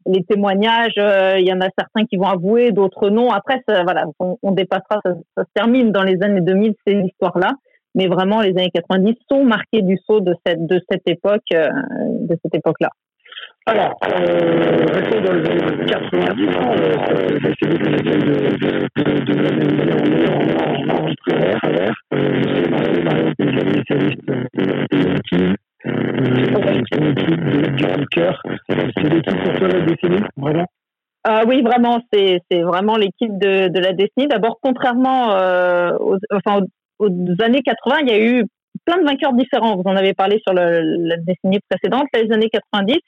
les 0.06 0.24
témoignages, 0.24 0.94
il 0.96 1.46
y 1.46 1.52
en 1.52 1.60
a 1.60 1.68
certains 1.76 2.04
qui 2.06 2.16
vont 2.16 2.28
avouer, 2.28 2.72
d'autres 2.72 3.10
non. 3.10 3.30
Après, 3.30 3.62
ça, 3.68 3.82
voilà, 3.82 4.04
on, 4.20 4.38
on 4.42 4.52
dépassera, 4.52 5.00
ça, 5.04 5.14
ça, 5.36 5.44
se 5.44 5.50
termine 5.54 5.92
dans 5.92 6.02
les 6.02 6.22
années 6.22 6.40
2000, 6.40 6.74
ces 6.86 6.94
histoires-là 6.94 7.52
mais 7.96 8.06
vraiment 8.06 8.42
les 8.42 8.50
années 8.50 8.70
90 8.72 9.14
sont 9.28 9.42
marquées 9.42 9.82
du 9.82 9.98
saut 10.06 10.20
de 10.20 10.34
cette 10.46 10.64
de 10.64 10.80
cette 10.88 11.08
époque 11.08 11.42
euh, 11.52 11.68
de 12.28 12.36
cette 12.42 12.54
époque-là. 12.54 12.90
Alors, 13.68 13.98
euh, 14.04 14.86
restons 14.92 15.20
dans 15.22 15.32
les 15.32 15.44
années 15.50 15.86
90, 15.86 16.46
euh, 16.46 17.52
c'est 17.58 17.68
de, 17.68 17.76
de, 17.76 17.82
de, 18.94 19.24
de 19.24 19.34
la 19.42 19.50
même 19.50 19.76
manière, 19.76 19.96
on 19.98 20.06
est 20.12 20.30
en, 20.30 20.36
Yankee, 25.86 26.84
c'est 26.92 27.00
l'équipe 27.00 27.44
du 27.76 27.84
Walker, 27.84 28.32
c'est 28.68 28.76
l'équipe 28.76 29.42
pour 29.44 29.54
toi 29.54 29.68
la 29.68 29.80
décennie, 29.82 30.22
vraiment 30.36 30.66
euh, 31.28 31.42
oui, 31.44 31.60
vraiment, 31.62 32.00
c'est 32.12 32.40
c'est 32.48 32.62
vraiment 32.62 32.96
l'équipe 32.96 33.36
de, 33.36 33.66
de 33.66 33.80
la 33.80 33.92
décennie. 33.92 34.28
D'abord, 34.28 34.58
contrairement 34.62 35.32
euh, 35.32 35.90
aux, 35.98 36.18
enfin, 36.30 36.60
aux 37.00 37.08
années 37.42 37.62
80, 37.62 37.96
il 38.02 38.08
y 38.08 38.12
a 38.12 38.20
eu 38.20 38.44
plein 38.84 38.98
de 38.98 39.04
vainqueurs 39.04 39.32
différents. 39.32 39.74
Vous 39.74 39.82
en 39.86 39.96
avez 39.96 40.14
parlé 40.14 40.38
sur 40.46 40.54
le, 40.54 40.82
la 41.08 41.16
décennie 41.16 41.58
précédente, 41.68 42.06
les 42.14 42.32
années 42.32 42.48
90. 42.48 42.98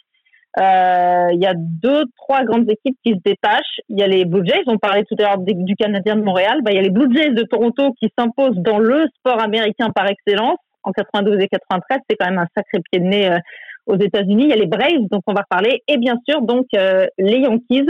Euh, 0.59 1.29
il 1.33 1.41
y 1.41 1.47
a 1.47 1.55
deux, 1.55 2.05
trois 2.17 2.43
grandes 2.43 2.69
équipes 2.69 2.97
qui 3.05 3.13
se 3.13 3.21
détachent. 3.25 3.81
Il 3.89 4.01
y 4.01 4.03
a 4.03 4.09
les 4.09 4.25
Blue 4.25 4.45
Jays, 4.45 4.65
on 4.67 4.79
parlait 4.79 5.05
tout 5.05 5.15
à 5.21 5.23
l'heure 5.23 5.39
du 5.39 5.77
Canadien 5.77 6.17
de 6.17 6.23
Montréal. 6.23 6.61
Bah, 6.63 6.73
il 6.73 6.77
y 6.77 6.79
a 6.79 6.83
les 6.83 6.91
Blue 6.91 7.15
Jays 7.15 7.31
de 7.31 7.43
Toronto 7.43 7.93
qui 8.01 8.09
s'imposent 8.19 8.59
dans 8.59 8.79
le 8.79 9.07
sport 9.19 9.41
américain 9.41 9.91
par 9.95 10.09
excellence. 10.09 10.59
En 10.83 10.93
92 10.93 11.41
et 11.41 11.49
93, 11.49 11.99
c'est 12.09 12.17
quand 12.17 12.31
même 12.31 12.39
un 12.39 12.47
sacré 12.57 12.81
pied 12.91 13.01
de 13.01 13.05
nez 13.05 13.31
euh, 13.31 13.39
aux 13.87 13.97
États-Unis. 13.97 14.45
Il 14.45 14.51
y 14.51 14.53
a 14.53 14.57
les 14.57 14.67
Braves, 14.67 15.09
dont 15.11 15.23
on 15.27 15.35
va 15.35 15.45
parler, 15.49 15.83
et 15.89 15.97
bien 15.97 16.17
sûr 16.27 16.43
donc 16.43 16.67
euh, 16.75 17.07
les 17.19 17.39
Yankees 17.39 17.89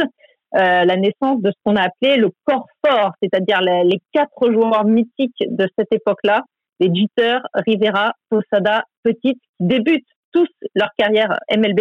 euh, 0.54 0.84
la 0.86 0.96
naissance 0.96 1.42
de 1.42 1.50
ce 1.50 1.56
qu'on 1.62 1.76
a 1.76 1.82
appelé 1.82 2.16
le 2.16 2.30
corps 2.46 2.66
fort, 2.82 3.12
c'est-à-dire 3.22 3.60
les, 3.60 4.00
quatre 4.12 4.50
joueurs 4.50 4.86
mythiques 4.86 5.44
de 5.46 5.68
cette 5.78 5.92
époque-là, 5.92 6.42
les 6.80 6.86
Jeter, 6.86 7.36
Rivera, 7.52 8.12
Posada, 8.30 8.84
Petit, 9.02 9.34
qui 9.34 9.40
débutent 9.60 10.06
tous 10.32 10.48
leur 10.74 10.88
carrière 10.96 11.38
MLB 11.54 11.80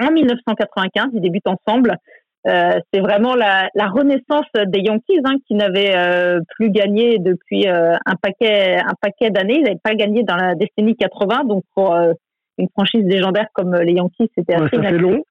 en 0.00 0.12
1995, 0.12 1.08
ils 1.14 1.20
débutent 1.20 1.48
ensemble. 1.48 1.96
Euh, 2.46 2.80
c'est 2.92 3.00
vraiment 3.00 3.34
la, 3.34 3.68
la, 3.74 3.88
renaissance 3.88 4.46
des 4.54 4.80
Yankees 4.80 5.20
hein, 5.24 5.34
qui 5.46 5.54
n'avaient 5.54 5.94
euh, 5.94 6.40
plus 6.56 6.70
gagné 6.70 7.18
depuis 7.18 7.68
euh, 7.68 7.96
un 8.06 8.14
paquet 8.16 8.78
un 8.78 8.94
paquet 9.00 9.30
d'années. 9.30 9.56
Ils 9.58 9.64
n'avaient 9.64 9.80
pas 9.82 9.94
gagné 9.94 10.22
dans 10.22 10.36
la 10.36 10.54
décennie 10.54 10.96
80, 10.96 11.44
donc 11.44 11.64
pour 11.74 11.94
euh, 11.94 12.14
une 12.56 12.68
franchise 12.70 13.04
légendaire 13.04 13.48
comme 13.52 13.74
les 13.76 13.92
Yankees, 13.92 14.30
c'était 14.36 14.54
assez 14.54 14.76
ça 14.76 14.82
fait 14.82 14.92
long. 14.92 15.22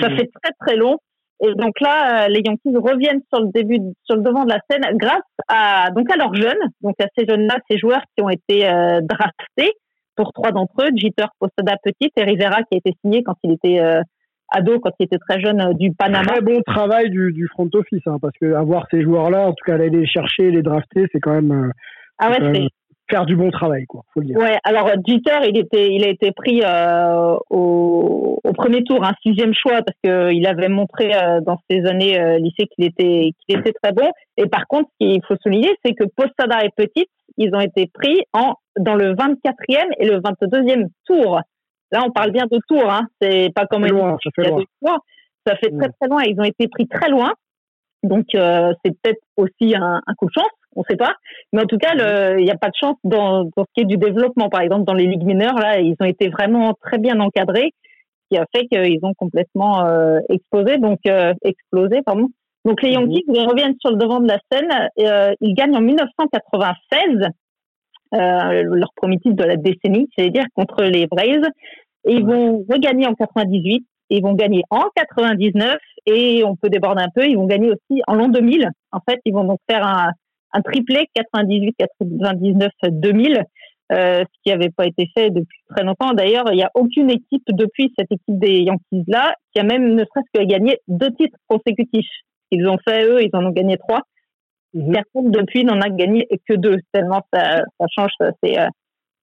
Ça 0.00 0.08
fait 0.08 0.30
très 0.42 0.52
très 0.60 0.76
long. 0.76 0.96
Et 1.42 1.54
donc 1.54 1.80
là, 1.80 2.24
euh, 2.24 2.28
les 2.28 2.42
Yankees 2.44 2.76
reviennent 2.76 3.22
sur 3.32 3.42
le 3.42 3.50
début, 3.52 3.80
sur 4.04 4.16
le 4.16 4.22
devant 4.22 4.44
de 4.44 4.50
la 4.50 4.60
scène 4.70 4.96
grâce 4.96 5.22
à 5.48 5.90
donc 5.90 6.10
à 6.10 6.16
leurs 6.16 6.34
jeunes, 6.34 6.58
donc 6.82 6.94
à 7.00 7.06
ces 7.16 7.26
jeunes-là, 7.26 7.56
ces 7.70 7.78
joueurs 7.78 8.02
qui 8.14 8.22
ont 8.22 8.28
été 8.28 8.68
euh, 8.68 9.00
draftés 9.00 9.72
pour 10.16 10.32
trois 10.32 10.52
d'entre 10.52 10.82
eux, 10.82 10.90
Jeter, 10.94 11.26
Posada 11.38 11.76
Petit 11.82 12.12
et 12.14 12.22
Rivera 12.24 12.62
qui 12.64 12.74
a 12.74 12.76
été 12.76 12.94
signé 13.02 13.22
quand 13.22 13.36
il 13.42 13.52
était 13.52 13.80
euh, 13.80 14.02
ado, 14.50 14.80
quand 14.80 14.90
il 14.98 15.04
était 15.04 15.18
très 15.18 15.40
jeune 15.40 15.74
du 15.74 15.92
Panama. 15.92 16.24
Très 16.24 16.40
bon 16.40 16.60
travail 16.62 17.10
du, 17.10 17.32
du 17.32 17.46
front 17.48 17.68
office, 17.74 18.02
hein, 18.06 18.18
parce 18.20 18.34
que 18.40 18.54
avoir 18.54 18.86
ces 18.90 19.02
joueurs-là, 19.02 19.46
en 19.46 19.52
tout 19.52 19.64
cas 19.64 19.74
aller 19.74 19.90
les 19.90 20.06
chercher, 20.06 20.50
les 20.50 20.62
drafter, 20.62 21.06
c'est 21.12 21.20
quand 21.20 21.32
même. 21.32 21.72
ah 22.18 22.30
ouais, 22.30 22.68
faire 23.10 23.26
du 23.26 23.36
bon 23.36 23.50
travail, 23.50 23.84
quoi. 23.86 24.02
Faut 24.14 24.20
le 24.20 24.26
dire. 24.26 24.36
Ouais. 24.38 24.56
Alors 24.64 24.88
Jeter, 25.06 25.48
il 25.48 25.58
était, 25.58 25.92
il 25.92 26.04
a 26.04 26.08
été 26.08 26.32
pris 26.32 26.62
euh, 26.64 27.36
au, 27.50 28.38
au, 28.42 28.52
premier 28.52 28.82
tour, 28.84 29.04
un 29.04 29.12
sixième 29.22 29.52
choix, 29.52 29.82
parce 29.82 29.98
que 30.02 30.32
il 30.32 30.46
avait 30.46 30.68
montré 30.68 31.14
euh, 31.14 31.40
dans 31.40 31.58
ses 31.68 31.84
années 31.86 32.18
euh, 32.18 32.38
lycée 32.38 32.66
qu'il 32.74 32.86
était, 32.86 33.32
qu'il 33.40 33.58
était 33.58 33.72
très 33.82 33.92
bon. 33.92 34.08
Et 34.36 34.46
par 34.46 34.66
contre, 34.68 34.88
ce 35.00 35.06
qu'il 35.06 35.20
faut 35.26 35.36
souligner, 35.42 35.70
c'est 35.84 35.92
que 35.92 36.04
Postada 36.16 36.64
et 36.64 36.70
Petit, 36.74 37.06
ils 37.36 37.54
ont 37.54 37.60
été 37.60 37.90
pris 37.92 38.20
en 38.32 38.54
dans 38.78 38.94
le 38.94 39.14
24e 39.14 39.88
et 39.98 40.06
le 40.06 40.20
22e 40.20 40.86
tour. 41.04 41.40
Là, 41.92 42.02
on 42.06 42.10
parle 42.10 42.30
bien 42.30 42.46
de 42.50 42.58
tour, 42.68 42.90
hein. 42.90 43.06
C'est 43.20 43.50
pas 43.54 43.66
comme 43.66 43.86
loin, 43.86 44.16
ça 44.22 44.30
fait 44.34 44.50
loin. 44.50 44.98
Ça 45.46 45.56
fait 45.56 45.70
très 45.70 45.88
très 45.88 46.08
loin. 46.08 46.22
Ils 46.24 46.38
ont 46.38 46.44
été 46.44 46.68
pris 46.68 46.86
très 46.86 47.08
loin. 47.08 47.32
Donc 48.02 48.26
c'est 48.32 48.92
peut-être 49.02 49.20
aussi 49.36 49.74
un, 49.74 50.00
un 50.06 50.14
coup 50.14 50.26
de 50.26 50.32
chance 50.32 50.50
on 50.76 50.82
sait 50.84 50.96
pas. 50.96 51.14
Mais 51.52 51.62
en 51.62 51.66
tout 51.66 51.78
cas, 51.78 51.94
il 52.38 52.44
n'y 52.44 52.50
a 52.50 52.56
pas 52.56 52.68
de 52.68 52.76
chance 52.78 52.96
dans, 53.04 53.44
dans, 53.44 53.64
ce 53.64 53.72
qui 53.74 53.82
est 53.82 53.86
du 53.86 53.96
développement. 53.96 54.48
Par 54.48 54.60
exemple, 54.60 54.84
dans 54.84 54.94
les 54.94 55.06
ligues 55.06 55.24
mineures, 55.24 55.58
là, 55.58 55.80
ils 55.80 55.96
ont 56.00 56.04
été 56.04 56.28
vraiment 56.28 56.74
très 56.80 56.98
bien 56.98 57.18
encadrés, 57.20 57.72
ce 58.30 58.36
qui 58.36 58.38
a 58.38 58.46
fait 58.54 58.66
qu'ils 58.66 59.00
ont 59.02 59.14
complètement 59.14 59.84
euh, 59.86 60.18
explosé, 60.28 60.78
donc 60.78 60.98
euh, 61.06 61.34
explosé, 61.42 62.02
pardon. 62.04 62.28
Donc 62.66 62.82
les 62.82 62.90
Yankees 62.90 63.24
ils 63.26 63.48
reviennent 63.48 63.76
sur 63.80 63.90
le 63.90 63.96
devant 63.96 64.20
de 64.20 64.28
la 64.28 64.38
scène. 64.52 64.68
Euh, 65.00 65.32
ils 65.40 65.54
gagnent 65.54 65.76
en 65.76 65.80
1996 65.80 67.00
euh, 67.08 67.28
leur 68.12 68.90
premier 68.96 69.18
titre 69.18 69.36
de 69.36 69.44
la 69.44 69.56
décennie, 69.56 70.08
c'est-à-dire 70.16 70.44
contre 70.54 70.82
les 70.84 71.06
Braves. 71.06 71.48
Et 72.04 72.14
ils 72.14 72.24
vont 72.24 72.64
regagner 72.68 73.06
en 73.06 73.14
98, 73.14 73.86
ils 74.10 74.22
vont 74.22 74.34
gagner 74.34 74.62
en 74.70 74.84
99 74.96 75.78
et 76.06 76.42
on 76.44 76.56
peut 76.56 76.68
déborder 76.68 77.02
un 77.02 77.10
peu, 77.14 77.26
ils 77.26 77.36
vont 77.36 77.46
gagner 77.46 77.70
aussi 77.70 78.02
en 78.06 78.14
l'an 78.14 78.28
2000. 78.28 78.68
En 78.92 79.00
fait, 79.08 79.20
ils 79.24 79.34
vont 79.34 79.44
donc 79.44 79.58
faire 79.68 79.86
un, 79.86 80.10
un 80.52 80.62
triplé 80.62 81.06
98, 81.14 81.76
99, 81.78 82.70
2000, 82.90 83.44
euh, 83.92 84.20
ce 84.20 84.42
qui 84.42 84.50
n'avait 84.50 84.70
pas 84.70 84.86
été 84.86 85.08
fait 85.16 85.30
depuis 85.30 85.58
très 85.68 85.84
longtemps. 85.84 86.12
D'ailleurs, 86.12 86.46
il 86.52 86.56
n'y 86.56 86.62
a 86.62 86.70
aucune 86.74 87.10
équipe 87.10 87.44
depuis 87.48 87.92
cette 87.98 88.10
équipe 88.10 88.38
des 88.38 88.60
Yankees 88.60 89.04
là 89.06 89.34
qui 89.52 89.60
a 89.60 89.64
même 89.64 89.94
ne 89.94 90.04
serait-ce 90.04 90.40
que 90.40 90.44
gagné 90.44 90.78
deux 90.88 91.10
titres 91.12 91.36
consécutifs. 91.48 92.10
Ils 92.50 92.66
ont 92.66 92.78
fait 92.86 93.04
eux, 93.04 93.22
ils 93.22 93.30
en 93.34 93.44
ont 93.44 93.50
gagné 93.50 93.76
trois. 93.76 94.02
Mmh. 94.74 94.92
Personne 94.92 95.30
depuis 95.30 95.64
n'en 95.64 95.80
a 95.80 95.88
gagné 95.88 96.28
que 96.48 96.54
deux. 96.54 96.76
Tellement 96.92 97.22
ça, 97.32 97.62
ça 97.78 97.86
change, 97.96 98.10
c'est 98.42 98.58
euh, 98.58 98.68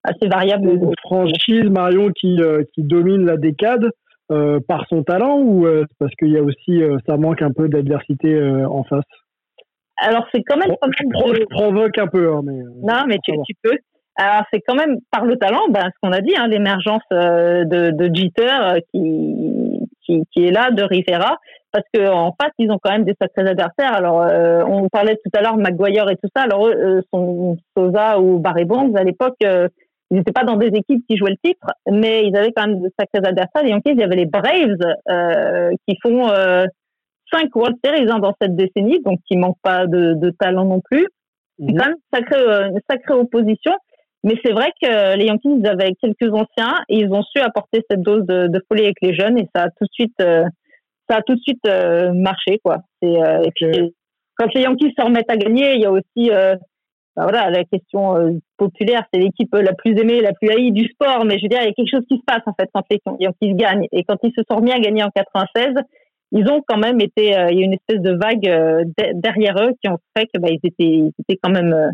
assez 0.04 0.28
variable. 0.28 0.70
Une 0.70 0.94
franchise 1.02 1.70
Marion 1.70 2.10
qui 2.12 2.42
euh, 2.42 2.64
qui 2.74 2.84
domine 2.84 3.26
la 3.26 3.38
décade. 3.38 3.90
Euh, 4.30 4.60
par 4.68 4.86
son 4.90 5.04
talent 5.04 5.40
ou 5.40 5.66
euh, 5.66 5.86
parce 6.00 6.14
qu'il 6.16 6.32
y 6.32 6.38
a 6.38 6.44
aussi 6.44 6.82
ça 7.08 7.16
manque 7.16 7.42
un 7.42 7.54
peu 7.54 7.70
d'adversité 7.70 8.38
en 8.70 8.84
face? 8.84 9.06
Alors 9.96 10.28
c'est 10.34 10.44
quand 10.44 10.58
même. 10.58 10.76
je, 10.84 11.46
provoque 11.46 11.98
un 11.98 12.08
peu, 12.08 12.34
hein, 12.34 12.42
mais. 12.44 12.60
Non, 12.84 13.06
mais 13.08 13.20
tu, 13.24 13.32
tu, 13.46 13.54
peux. 13.64 13.78
Alors 14.18 14.44
c'est 14.52 14.60
quand 14.68 14.76
même 14.76 14.98
par 15.12 15.24
le 15.24 15.38
talent, 15.38 15.70
ben, 15.70 15.86
ce 15.86 16.00
qu'on 16.02 16.12
a 16.12 16.20
dit, 16.20 16.36
hein, 16.36 16.50
l'émergence 16.50 17.04
de, 17.10 17.92
de 17.92 18.14
Jeter 18.14 18.82
qui, 18.92 19.80
qui, 20.04 20.24
qui 20.34 20.46
est 20.46 20.52
là, 20.52 20.72
de 20.72 20.84
Rivera, 20.84 21.38
parce 21.72 21.86
que 21.94 22.10
en 22.10 22.36
face 22.40 22.52
ils 22.58 22.72
ont 22.72 22.80
quand 22.82 22.92
même 22.92 23.04
des 23.04 23.16
sacrés 23.20 23.50
adversaires. 23.50 23.94
Alors 23.94 24.26
on 24.70 24.88
parlait 24.90 25.16
tout 25.16 25.32
à 25.34 25.42
l'heure 25.42 25.58
Maguire 25.58 26.10
et 26.10 26.16
tout 26.16 26.30
ça. 26.36 26.44
Alors 26.44 26.68
eux, 26.68 27.02
son 27.14 27.58
Sosa 27.78 28.20
ou 28.20 28.40
Barry 28.40 28.66
Bonds 28.66 28.96
à 28.96 29.04
l'époque. 29.04 29.38
ils 29.42 29.70
n'étaient 30.18 30.32
pas 30.32 30.44
dans 30.44 30.56
des 30.56 30.68
équipes 30.68 31.06
qui 31.08 31.18
jouaient 31.18 31.32
le 31.32 31.50
titre, 31.50 31.68
mais 31.90 32.26
ils 32.26 32.36
avaient 32.36 32.54
quand 32.56 32.68
même 32.68 32.82
de 32.82 32.90
sacrés 32.98 33.28
adversaires. 33.28 33.66
Et 33.66 33.74
en 33.74 33.82
il 33.86 34.00
y 34.00 34.04
avait 34.04 34.16
les 34.16 34.26
Braves 34.26 34.78
qui 35.88 35.98
font 36.02 36.30
cinq 37.32 37.56
World 37.56 37.78
Series 37.84 38.10
hein, 38.10 38.20
dans 38.20 38.34
cette 38.42 38.56
décennie, 38.56 39.00
donc 39.04 39.20
il 39.30 39.40
manque 39.40 39.58
pas 39.62 39.88
de, 39.88 40.14
de 40.14 40.30
talent 40.32 40.66
non 40.66 40.82
plus. 40.82 41.08
C'est 41.60 41.72
mhm. 41.72 41.78
quand 41.78 41.86
même 41.86 41.96
une 41.96 42.20
sacrée, 42.20 42.42
euh, 42.42 42.70
une 42.70 42.80
sacrée 42.90 43.14
opposition. 43.14 43.74
Mais 44.24 44.36
c'est 44.44 44.52
vrai 44.52 44.72
que 44.82 45.16
les 45.16 45.26
Yankees 45.26 45.66
avaient 45.66 45.94
quelques 46.02 46.34
anciens 46.34 46.76
et 46.90 46.98
ils 46.98 47.12
ont 47.14 47.24
su 47.24 47.40
apporter 47.40 47.84
cette 47.90 48.02
dose 48.02 48.26
de, 48.26 48.48
de 48.48 48.62
folie 48.68 48.84
avec 48.84 48.98
les 49.02 49.14
jeunes 49.14 49.38
et 49.38 49.48
ça 49.56 49.64
a 49.64 49.70
tout 49.70 49.86
de 49.86 49.90
suite, 49.92 50.16
euh, 50.22 50.44
ça 51.10 51.18
a 51.18 51.22
tout 51.22 51.36
de 51.36 51.42
suite 51.42 51.66
euh, 51.68 52.14
marché 52.14 52.60
quoi. 52.64 52.78
Et, 53.02 53.18
quand 54.40 54.54
les 54.54 54.62
Yankees 54.62 54.94
se 54.96 55.04
remettent 55.04 55.32
à 55.32 55.38
gagner, 55.38 55.74
il 55.74 55.82
y 55.82 55.86
a 55.86 55.92
aussi 55.92 56.30
bah 56.30 57.24
voilà 57.24 57.50
la 57.50 57.64
question 57.64 58.40
populaire, 58.58 59.04
c'est 59.12 59.20
l'équipe 59.20 59.52
la 59.56 59.74
plus 59.74 59.98
aimée, 60.00 60.22
la 60.22 60.34
plus 60.34 60.50
haïe 60.50 60.72
du 60.72 60.88
sport. 60.90 61.26
Mais 61.26 61.40
je 61.40 61.44
veux 61.44 61.50
dire, 61.50 61.60
il 61.62 61.66
y 61.66 61.70
a 61.70 61.74
quelque 61.74 61.90
chose 61.90 62.06
qui 62.08 62.18
se 62.18 62.24
passe 62.24 62.44
en 62.46 62.54
fait 62.54 62.70
quand 62.72 62.86
les 62.92 63.00
Yankees 63.20 63.56
gagnent 63.56 63.88
et 63.92 64.04
quand 64.04 64.18
ils 64.22 64.34
se 64.38 64.44
sont 64.48 64.58
remis 64.58 64.72
à 64.72 64.80
gagner 64.80 65.02
en 65.02 65.10
96 65.10 65.74
ils 66.32 66.50
ont 66.50 66.62
quand 66.68 66.78
même 66.78 67.00
été, 67.00 67.38
euh, 67.38 67.50
il 67.52 67.60
y 67.60 67.62
a 67.62 67.66
une 67.66 67.74
espèce 67.74 68.02
de 68.02 68.12
vague 68.12 68.48
euh, 68.48 68.84
derrière 69.14 69.56
eux 69.62 69.72
qui 69.82 69.90
ont 69.90 69.98
fait 70.16 70.26
que 70.26 70.40
bah, 70.40 70.50
ils 70.50 70.60
étaient, 70.64 70.74
ils 70.80 71.14
étaient 71.20 71.40
quand 71.42 71.52
même, 71.52 71.74
euh, 71.74 71.90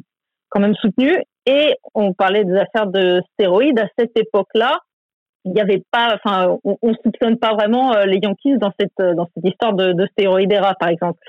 quand 0.50 0.60
même 0.60 0.76
soutenus. 0.76 1.18
Et 1.46 1.76
on 1.94 2.14
parlait 2.14 2.46
des 2.46 2.56
affaires 2.56 2.88
de 2.88 3.22
stéroïdes 3.34 3.80
à 3.80 3.88
cette 3.98 4.18
époque-là. 4.18 4.80
Il 5.46 5.52
n'y 5.52 5.62
avait 5.62 5.84
pas, 5.92 6.16
enfin, 6.16 6.58
on, 6.64 6.78
on 6.82 6.94
soupçonne 6.94 7.38
pas 7.38 7.54
vraiment 7.54 7.94
les 8.06 8.20
Yankees 8.24 8.58
dans 8.58 8.72
cette, 8.80 9.16
dans 9.16 9.28
cette 9.36 9.46
histoire 9.46 9.74
de, 9.74 9.92
de 9.92 10.06
stéroïdes 10.08 10.54
era, 10.54 10.74
par 10.76 10.90
exemple. 10.90 11.20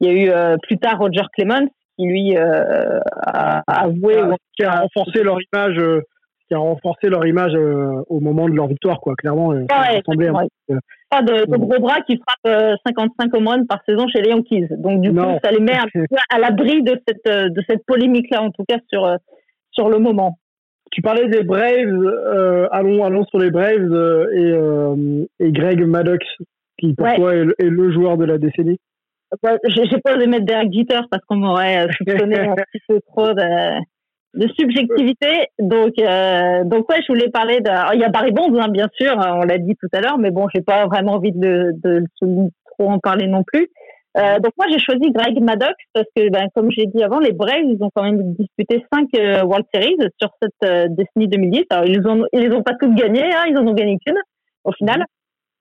Il 0.00 0.10
y 0.10 0.10
a 0.10 0.54
eu 0.54 0.58
plus 0.62 0.78
tard 0.78 0.98
Roger 0.98 1.22
Clemens 1.36 1.68
qui 1.98 2.06
lui 2.06 2.36
a 2.36 3.62
avoué, 3.66 4.16
ah, 4.18 4.34
qui 4.56 4.64
a 4.64 4.80
renforcé 4.80 5.22
leur 5.22 5.38
image 5.52 5.78
qui 6.50 6.54
a 6.54 6.58
renforcé 6.58 7.08
leur 7.08 7.24
image 7.26 7.54
euh, 7.54 8.02
au 8.08 8.18
moment 8.18 8.48
de 8.48 8.54
leur 8.54 8.66
victoire, 8.66 8.98
quoi. 9.00 9.14
Clairement, 9.14 9.52
euh, 9.52 9.60
ouais, 9.60 10.02
pas 11.08 11.22
de, 11.22 11.44
de, 11.44 11.56
gros 11.56 11.80
bras 11.80 12.00
qui 12.00 12.18
frappent 12.18 12.76
55 12.84 13.34
au 13.36 13.40
moins 13.40 13.64
par 13.66 13.78
saison 13.86 14.08
chez 14.08 14.20
les 14.20 14.30
Yankees. 14.30 14.66
Donc 14.70 15.00
du 15.00 15.12
coup, 15.12 15.38
ça 15.44 15.52
les 15.52 15.60
met 15.60 15.76
un 15.76 15.86
peu 15.94 16.04
à 16.28 16.40
l'abri 16.40 16.82
de 16.82 17.00
cette 17.06 17.26
euh, 17.28 17.50
de 17.50 17.62
cette 17.68 17.86
polémique-là, 17.86 18.42
en 18.42 18.50
tout 18.50 18.64
cas 18.68 18.78
sur 18.92 19.16
sur 19.70 19.88
le 19.88 19.98
moment. 19.98 20.38
Tu 20.90 21.02
parlais 21.02 21.28
des 21.28 21.44
Braves, 21.44 22.68
allons 22.72 23.04
allons 23.04 23.24
sur 23.26 23.38
les 23.38 23.50
Braves 23.50 24.28
et 24.34 25.44
et 25.44 25.52
Greg 25.52 25.84
Maddox, 25.84 26.26
qui 26.78 26.94
pour 26.94 27.14
toi 27.14 27.34
est, 27.34 27.46
le 27.60 27.92
joueur 27.92 28.16
de 28.16 28.24
la 28.24 28.38
décennie. 28.38 28.78
J'ai 29.64 30.00
pas 30.02 30.16
osé 30.16 30.26
mettre 30.26 30.44
Derek 30.44 30.72
Jeter 30.72 31.00
parce 31.08 31.24
qu'on 31.26 31.36
m'aurait 31.36 31.86
soupçonné 31.96 32.38
un 32.40 32.54
petit 32.56 32.82
peu 32.88 33.00
trop 33.06 33.32
de 33.32 33.80
de 34.34 34.46
subjectivité. 34.58 35.48
Donc, 35.58 35.94
euh, 35.98 36.64
donc 36.64 36.88
ouais, 36.88 37.00
je 37.02 37.12
voulais 37.12 37.30
parler 37.30 37.60
de. 37.60 37.94
il 37.94 38.00
y 38.00 38.04
a 38.04 38.08
Barry 38.08 38.32
Bonds, 38.32 38.58
hein, 38.58 38.68
bien 38.68 38.88
sûr, 38.94 39.14
on 39.16 39.42
l'a 39.42 39.58
dit 39.58 39.76
tout 39.80 39.88
à 39.92 40.00
l'heure, 40.00 40.18
mais 40.18 40.30
bon, 40.30 40.46
j'ai 40.54 40.62
pas 40.62 40.86
vraiment 40.86 41.14
envie 41.14 41.32
de, 41.32 41.72
de, 41.82 42.04
trop 42.20 42.90
en 42.90 42.98
parler 42.98 43.26
non 43.26 43.42
plus. 43.42 43.68
Euh, 44.16 44.40
donc 44.40 44.52
moi, 44.58 44.66
j'ai 44.70 44.78
choisi 44.78 45.10
Greg 45.12 45.40
Maddox 45.40 45.74
parce 45.92 46.06
que, 46.16 46.30
ben, 46.30 46.48
comme 46.54 46.70
j'ai 46.70 46.86
dit 46.86 47.02
avant, 47.02 47.20
les 47.20 47.32
Braves, 47.32 47.64
ils 47.64 47.82
ont 47.82 47.90
quand 47.94 48.02
même 48.02 48.34
disputé 48.34 48.84
cinq 48.92 49.08
euh, 49.14 49.44
World 49.44 49.66
Series 49.72 49.98
sur 50.20 50.30
cette 50.42 50.52
euh, 50.64 50.88
décennie 50.88 51.28
2010. 51.28 51.64
Alors, 51.70 51.86
ils 51.86 52.04
ont, 52.06 52.24
ils 52.32 52.40
les 52.40 52.52
ont 52.54 52.62
pas 52.62 52.74
toutes 52.74 52.94
gagnées, 52.94 53.32
hein, 53.32 53.44
ils 53.48 53.56
en 53.56 53.66
ont 53.66 53.72
gagné 53.74 53.98
qu'une 54.04 54.18
au 54.64 54.72
final. 54.72 55.04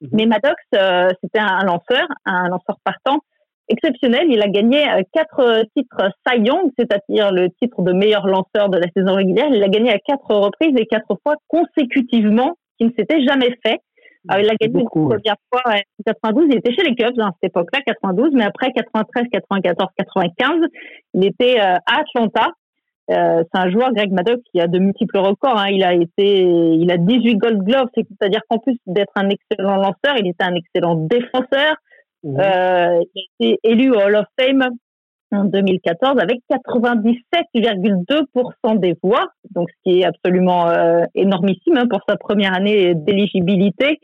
Mm-hmm. 0.02 0.10
Mais 0.14 0.26
Maddox, 0.26 0.56
euh, 0.74 1.10
c'était 1.22 1.40
un 1.40 1.64
lanceur, 1.64 2.08
un 2.26 2.50
lanceur 2.50 2.78
partant 2.84 3.20
exceptionnel. 3.68 4.26
Il 4.32 4.42
a 4.42 4.48
gagné 4.48 4.84
quatre 5.14 5.64
titres 5.78 6.10
Cy 6.26 6.40
Young, 6.42 6.72
c'est-à-dire 6.76 7.32
le 7.32 7.50
titre 7.62 7.84
de 7.84 7.94
meilleur 7.94 8.26
lanceur 8.26 8.70
de 8.70 8.80
la 8.80 8.88
saison 8.98 9.14
régulière. 9.14 9.46
Il 9.52 9.60
l'a 9.60 9.68
gagné 9.68 9.92
à 9.92 10.00
quatre 10.00 10.34
reprises 10.34 10.74
et 10.76 10.88
quatre 10.88 11.16
fois 11.22 11.36
consécutivement, 11.48 12.56
ce 12.72 12.78
qui 12.80 12.90
ne 12.90 12.96
s'était 12.98 13.22
jamais 13.22 13.56
fait. 13.64 13.80
Alors, 14.30 14.46
il 14.46 14.52
a 14.52 14.56
gagné 14.56 14.82
une 14.82 14.88
première 14.88 15.36
fois 15.52 15.62
en 15.66 16.04
92. 16.06 16.46
Il 16.52 16.58
était 16.58 16.72
chez 16.72 16.84
les 16.84 16.96
Cubs 16.96 17.20
hein, 17.20 17.30
à 17.30 17.32
cette 17.42 17.50
époque-là, 17.50 17.82
92, 17.82 18.30
mais 18.34 18.44
après 18.44 18.72
93, 18.72 19.26
94, 19.32 19.90
95, 19.98 20.68
il 21.16 21.26
était 21.26 21.60
euh, 21.60 21.78
à 21.78 22.02
Atlanta. 22.02 22.52
Euh, 23.10 23.44
c'est 23.52 23.60
un 23.60 23.72
joueur, 23.72 23.92
Greg 23.92 24.12
Maddox, 24.12 24.40
qui 24.52 24.62
a 24.62 24.68
de 24.68 24.78
multiples 24.78 25.18
records. 25.18 25.58
Hein. 25.58 25.70
Il 25.72 25.84
a 25.84 25.96
été, 25.96 26.44
il 26.44 26.92
a 26.92 26.98
18 26.98 27.38
Gold 27.38 27.64
Gloves, 27.64 27.88
c'est-à-dire 27.96 28.42
qu'en 28.48 28.60
plus 28.60 28.78
d'être 28.86 29.14
un 29.16 29.30
excellent 29.30 29.78
lanceur, 29.78 30.16
il 30.18 30.28
était 30.28 30.44
un 30.44 30.54
excellent 30.54 30.94
défenseur. 30.94 31.76
Euh, 32.26 33.04
il 33.16 33.22
a 33.42 33.48
été 33.48 33.60
élu 33.64 33.92
au 33.92 34.00
Hall 34.00 34.16
of 34.16 34.26
Fame 34.40 34.70
en 35.32 35.46
2014 35.46 36.20
avec 36.20 36.40
97,2% 36.50 38.80
des 38.80 38.98
voix, 39.04 39.28
donc 39.52 39.70
ce 39.70 39.76
qui 39.84 40.00
est 40.00 40.06
absolument 40.06 40.68
euh, 40.68 41.04
énormissime 41.16 41.78
hein, 41.78 41.88
pour 41.90 42.02
sa 42.08 42.18
première 42.18 42.54
année 42.54 42.94
d'éligibilité. 42.96 44.00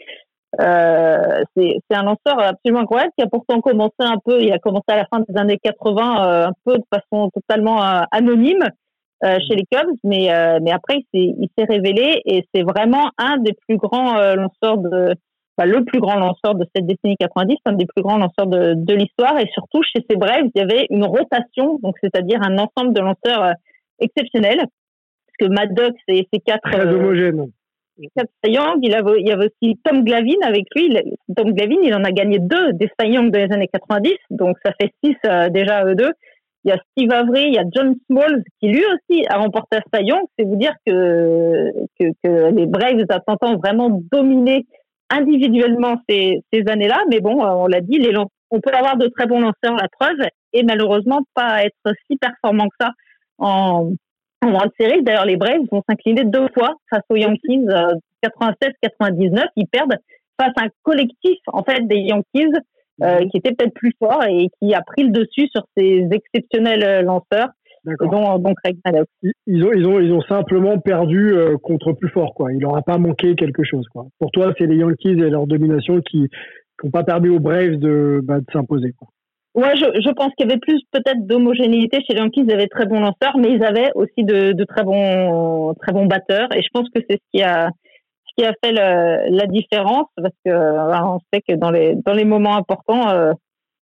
Euh, 0.62 1.44
c'est 1.56 1.82
un 1.92 2.04
lanceur 2.04 2.40
absolument 2.40 2.82
incroyable 2.82 3.12
qui 3.18 3.24
a 3.24 3.28
pourtant 3.28 3.60
commencé 3.60 3.96
un 4.00 4.18
peu, 4.24 4.42
il 4.42 4.54
a 4.54 4.60
commencé 4.60 4.86
à 4.88 4.98
la 4.98 5.06
fin 5.06 5.22
des 5.28 5.38
années 5.38 5.60
80 5.62 6.26
euh, 6.26 6.48
un 6.48 6.54
peu 6.64 6.78
de 6.78 6.86
façon 6.94 7.30
totalement 7.32 7.84
euh, 7.84 8.04
anonyme 8.12 8.64
euh, 9.24 9.38
chez 9.48 9.56
les 9.56 9.66
Cubs, 9.70 9.96
mais 10.04 10.30
mais 10.62 10.72
après 10.72 11.00
il 11.14 11.48
s'est 11.58 11.66
révélé 11.66 12.22
et 12.26 12.46
c'est 12.54 12.64
vraiment 12.64 13.10
un 13.18 13.38
des 13.38 13.54
plus 13.68 13.78
grands 13.78 14.18
lanceurs 14.36 14.78
de 14.78 15.16
le 15.64 15.86
plus 15.86 16.02
grand 16.02 16.18
lanceur 16.18 16.56
de 16.56 16.66
cette 16.76 16.86
décennie 16.86 17.16
90, 17.18 17.56
un 17.66 17.74
des 17.74 17.86
plus 17.86 18.02
grands 18.02 18.18
lanceurs 18.18 18.48
de, 18.48 18.74
de 18.76 18.94
l'histoire. 18.94 19.40
Et 19.40 19.48
surtout, 19.54 19.82
chez 19.84 20.04
ces 20.10 20.18
Braves, 20.18 20.50
il 20.54 20.60
y 20.60 20.62
avait 20.62 20.88
une 20.90 21.06
rotation, 21.06 21.80
donc 21.82 21.96
c'est-à-dire 22.02 22.42
un 22.42 22.58
ensemble 22.58 22.94
de 22.94 23.00
lanceurs 23.00 23.44
euh, 23.44 23.54
exceptionnels. 24.00 24.60
Parce 24.60 25.38
que 25.40 25.46
Maddox 25.46 25.96
et 26.10 26.28
ses 26.34 26.40
quatre... 26.42 26.70
Très 26.70 26.86
euh, 26.86 26.96
homogène. 26.96 27.46
Quatre 28.14 28.30
il, 28.44 28.94
avait, 28.94 29.22
il 29.22 29.28
y 29.28 29.32
avait 29.32 29.46
aussi 29.46 29.80
Tom 29.82 30.04
Glavine 30.04 30.44
avec 30.44 30.66
lui. 30.76 30.94
Tom 31.34 31.54
Glavine, 31.54 31.80
il 31.82 31.96
en 31.96 32.04
a 32.04 32.12
gagné 32.12 32.40
deux 32.40 32.74
des 32.74 32.90
Young 33.02 33.32
des 33.32 33.44
années 33.54 33.70
90, 33.72 34.12
donc 34.32 34.58
ça 34.66 34.74
fait 34.80 34.92
six 35.02 35.16
euh, 35.26 35.48
déjà 35.48 35.86
eux 35.86 35.96
deux. 35.96 36.12
il 36.66 36.72
y 36.72 36.72
a 36.74 36.78
Steve 36.92 37.14
Avery, 37.14 37.46
il 37.48 37.54
y 37.54 37.58
a 37.58 37.64
John 37.74 37.96
Smalls 38.06 38.44
qui 38.60 38.68
lui 38.68 38.84
aussi 38.84 39.26
a 39.30 39.38
remporté 39.38 39.78
à 39.94 40.02
Young. 40.02 40.24
C'est 40.38 40.44
vous 40.44 40.58
dire 40.58 40.74
que, 40.86 41.72
que, 41.98 42.08
que 42.22 42.54
les 42.54 42.66
Braves 42.66 43.06
ont 43.42 43.56
vraiment 43.56 43.90
dominé 44.12 44.66
individuellement 45.10 45.96
ces, 46.10 46.42
ces 46.52 46.64
années-là. 46.68 47.04
Mais 47.10 47.20
bon, 47.20 47.44
on 47.44 47.68
l'a 47.68 47.82
dit, 47.82 47.98
les, 48.00 48.16
on 48.52 48.60
peut 48.60 48.72
avoir 48.74 48.98
de 48.98 49.08
très 49.08 49.28
bons 49.28 49.40
lanceurs, 49.40 49.76
la 49.76 49.88
preuve, 50.00 50.18
et 50.54 50.64
malheureusement 50.64 51.22
pas 51.34 51.64
être 51.64 51.94
si 52.10 52.18
performant 52.18 52.68
que 52.68 52.76
ça 52.80 52.92
en, 53.38 53.92
en 54.42 54.52
grande 54.52 54.72
série. 54.80 55.04
D'ailleurs, 55.04 55.26
les 55.26 55.38
Braves 55.38 55.66
vont 55.72 55.84
s'incliner 55.88 56.24
deux 56.24 56.48
fois 56.54 56.76
face 56.90 57.04
aux 57.10 57.16
Yankees, 57.16 57.66
96-99. 58.24 59.38
Euh, 59.40 59.46
Ils 59.56 59.68
perdent 59.68 59.98
face 60.40 60.54
à 60.58 60.66
un 60.66 60.70
collectif 60.84 61.38
en 61.48 61.64
fait 61.64 61.88
des 61.88 61.98
Yankees 61.98 62.54
euh, 63.02 63.22
mhm. 63.22 63.30
qui 63.30 63.38
était 63.38 63.54
peut-être 63.54 63.74
plus 63.74 63.94
fort 64.00 64.24
et 64.24 64.50
qui 64.60 64.74
a 64.74 64.82
pris 64.82 65.04
le 65.04 65.10
dessus 65.10 65.50
sur 65.54 65.66
ces 65.78 66.08
exceptionnels 66.12 66.84
euh, 66.84 67.02
lanceurs. 67.02 67.50
Dont, 68.00 68.54
Ils 69.48 69.64
ont, 69.64 69.74
ils 69.74 69.86
ont, 69.86 70.00
ils 70.00 70.12
ont 70.12 70.22
simplement 70.22 70.80
perdu 70.80 71.34
euh, 71.34 71.58
contre 71.58 71.94
plus 71.94 72.10
fort, 72.10 72.34
quoi. 72.34 72.52
Il 72.54 72.60
leur 72.60 72.76
a 72.76 72.82
pas 72.82 72.98
manqué 72.98 73.36
quelque 73.36 73.64
chose, 73.64 73.86
quoi. 73.92 74.06
Pour 74.20 74.32
toi, 74.32 74.54
c'est 74.58 74.66
les 74.66 74.78
Yankees 74.78 75.10
et 75.10 75.30
leur 75.30 75.48
domination 75.48 76.02
qui 76.02 76.28
n'ont 76.84 76.92
pas 76.92 77.04
permis 77.04 77.30
aux 77.30 77.40
Braves 77.40 77.78
de, 77.78 78.22
bah, 78.24 78.40
de 78.40 78.46
s'imposer. 78.52 78.94
Ouais, 79.54 79.76
je, 79.76 79.86
je 80.02 80.12
pense 80.12 80.34
qu'il 80.36 80.48
y 80.48 80.52
avait 80.52 80.60
plus 80.60 80.82
peut-être 80.92 81.26
d'homogénéité 81.26 82.00
chez 82.02 82.14
les 82.14 82.20
Yankees. 82.20 82.44
Ils 82.46 82.54
avaient 82.54 82.68
très 82.68 82.86
bons 82.86 83.00
lanceurs, 83.00 83.38
mais 83.38 83.52
ils 83.52 83.64
avaient 83.64 83.92
aussi 83.96 84.24
de, 84.24 84.52
de 84.52 84.64
très 84.66 84.84
bons, 84.84 85.74
très 85.82 85.94
bons 85.94 86.06
batteurs. 86.06 86.50
Et 86.56 86.62
je 86.62 86.68
pense 86.74 86.90
que 86.90 87.02
c'est 87.10 87.18
ce 87.18 87.28
qui 87.32 87.42
a, 87.42 87.70
qui 88.38 88.46
a 88.46 88.54
fait 88.64 88.72
la 88.74 89.48
différence 89.48 90.08
parce 90.16 90.34
que 90.46 90.52
euh, 90.52 91.00
on 91.04 91.20
sait 91.32 91.42
que 91.48 91.56
dans 91.56 91.72
les 91.72 91.96
dans 92.06 92.14
les 92.14 92.26
moments 92.26 92.58
importants 92.58 93.10
euh, 93.10 93.32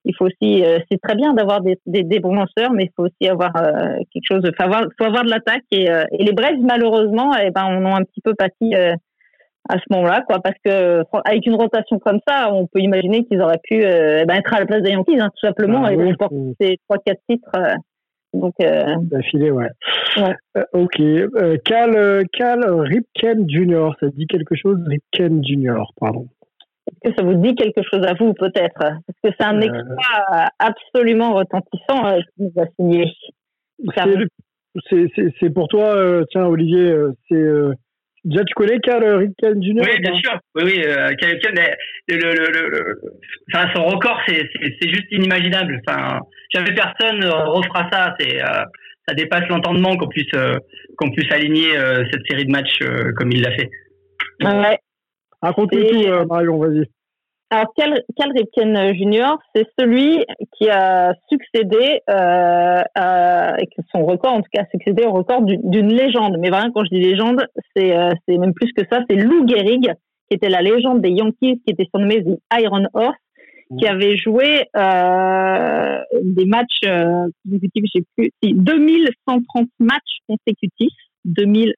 il 0.06 0.16
faut 0.16 0.26
aussi 0.26 0.64
euh, 0.64 0.80
c'est 0.90 1.00
très 1.02 1.16
bien 1.16 1.34
d'avoir 1.34 1.62
des, 1.62 1.78
des, 1.86 2.04
des, 2.04 2.20
bons 2.20 2.34
lanceurs 2.36 2.72
mais 2.74 2.86
il 2.86 2.92
faut 2.96 3.06
aussi 3.06 3.30
avoir 3.30 3.54
quelque 3.54 4.28
chose 4.28 4.42
faut 4.58 4.64
avoir 4.64 4.84
faut 4.98 5.06
avoir 5.06 5.24
de 5.24 5.30
l'attaque 5.30 5.64
et, 5.72 5.86
et 5.86 6.24
les 6.24 6.34
Braves 6.34 6.60
malheureusement 6.62 7.32
eh 7.36 7.52
ben 7.52 7.66
on 7.66 7.86
a 7.86 7.96
un 7.98 8.04
petit 8.04 8.22
peu 8.22 8.34
pâti 8.34 8.76
à 8.76 9.76
ce 9.78 9.84
moment-là 9.92 10.24
quoi 10.28 10.40
parce 10.40 10.58
que 10.64 11.04
avec 11.26 11.46
une 11.46 11.56
rotation 11.56 12.00
comme 12.00 12.20
ça 12.28 12.54
on 12.54 12.68
peut 12.68 12.80
imaginer 12.80 13.26
qu'ils 13.26 13.42
auraient 13.42 13.62
pu 13.64 13.76
eh 13.76 14.26
ben, 14.26 14.36
être 14.36 14.54
à 14.54 14.60
la 14.60 14.66
place 14.66 14.82
des 14.82 14.92
Yankees 14.92 15.20
hein, 15.20 15.30
tout 15.30 15.48
simplement 15.48 15.84
ah, 15.86 15.94
et 15.94 15.96
remporter 15.96 16.56
ces 16.60 16.78
trois 16.88 16.98
quatre 17.04 17.22
titres 17.30 17.52
donc, 18.34 18.56
euh... 18.62 18.96
D'affilée, 19.04 19.52
ouais. 19.52 19.70
ouais. 20.18 20.36
Euh, 20.58 20.64
ok. 20.74 21.00
Euh, 21.00 21.58
Cal, 21.64 21.96
euh, 21.96 22.24
Cal 22.34 22.64
Ripken 22.68 23.48
Jr., 23.48 23.92
ça 24.00 24.08
dit 24.08 24.26
quelque 24.28 24.56
chose? 24.56 24.80
Ripken 24.88 25.44
Jr., 25.46 25.84
pardon. 26.00 26.28
Est-ce 26.88 27.10
que 27.10 27.16
ça 27.16 27.24
vous 27.24 27.36
dit 27.36 27.56
quelque 27.56 27.82
chose 27.92 28.06
à 28.06 28.14
vous, 28.14 28.34
peut-être? 28.34 28.78
Parce 28.78 29.20
que 29.24 29.30
c'est 29.38 29.46
un 29.46 29.62
extra 29.62 30.50
absolument 30.60 31.34
retentissant 31.34 32.20
qui 32.36 32.44
nous 32.44 32.62
a 32.62 32.66
signé. 32.78 33.12
C'est 34.90 35.50
pour 35.54 35.68
toi, 35.68 36.24
tiens, 36.32 36.46
Olivier, 36.46 36.94
c'est 37.30 37.46
Déjà, 38.24 38.44
tu 38.46 38.54
connais 38.54 38.80
Carl 38.80 39.04
Ripken 39.04 39.62
Jr. 39.62 39.82
Oui, 39.82 40.00
bien 40.00 40.16
sûr. 40.16 40.40
Oui, 40.56 40.64
oui. 40.66 40.82
Euh, 40.86 41.10
le, 41.10 42.16
le, 42.16 42.70
le, 42.70 43.02
enfin, 43.54 43.68
son 43.76 43.84
record, 43.84 44.18
c'est 44.28 44.90
juste 44.90 45.12
inimaginable. 45.12 45.82
Enfin, 45.86 46.20
jamais 46.54 46.74
personne 46.74 47.24
refera 47.26 47.90
ça. 47.92 48.16
C'est 48.18 48.42
euh, 48.42 48.64
ça 49.08 49.14
dépasse 49.14 49.48
l'entendement 49.50 49.98
qu'on 49.98 50.08
puisse 50.08 50.34
euh, 50.36 50.56
qu'on 50.98 51.12
puisse 51.12 51.30
aligner 51.34 51.78
euh, 51.78 52.06
cette 52.12 52.26
série 52.30 52.46
de 52.46 52.52
matchs 52.52 52.80
comme 53.18 53.32
il 53.32 53.42
l'a 53.42 53.52
fait. 53.52 53.70
Ouais. 54.42 54.80
Raconte-nous 55.44 56.02
tout, 56.02 56.28
Marion. 56.28 56.58
Vas-y. 56.58 56.86
Alors, 57.50 57.72
Cal, 57.76 58.02
Cal 58.18 58.32
Ripken 58.32 58.76
euh, 58.76 58.94
Jr., 58.96 59.36
c'est 59.54 59.68
celui 59.78 60.26
qui 60.58 60.70
a 60.70 61.14
succédé, 61.30 62.00
euh, 62.10 62.82
à, 62.96 63.56
son 63.92 64.06
record, 64.06 64.34
en 64.34 64.42
tout 64.42 64.50
cas, 64.52 64.64
a 64.64 64.70
succédé 64.72 65.04
au 65.06 65.12
record 65.12 65.44
d'une 65.44 65.94
légende. 65.94 66.38
Mais 66.40 66.50
vraiment, 66.50 66.72
quand 66.74 66.84
je 66.84 66.96
dis 66.96 67.02
légende, 67.02 67.46
c'est 67.76 67.96
euh, 67.96 68.12
même 68.28 68.56
plus 68.56 68.72
que 68.74 68.84
ça. 68.92 69.02
C'est 69.08 69.18
Lou 69.18 69.48
Gehrig, 69.48 69.84
qui 69.84 70.36
était 70.36 70.50
la 70.50 70.64
légende 70.64 71.02
des 71.02 71.12
Yankees, 71.12 71.62
qui 71.64 71.74
était 71.74 71.86
surnommé 71.94 72.24
The 72.24 72.40
Iron 72.60 72.88
Horse, 72.96 73.18
qui 73.78 73.88
avait 73.88 74.18
joué 74.18 74.66
euh, 74.76 75.98
des 76.24 76.46
matchs 76.46 76.80
euh, 76.86 77.28
consécutifs, 77.50 77.84
je 77.94 78.00
sais 78.00 78.06
plus, 78.16 78.54
2130 78.54 79.68
matchs 79.80 80.20
consécutifs, 80.28 80.94
2000 81.26 81.74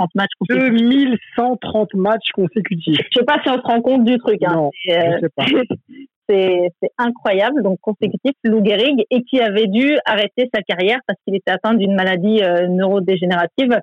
2130 0.00 0.14
matchs 0.14 0.32
consécutifs. 0.38 1.16
2130 1.36 1.94
matchs 1.94 2.30
consécutifs. 2.34 2.98
Je 3.10 3.18
sais 3.18 3.24
pas 3.24 3.40
si 3.42 3.48
on 3.48 3.56
se 3.56 3.62
rend 3.62 3.80
compte 3.80 4.04
du 4.04 4.18
truc. 4.18 4.42
Hein. 4.42 4.70
c'est 6.28 6.70
incroyable, 6.98 7.62
donc 7.62 7.78
consécutif, 7.80 8.32
Lou 8.44 8.64
Gehrig, 8.64 9.04
et 9.10 9.22
qui 9.22 9.40
avait 9.40 9.66
dû 9.66 9.98
arrêter 10.06 10.48
sa 10.54 10.62
carrière 10.62 10.98
parce 11.06 11.18
qu'il 11.24 11.34
était 11.36 11.50
atteint 11.50 11.74
d'une 11.74 11.94
maladie 11.94 12.42
euh, 12.42 12.66
neurodégénérative. 12.68 13.78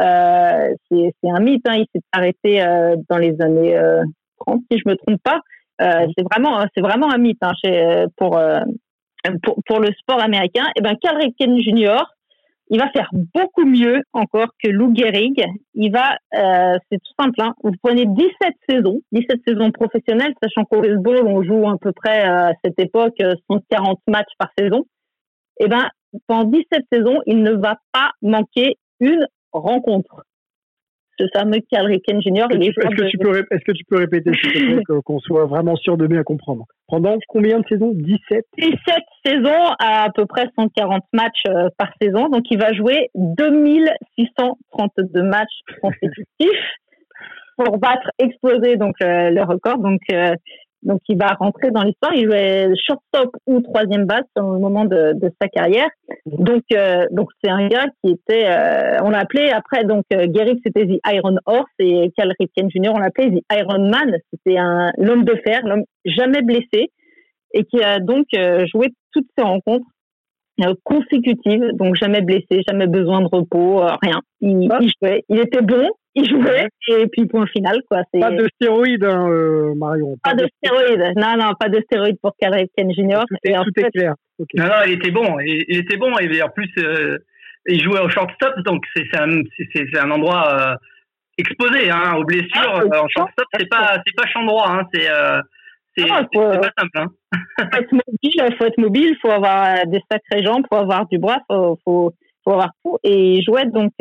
Euh, 0.00 0.74
c'est 0.90 1.30
un 1.30 1.40
mythe, 1.40 1.66
hein. 1.68 1.76
il 1.76 1.86
s'est 1.94 2.02
arrêté 2.12 2.62
euh, 2.62 2.96
dans 3.10 3.18
les 3.18 3.40
années 3.40 3.78
30, 4.46 4.62
si 4.70 4.78
je 4.78 4.88
me 4.88 4.96
trompe 4.96 5.20
pas. 5.22 5.40
c'est 5.78 6.24
vraiment, 6.30 6.64
c'est 6.74 6.82
vraiment 6.82 7.12
un 7.12 7.18
mythe 7.18 7.42
hein, 7.42 7.52
chez, 7.62 8.06
pour, 8.16 8.40
pour, 9.42 9.56
pour 9.66 9.80
le 9.80 9.88
sport 9.98 10.22
américain. 10.22 10.64
Et 10.76 10.80
ben, 10.80 10.96
Cal 11.00 11.16
Ripken 11.16 11.58
Jr 11.58 12.04
il 12.68 12.78
va 12.80 12.88
faire 12.90 13.08
beaucoup 13.34 13.64
mieux 13.64 14.02
encore 14.12 14.48
que 14.62 14.68
Lou 14.68 14.94
Gehrig. 14.94 15.44
Il 15.74 15.92
va, 15.92 16.16
euh, 16.34 16.78
c'est 16.90 16.98
tout 16.98 17.12
simple, 17.20 17.40
hein. 17.40 17.54
vous 17.62 17.72
prenez 17.82 18.06
17 18.06 18.32
saisons, 18.68 19.00
17 19.12 19.40
saisons 19.46 19.70
professionnelles, 19.70 20.34
sachant 20.42 20.64
qu'au 20.64 20.80
baseball, 20.80 21.26
on 21.26 21.42
joue 21.42 21.68
à 21.68 21.76
peu 21.78 21.92
près 21.92 22.26
euh, 22.26 22.50
à 22.50 22.52
cette 22.64 22.78
époque 22.78 23.16
140 23.50 23.98
euh, 23.98 24.10
matchs 24.10 24.32
par 24.38 24.48
saison. 24.56 24.86
Et 25.60 25.64
eh 25.64 25.68
ben, 25.68 25.88
pendant 26.26 26.48
17 26.48 26.84
saisons, 26.90 27.20
il 27.26 27.42
ne 27.42 27.52
va 27.52 27.76
pas 27.92 28.12
manquer 28.22 28.78
une 29.00 29.26
rencontre 29.52 30.24
ce 31.18 31.26
fameux 31.34 31.60
Cal 31.70 31.86
Ripken 31.86 32.20
Jr. 32.20 32.46
Est-ce 32.50 32.96
que, 32.96 33.08
tu 33.08 33.18
peux, 33.18 33.46
est-ce 33.50 33.64
que 33.64 33.72
tu 33.72 33.84
peux 33.84 33.98
répéter, 33.98 34.32
qu'on 35.04 35.18
soit 35.20 35.46
vraiment 35.46 35.76
sûr 35.76 35.96
de 35.96 36.06
bien 36.06 36.22
comprendre? 36.22 36.64
Pendant 36.88 37.16
combien 37.28 37.60
de 37.60 37.64
saisons? 37.68 37.92
17 37.94 38.44
17 38.58 38.78
saisons 39.24 39.74
à 39.78 40.04
à 40.04 40.10
peu 40.10 40.26
près 40.26 40.46
140 40.58 41.04
matchs 41.12 41.42
euh, 41.48 41.68
par 41.78 41.90
saison. 42.00 42.28
Donc, 42.28 42.44
il 42.50 42.58
va 42.58 42.72
jouer 42.72 43.10
2632 43.14 45.22
matchs 45.22 45.60
consécutifs 45.80 46.26
pour 47.56 47.78
battre, 47.78 48.10
exploser 48.18 48.76
donc 48.76 48.94
euh, 49.02 49.30
le 49.30 49.42
record. 49.42 49.78
Donc, 49.78 50.00
euh, 50.12 50.34
donc, 50.82 51.00
il 51.08 51.16
va 51.16 51.28
rentrer 51.38 51.70
dans 51.70 51.82
l'histoire. 51.82 52.12
Il 52.14 52.26
jouait 52.26 52.68
shortstop 52.86 53.36
ou 53.46 53.60
troisième 53.60 54.04
base 54.04 54.24
au 54.36 54.58
moment 54.58 54.84
de, 54.84 55.14
sa 55.40 55.48
carrière. 55.48 55.88
Donc, 56.26 56.62
euh, 56.74 57.06
donc 57.10 57.28
c'est 57.42 57.50
un 57.50 57.68
gars 57.68 57.86
qui 58.02 58.12
était, 58.12 58.46
euh, 58.46 58.98
on 59.02 59.10
l'appelait 59.10 59.52
après, 59.52 59.84
donc, 59.84 60.04
euh, 60.12 60.26
c'était 60.64 60.86
The 60.86 61.00
Iron 61.12 61.36
Horse 61.46 61.70
et 61.78 62.10
Cal 62.16 62.32
Ripken 62.38 62.68
Jr., 62.70 62.90
on 62.94 62.98
l'appelait 62.98 63.30
The 63.30 63.44
Iron 63.52 63.88
Man. 63.88 64.16
C'était 64.32 64.58
un, 64.58 64.90
l'homme 64.98 65.24
de 65.24 65.36
fer, 65.44 65.60
l'homme 65.64 65.84
jamais 66.04 66.42
blessé 66.42 66.90
et 67.54 67.64
qui 67.64 67.82
a 67.82 68.00
donc 68.00 68.26
euh, 68.34 68.64
joué 68.72 68.88
toutes 69.12 69.28
ses 69.36 69.44
rencontres 69.44 69.86
consécutives, 70.84 71.72
donc 71.74 71.96
jamais 71.96 72.20
blessé, 72.20 72.62
jamais 72.68 72.86
besoin 72.86 73.20
de 73.20 73.28
repos, 73.30 73.84
rien. 74.02 74.20
Il, 74.40 74.68
il 74.80 74.92
jouait, 75.00 75.24
il 75.28 75.38
était 75.40 75.62
bon, 75.62 75.88
il 76.14 76.28
jouait 76.28 76.68
et 76.88 77.06
puis 77.06 77.26
point 77.26 77.46
final 77.46 77.80
quoi. 77.88 78.02
Pas 78.12 78.30
de 78.30 78.46
stéroïdes, 78.54 79.04
hein, 79.04 79.28
euh, 79.30 79.74
Marion. 79.74 80.16
Pas, 80.22 80.34
de, 80.34 80.46
stéroïdes. 80.58 81.14
Non, 81.16 81.36
non, 81.38 81.52
pas 81.58 81.68
de 81.68 81.80
stéroïdes 81.80 82.18
pour 82.22 82.32
Cal 82.38 82.66
Ken 82.76 82.92
Junior. 82.92 83.24
Tout 83.28 83.36
est, 83.44 83.54
tout 83.54 83.80
est 83.80 83.90
clair. 83.90 84.14
Non, 84.54 84.64
non, 84.64 84.82
il 84.86 84.92
était 84.92 85.10
bon. 85.10 85.38
Il, 85.40 85.64
il 85.68 85.78
était 85.78 85.96
bon 85.96 86.12
et 86.18 86.42
en 86.42 86.48
plus 86.48 86.70
euh, 86.78 87.18
il 87.66 87.82
jouait 87.82 88.00
au 88.00 88.10
shortstop, 88.10 88.54
donc 88.64 88.84
c'est 88.94 89.16
un, 89.18 89.42
c'est 89.72 89.98
un 89.98 90.10
endroit 90.10 90.52
euh, 90.52 90.74
exposé 91.38 91.90
hein, 91.90 92.14
aux 92.16 92.24
blessures. 92.24 92.50
Ah, 92.54 92.80
euh, 92.80 93.00
en 93.00 93.08
shortstop, 93.08 93.46
c'est 93.58 93.68
pas, 93.68 94.02
c'est 94.04 94.16
pas 94.16 94.26
champ 94.28 94.44
droit. 94.44 94.68
Hein, 94.68 94.82
c'est 94.92 95.08
c'est 95.96 96.06
ah, 96.10 96.26
pas 96.32 96.70
simple. 96.78 96.98
Hein. 96.98 97.06
faut 97.58 97.78
être 97.78 97.92
mobile, 97.92 98.56
faut 98.58 98.64
être 98.64 98.78
mobile, 98.78 99.16
faut 99.20 99.30
avoir 99.30 99.86
des 99.86 100.00
sacrées 100.10 100.44
jambes, 100.44 100.64
faut 100.70 100.78
avoir 100.78 101.06
du 101.08 101.18
bras, 101.18 101.40
faut, 101.50 101.78
faut, 101.84 102.12
faut 102.44 102.52
avoir 102.52 102.70
tout. 102.84 102.98
Et 103.02 103.36
il 103.36 103.44
jouait 103.44 103.66
donc 103.66 103.92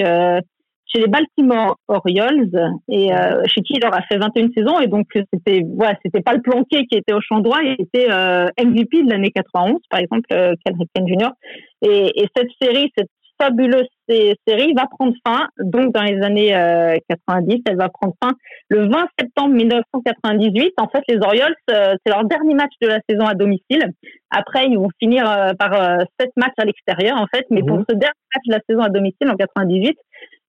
chez 0.91 1.01
les 1.01 1.07
Baltimore 1.07 1.77
Orioles 1.87 2.49
et 2.89 3.13
euh, 3.13 3.43
chez 3.45 3.61
qui 3.61 3.73
il 3.73 3.85
aura 3.85 4.01
fait 4.03 4.17
21 4.17 4.49
saisons 4.55 4.79
et 4.79 4.87
donc 4.87 5.07
c'était 5.33 5.63
voilà 5.75 5.95
c'était 6.03 6.21
pas 6.21 6.33
le 6.33 6.41
planqué 6.41 6.85
qui 6.85 6.97
était 6.97 7.13
au 7.13 7.21
champ 7.21 7.39
droit 7.39 7.59
il 7.63 7.75
était 7.79 8.11
euh, 8.11 8.47
MVP 8.61 9.03
de 9.03 9.09
l'année 9.09 9.31
91 9.31 9.79
par 9.89 9.99
exemple 9.99 10.27
euh, 10.33 10.53
Ken 10.65 11.07
Jr 11.07 11.29
et, 11.81 12.21
et, 12.21 12.27
cette 12.35 12.49
série 12.61 12.91
cette 12.97 13.09
fabuleuse 13.41 13.87
série 14.07 14.73
va 14.73 14.85
prendre 14.87 15.13
fin 15.25 15.47
donc 15.57 15.93
dans 15.93 16.01
les 16.01 16.21
années 16.21 16.51
90 17.09 17.53
euh, 17.53 17.57
elle 17.65 17.77
va 17.77 17.89
prendre 17.89 18.13
fin 18.21 18.31
le 18.69 18.89
20 18.89 19.07
septembre 19.17 19.55
1998 19.55 20.73
en 20.77 20.87
fait 20.89 21.01
les 21.07 21.17
Orioles 21.17 21.55
euh, 21.69 21.95
c'est 22.05 22.11
leur 22.11 22.25
dernier 22.25 22.53
match 22.53 22.73
de 22.81 22.87
la 22.87 22.99
saison 23.09 23.25
à 23.25 23.33
domicile 23.33 23.91
après 24.29 24.67
ils 24.67 24.77
vont 24.77 24.89
finir 24.99 25.23
par 25.57 26.01
sept 26.19 26.31
matchs 26.35 26.57
à 26.57 26.65
l'extérieur 26.65 27.17
en 27.17 27.27
fait 27.33 27.45
mais 27.49 27.61
pour 27.63 27.77
mmh. 27.77 27.85
ce 27.89 27.95
dernier 27.95 28.13
match 28.35 28.43
de 28.47 28.53
la 28.53 28.59
saison 28.67 28.81
à 28.81 28.89
domicile 28.89 29.29
en 29.29 29.35
98 29.35 29.97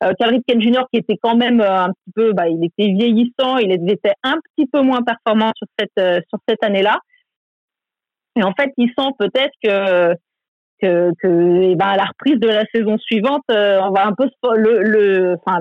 euh, 0.03 0.13
Cal 0.19 0.31
Ripken 0.31 0.61
Jr. 0.61 0.85
qui 0.93 0.99
était 0.99 1.19
quand 1.23 1.37
même 1.37 1.61
euh, 1.61 1.85
un 1.85 1.89
petit 1.89 2.13
peu, 2.15 2.33
bah, 2.33 2.49
il 2.49 2.65
était 2.65 2.93
vieillissant, 2.93 3.59
il 3.59 3.73
était 3.73 4.15
un 4.23 4.37
petit 4.57 4.67
peu 4.67 4.81
moins 4.81 5.03
performant 5.03 5.53
sur 5.57 5.67
cette 5.79 5.91
euh, 5.99 6.21
sur 6.29 6.39
cette 6.49 6.63
année-là. 6.65 6.99
Et 8.37 8.43
en 8.43 8.53
fait, 8.53 8.73
il 8.79 8.89
sent 8.99 9.11
peut-être 9.19 9.53
que 9.63 10.15
que, 10.83 11.11
que 11.23 11.63
eh 11.63 11.75
ben, 11.77 11.87
à 11.87 11.97
la 11.97 12.05
reprise 12.05 12.41
de 12.41 12.49
la 12.49 12.65
saison 12.75 12.99
suivante, 12.99 13.43
on 13.49 13.91
va 13.91 14.07
un 14.07 14.13
peu 14.13 14.29
le, 14.57 14.83
le, 14.83 15.37
enfin, 15.45 15.61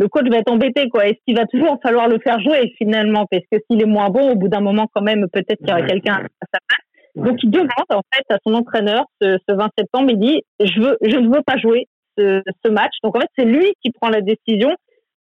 le 0.00 0.08
coach 0.08 0.26
va 0.30 0.38
être 0.38 0.50
embêté, 0.50 0.88
quoi. 0.88 1.06
Est-ce 1.06 1.18
qu'il 1.26 1.36
va 1.36 1.46
toujours 1.46 1.78
falloir 1.82 2.08
le 2.08 2.18
faire 2.18 2.40
jouer 2.40 2.72
finalement? 2.78 3.26
Parce 3.30 3.44
que 3.52 3.58
s'il 3.70 3.82
est 3.82 3.86
moins 3.86 4.08
bon, 4.08 4.32
au 4.32 4.34
bout 4.34 4.48
d'un 4.48 4.60
moment, 4.60 4.86
quand 4.94 5.02
même, 5.02 5.26
peut-être 5.32 5.58
qu'il 5.58 5.68
y 5.68 5.72
aura 5.72 5.82
quelqu'un 5.82 6.14
à 6.14 6.46
sa 6.52 6.58
place. 6.66 7.26
Donc, 7.26 7.42
il 7.42 7.50
demande, 7.50 7.68
en 7.90 8.02
fait, 8.14 8.24
à 8.30 8.38
son 8.46 8.54
entraîneur, 8.54 9.04
ce, 9.20 9.36
20 9.48 9.68
septembre, 9.76 10.10
il 10.10 10.18
dit, 10.18 10.42
je 10.58 10.80
veux, 10.80 10.96
je 11.02 11.16
ne 11.16 11.28
veux 11.28 11.42
pas 11.44 11.58
jouer 11.58 11.86
ce, 12.16 12.40
ce 12.64 12.70
match. 12.70 12.92
Donc, 13.02 13.16
en 13.16 13.20
fait, 13.20 13.28
c'est 13.38 13.44
lui 13.44 13.74
qui 13.82 13.90
prend 13.90 14.08
la 14.08 14.22
décision 14.22 14.70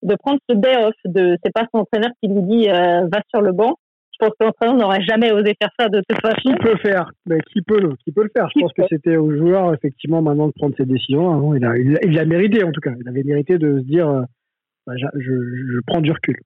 de 0.04 0.16
prendre 0.16 0.40
ce 0.50 0.56
day 0.56 0.76
off. 0.78 0.94
De, 1.06 1.38
c'est 1.44 1.54
pas 1.54 1.66
son 1.74 1.82
entraîneur 1.82 2.10
qui 2.22 2.28
lui 2.28 2.42
dit, 2.42 2.70
euh, 2.70 3.08
va 3.12 3.22
sur 3.30 3.42
le 3.42 3.54
banc. 3.54 3.76
Je 4.16 4.26
pense 4.26 4.36
que 4.40 4.46
l'entraîneur 4.46 4.78
n'aurait 4.78 5.04
jamais 5.04 5.32
osé 5.34 5.56
faire 5.60 5.72
ça 5.78 5.90
de 5.90 6.02
toute 6.08 6.22
façon. 6.22 6.38
Qui 6.42 6.56
peut 6.56 6.72
le 6.72 6.78
faire? 6.78 7.12
Mais 7.26 7.38
qui 7.52 7.62
peut 7.62 7.80
le, 7.82 7.96
qui 8.04 8.14
peut 8.14 8.24
le 8.24 8.32
faire? 8.36 8.48
Je 8.56 8.62
pense 8.62 8.72
que 8.72 8.84
c'était 8.90 9.18
au 9.18 9.36
joueur 9.36 9.74
effectivement 9.74 10.22
maintenant 10.22 10.48
de 10.48 10.54
prendre 10.54 10.74
ses 10.78 10.86
décisions. 10.86 11.54
Il 11.54 11.66
a, 11.66 11.76
il, 11.78 12.18
a 12.18 12.26
mérité 12.26 12.64
en 12.64 12.72
tout 12.72 12.80
cas. 12.80 12.92
Il 13.00 13.10
avait 13.10 13.24
mérité 13.24 13.58
de 13.58 13.80
se 13.80 13.84
dire, 13.84 14.08
euh, 14.08 14.22
bah, 14.88 14.94
je, 14.96 15.08
je, 15.18 15.80
prends 15.86 16.00
du 16.00 16.12
recul. 16.12 16.38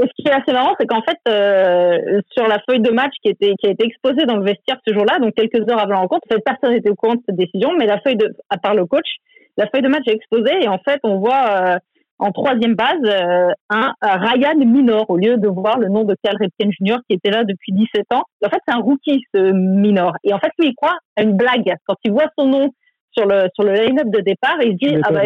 Et 0.00 0.04
ce 0.04 0.22
qui 0.22 0.28
est 0.28 0.32
assez 0.32 0.52
marrant, 0.52 0.74
c'est 0.80 0.86
qu'en 0.86 1.02
fait, 1.02 1.18
euh, 1.28 2.20
sur 2.30 2.46
la 2.46 2.60
feuille 2.66 2.80
de 2.80 2.92
match 2.92 3.12
qui, 3.22 3.30
était, 3.30 3.54
qui 3.58 3.66
a 3.66 3.70
été 3.70 3.84
exposée 3.84 4.24
dans 4.26 4.36
le 4.36 4.44
vestiaire 4.44 4.78
ce 4.86 4.94
jour-là, 4.94 5.18
donc 5.18 5.34
quelques 5.34 5.68
heures 5.68 5.80
avant 5.80 5.94
la 5.94 5.98
rencontre, 5.98 6.26
personne 6.46 6.72
n'était 6.72 6.90
au 6.90 6.94
courant 6.94 7.16
de 7.16 7.22
cette 7.26 7.36
décision, 7.36 7.72
mais 7.78 7.86
la 7.86 8.00
feuille 8.00 8.16
de, 8.16 8.32
à 8.48 8.56
part 8.56 8.74
le 8.74 8.86
coach, 8.86 9.08
la 9.56 9.66
feuille 9.66 9.82
de 9.82 9.88
match 9.88 10.04
est 10.06 10.14
exposée 10.14 10.62
et 10.62 10.68
en 10.68 10.78
fait, 10.78 11.00
on 11.02 11.18
voit 11.18 11.50
euh, 11.50 11.78
en 12.18 12.32
troisième 12.32 12.74
base 12.74 12.98
euh, 13.04 13.52
un, 13.70 13.92
Ryan 14.02 14.58
Minor 14.58 15.08
au 15.08 15.16
lieu 15.16 15.36
de 15.36 15.48
voir 15.48 15.78
le 15.78 15.88
nom 15.88 16.04
de 16.04 16.16
Cal 16.22 16.36
Ripken 16.38 16.70
Jr. 16.72 16.98
qui 17.08 17.14
était 17.14 17.30
là 17.30 17.44
depuis 17.44 17.72
17 17.72 18.06
ans. 18.12 18.24
en 18.44 18.48
fait, 18.48 18.60
c'est 18.66 18.74
un 18.74 18.80
rookie 18.80 19.22
ce 19.34 19.52
Minor. 19.52 20.14
Et 20.24 20.32
en 20.32 20.38
fait, 20.38 20.50
lui, 20.58 20.68
il 20.68 20.74
croit 20.74 20.96
à 21.16 21.22
une 21.22 21.36
blague 21.36 21.74
quand 21.86 21.96
il 22.04 22.12
voit 22.12 22.28
son 22.38 22.46
nom 22.46 22.70
sur 23.12 23.26
le 23.26 23.48
sur 23.54 23.64
le 23.64 23.72
line-up 23.74 24.08
de 24.08 24.20
départ. 24.20 24.56
Il 24.62 24.72
se 24.72 24.86
dit 24.86 25.00
ah 25.04 25.12
bah 25.12 25.22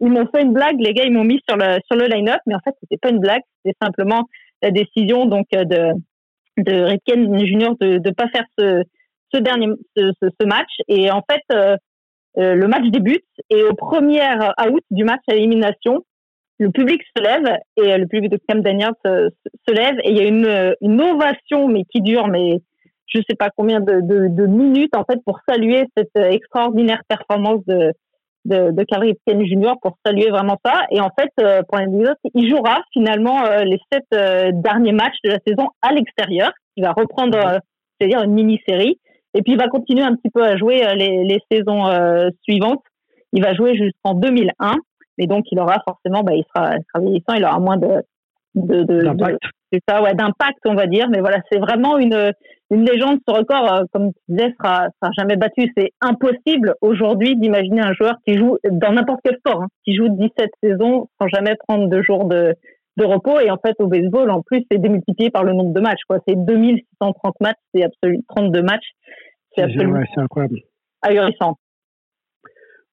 ils 0.00 0.10
m'ont 0.10 0.26
fait 0.34 0.42
une 0.42 0.52
blague, 0.52 0.80
les 0.80 0.92
gars, 0.92 1.04
ils 1.04 1.12
m'ont 1.12 1.24
mis 1.24 1.40
sur 1.48 1.56
le 1.56 1.78
sur 1.86 1.96
le 1.96 2.06
line-up, 2.06 2.40
mais 2.46 2.54
en 2.54 2.60
fait, 2.64 2.74
c'était 2.80 2.98
pas 2.98 3.10
une 3.10 3.20
blague, 3.20 3.42
c'était 3.64 3.76
simplement 3.80 4.24
la 4.62 4.70
décision 4.70 5.26
donc 5.26 5.46
euh, 5.54 5.64
de 5.64 5.92
de 6.58 6.82
Ripken 6.82 7.38
Junior 7.44 7.76
de 7.80 7.98
de 7.98 8.10
pas 8.10 8.28
faire 8.28 8.44
ce 8.58 8.82
ce 9.32 9.40
dernier 9.40 9.68
ce, 9.96 10.12
ce, 10.22 10.46
match 10.46 10.70
et 10.88 11.10
en 11.10 11.22
fait 11.28 11.42
euh, 11.52 11.76
euh, 12.38 12.54
le 12.54 12.68
match 12.68 12.84
débute 12.90 13.24
et 13.50 13.62
au 13.64 13.74
premier 13.74 14.22
out 14.22 14.82
du 14.90 15.04
match 15.04 15.22
à 15.28 15.34
élimination, 15.34 16.04
le 16.58 16.70
public 16.70 17.02
se 17.16 17.22
lève 17.22 17.58
et 17.76 17.98
le 17.98 18.06
public 18.06 18.30
de 18.30 18.38
Cam 18.48 18.60
Daniels 18.60 18.94
se, 19.04 19.30
se, 19.66 19.74
lève 19.74 19.96
et 20.04 20.10
il 20.10 20.16
y 20.16 20.20
a 20.20 20.24
une, 20.24 20.74
une 20.80 21.00
ovation 21.00 21.68
mais 21.68 21.82
qui 21.84 22.00
dure 22.00 22.28
mais 22.28 22.60
je 23.06 23.20
sais 23.28 23.36
pas 23.36 23.50
combien 23.56 23.80
de, 23.80 24.00
de, 24.00 24.28
de 24.28 24.46
minutes 24.46 24.96
en 24.96 25.04
fait 25.04 25.18
pour 25.24 25.40
saluer 25.48 25.84
cette 25.96 26.16
extraordinaire 26.16 27.02
performance 27.08 27.64
de 27.66 27.92
de, 28.44 28.70
de 28.72 28.84
Carrie 28.84 29.16
Jr. 29.26 29.74
pour 29.80 29.96
saluer 30.04 30.30
vraiment 30.30 30.58
ça. 30.64 30.86
Et 30.90 31.00
en 31.00 31.10
fait, 31.18 31.30
euh, 31.40 31.62
pour 31.68 31.78
l'anecdote, 31.78 32.18
il 32.34 32.48
jouera 32.48 32.82
finalement 32.92 33.44
euh, 33.44 33.64
les 33.64 33.78
sept 33.92 34.04
euh, 34.14 34.50
derniers 34.52 34.92
matchs 34.92 35.16
de 35.24 35.30
la 35.30 35.38
saison 35.46 35.68
à 35.82 35.92
l'extérieur. 35.92 36.52
Il 36.76 36.84
va 36.84 36.92
reprendre, 36.92 37.60
c'est-à-dire 37.98 38.22
une 38.22 38.32
mini-série. 38.32 38.98
Et 39.34 39.42
puis 39.42 39.52
il 39.52 39.58
va 39.58 39.68
continuer 39.68 40.02
un 40.02 40.14
petit 40.14 40.30
peu 40.30 40.44
à 40.44 40.56
jouer 40.56 40.84
les, 40.96 41.24
les 41.24 41.40
saisons 41.50 41.84
suivantes. 42.42 42.82
Il 43.32 43.42
va 43.42 43.54
jouer 43.54 43.76
jusqu'en 43.76 44.14
2001. 44.14 44.74
Et 45.18 45.26
donc 45.26 45.44
il 45.50 45.58
aura 45.58 45.76
forcément, 45.86 46.22
bah, 46.22 46.34
il 46.34 46.44
sera, 46.54 46.76
il 46.76 46.84
sera 46.92 47.04
vieillissant, 47.04 47.34
il 47.34 47.44
aura 47.44 47.58
moins 47.58 47.76
de, 47.76 48.02
de, 48.54 48.82
de, 48.82 49.00
c'est 49.74 49.80
ça, 49.88 50.02
ouais, 50.02 50.14
d'impact, 50.14 50.58
on 50.66 50.74
va 50.74 50.86
dire. 50.86 51.08
Mais 51.10 51.20
voilà, 51.20 51.38
c'est 51.50 51.58
vraiment 51.58 51.98
une, 51.98 52.32
une 52.70 52.84
légende. 52.84 53.18
Ce 53.26 53.34
record, 53.34 53.72
euh, 53.72 53.82
comme 53.92 54.12
tu 54.12 54.20
disais, 54.28 54.54
sera, 54.58 54.88
sera 55.02 55.12
jamais 55.18 55.36
battu. 55.36 55.70
C'est 55.76 55.90
impossible 56.00 56.74
aujourd'hui 56.80 57.36
d'imaginer 57.36 57.80
un 57.80 57.92
joueur 57.92 58.14
qui 58.26 58.34
joue 58.34 58.58
dans 58.70 58.92
n'importe 58.92 59.20
quel 59.24 59.36
sport, 59.38 59.62
hein, 59.62 59.68
qui 59.84 59.96
joue 59.96 60.08
17 60.08 60.50
saisons 60.62 61.08
sans 61.20 61.28
jamais 61.28 61.56
prendre 61.66 61.88
deux 61.88 62.02
jours 62.02 62.26
de, 62.26 62.54
de 62.96 63.04
repos. 63.04 63.40
Et 63.40 63.50
en 63.50 63.58
fait, 63.58 63.74
au 63.80 63.88
baseball, 63.88 64.30
en 64.30 64.42
plus, 64.42 64.64
c'est 64.70 64.78
démultiplié 64.78 65.30
par 65.30 65.42
le 65.42 65.52
nombre 65.52 65.72
de 65.72 65.80
matchs. 65.80 66.02
Quoi. 66.08 66.18
C'est 66.26 66.36
2630 66.36 67.34
matchs, 67.40 67.58
c'est 67.74 67.82
absolument 67.82 68.22
32 68.28 68.62
matchs. 68.62 68.90
C'est 69.56 69.62
absolument 69.62 70.00
incroyable. 70.16 70.60
ahurissant. 71.02 71.56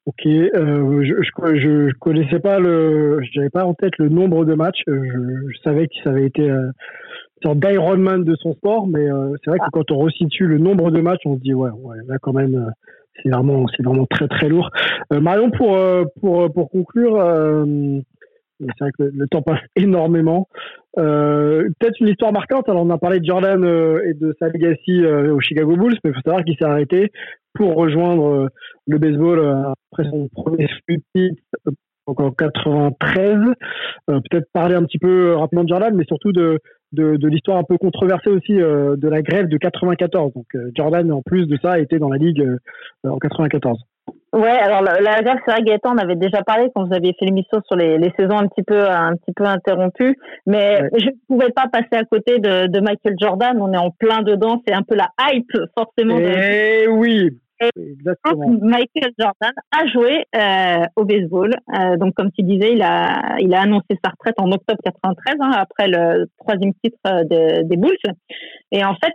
Ok, 0.08 0.26
euh, 0.26 1.04
je, 1.04 1.14
je, 1.22 1.94
connaissais 2.00 2.40
pas 2.40 2.60
le, 2.60 3.20
j'avais 3.34 3.52
pas 3.52 3.66
en 3.66 3.76
tête 3.76 3.98
le 4.00 4.10
nombre 4.10 4.46
de 4.46 4.56
matchs. 4.56 4.82
Je, 4.88 4.94
je 4.94 5.58
savais 5.64 5.88
que 5.88 5.94
ça 6.04 6.10
avait 6.10 6.26
été 6.26 6.50
euh, 6.50 6.64
une 6.64 7.44
sorte 7.44 7.60
d'Ironman 7.60 8.24
de 8.24 8.36
son 8.36 8.54
sport, 8.54 8.88
mais 8.88 9.12
euh, 9.12 9.36
c'est 9.44 9.52
vrai 9.52 9.60
que 9.60 9.70
quand 9.72 9.92
on 9.92 10.00
resitue 10.00 10.48
le 10.48 10.58
nombre 10.58 10.90
de 10.90 11.02
matchs, 11.02 11.22
on 11.26 11.36
se 11.36 11.42
dit 11.42 11.54
ouais, 11.54 11.70
ouais 11.70 11.98
là 12.08 12.18
quand 12.20 12.34
même, 12.34 12.56
euh, 12.56 12.72
c'est 13.22 13.30
vraiment, 13.30 13.68
c'est 13.78 13.84
vraiment 13.84 14.08
très 14.08 14.28
très 14.28 14.50
lourd. 14.50 14.72
Euh, 15.14 15.20
Marion, 15.20 15.52
pour 15.52 15.78
pour 16.20 16.52
pour 16.52 16.72
conclure, 16.72 17.18
c'est 18.68 18.84
vrai 18.84 18.92
que 18.98 19.04
le, 19.04 19.28
temps 19.28 19.42
passe 19.42 19.60
énormément. 19.76 20.48
Peut-être 20.96 22.00
une 22.00 22.10
histoire 22.10 22.34
marquante. 22.34 22.70
Alors 22.70 22.84
on 22.84 22.90
a 22.90 22.98
parlé 22.98 23.20
de 23.20 23.26
Jordan 23.26 23.64
et 24.06 24.14
de 24.14 24.36
sa 24.40 24.50
legacy 24.50 25.06
au 25.06 25.40
Chicago 25.40 25.76
Bulls, 25.76 25.98
mais 26.04 26.12
il 26.12 26.14
faut 26.14 26.22
savoir 26.22 26.44
qu'il 26.44 26.56
s'est 26.58 26.66
arrêté 26.66 27.12
pour 27.54 27.76
rejoindre 27.76 28.50
le 28.88 28.98
baseball 28.98 29.40
après 29.92 30.10
son 30.10 30.28
premier 30.30 30.68
titre 31.16 31.42
donc 32.08 32.20
en 32.20 32.32
93. 32.32 33.38
Peut-être 34.08 34.48
parler 34.54 34.76
un 34.76 34.84
petit 34.84 35.00
peu 35.00 35.36
rapidement 35.36 35.64
de 35.64 35.70
Jordan, 35.70 35.96
mais 35.96 36.06
surtout 36.06 36.32
de, 36.32 36.60
de, 36.92 37.16
de 37.18 37.28
l'histoire 37.28 37.58
un 37.58 37.64
peu 37.64 37.78
controversée 37.78 38.30
aussi 38.30 38.60
euh, 38.62 38.96
de 38.96 39.08
la 39.08 39.22
grève 39.22 39.48
de 39.48 39.58
94. 39.58 40.34
Donc 40.34 40.46
euh, 40.56 40.72
Jordan, 40.76 41.12
en 41.12 41.22
plus 41.22 41.48
de 41.48 41.58
ça, 41.62 41.80
était 41.80 42.00
dans 42.00 42.10
la 42.10 42.18
ligue 42.18 42.42
euh, 42.42 43.10
en 43.10 43.18
94. 43.18 43.80
Ouais, 44.34 44.50
alors 44.50 44.82
la, 44.82 45.02
la 45.02 45.22
grève, 45.22 45.38
c'est 45.46 45.52
vrai, 45.52 45.62
Gaëtan, 45.62 45.94
on 45.94 45.98
avait 45.98 46.16
déjà 46.16 46.42
parlé 46.42 46.70
quand 46.74 46.86
vous 46.86 46.94
aviez 46.94 47.14
fait 47.20 47.26
l'émission 47.26 47.62
sur 47.68 47.76
les, 47.76 47.98
les, 47.98 48.14
saisons 48.18 48.38
un 48.38 48.48
petit 48.48 48.64
peu 48.64 48.90
un 48.90 49.16
petit 49.18 49.34
peu 49.36 49.44
interrompues, 49.44 50.18
mais 50.46 50.90
je 50.98 51.08
ne 51.08 51.12
pouvais 51.28 51.52
pas 51.52 51.68
passer 51.68 52.02
à 52.02 52.06
côté 52.06 52.40
de, 52.40 52.68
de, 52.68 52.80
Michael 52.80 53.16
Jordan. 53.20 53.58
On 53.62 53.74
est 53.74 53.78
en 53.78 53.92
plein 53.92 54.22
dedans, 54.22 54.62
c'est 54.66 54.74
un 54.74 54.84
peu 54.84 54.96
la 54.96 55.10
hype 55.20 55.52
forcément. 55.78 56.18
Eh 56.18 56.88
oui, 56.88 57.42
Michael 58.62 59.12
Jordan 59.20 59.52
a 59.72 59.88
joué 59.88 60.26
euh, 60.36 60.86
au 60.96 61.06
baseball. 61.06 61.54
Euh, 61.74 61.98
donc, 61.98 62.14
comme 62.16 62.32
tu 62.32 62.44
disais, 62.44 62.74
il 62.74 62.82
a, 62.82 63.36
il 63.40 63.54
a 63.54 63.62
annoncé 63.62 63.98
sa 64.04 64.12
retraite 64.12 64.36
en 64.40 64.52
octobre 64.52 64.80
93, 64.84 65.36
hein, 65.40 65.52
après 65.54 65.88
le 65.88 66.28
troisième 66.40 66.74
titre 66.84 66.98
euh, 67.08 67.64
des 67.64 67.78
Bulls. 67.78 67.98
Et 68.72 68.84
en 68.84 68.96
fait, 68.96 69.14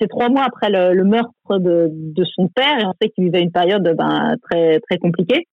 c'est 0.00 0.08
trois 0.08 0.28
mois 0.28 0.44
après 0.44 0.68
le, 0.70 1.04
meurtre 1.04 1.58
de, 1.58 1.88
de, 1.90 2.24
son 2.24 2.48
père, 2.48 2.80
et 2.80 2.84
on 2.84 2.92
sait 3.00 3.08
qu'il 3.10 3.24
vivait 3.24 3.40
une 3.42 3.52
période 3.52 3.94
ben, 3.96 4.34
très 4.50 4.80
très 4.80 4.98
compliquée. 4.98 5.46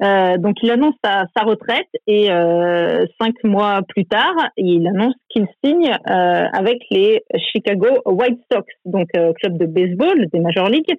donc, 0.00 0.56
il 0.62 0.70
annonce 0.70 0.94
sa, 1.02 1.24
sa 1.34 1.44
retraite 1.44 1.88
et 2.06 2.26
cinq 3.20 3.34
mois 3.44 3.80
plus 3.88 4.04
tard, 4.04 4.34
il 4.58 4.86
annonce 4.86 5.14
qu'il 5.30 5.46
signe 5.64 5.96
avec 6.04 6.78
les 6.90 7.22
Chicago 7.52 7.88
White 8.04 8.40
Sox, 8.52 8.66
donc 8.84 9.08
club 9.12 9.56
de 9.56 9.66
baseball 9.66 10.26
des 10.30 10.40
Major 10.40 10.68
League, 10.68 10.94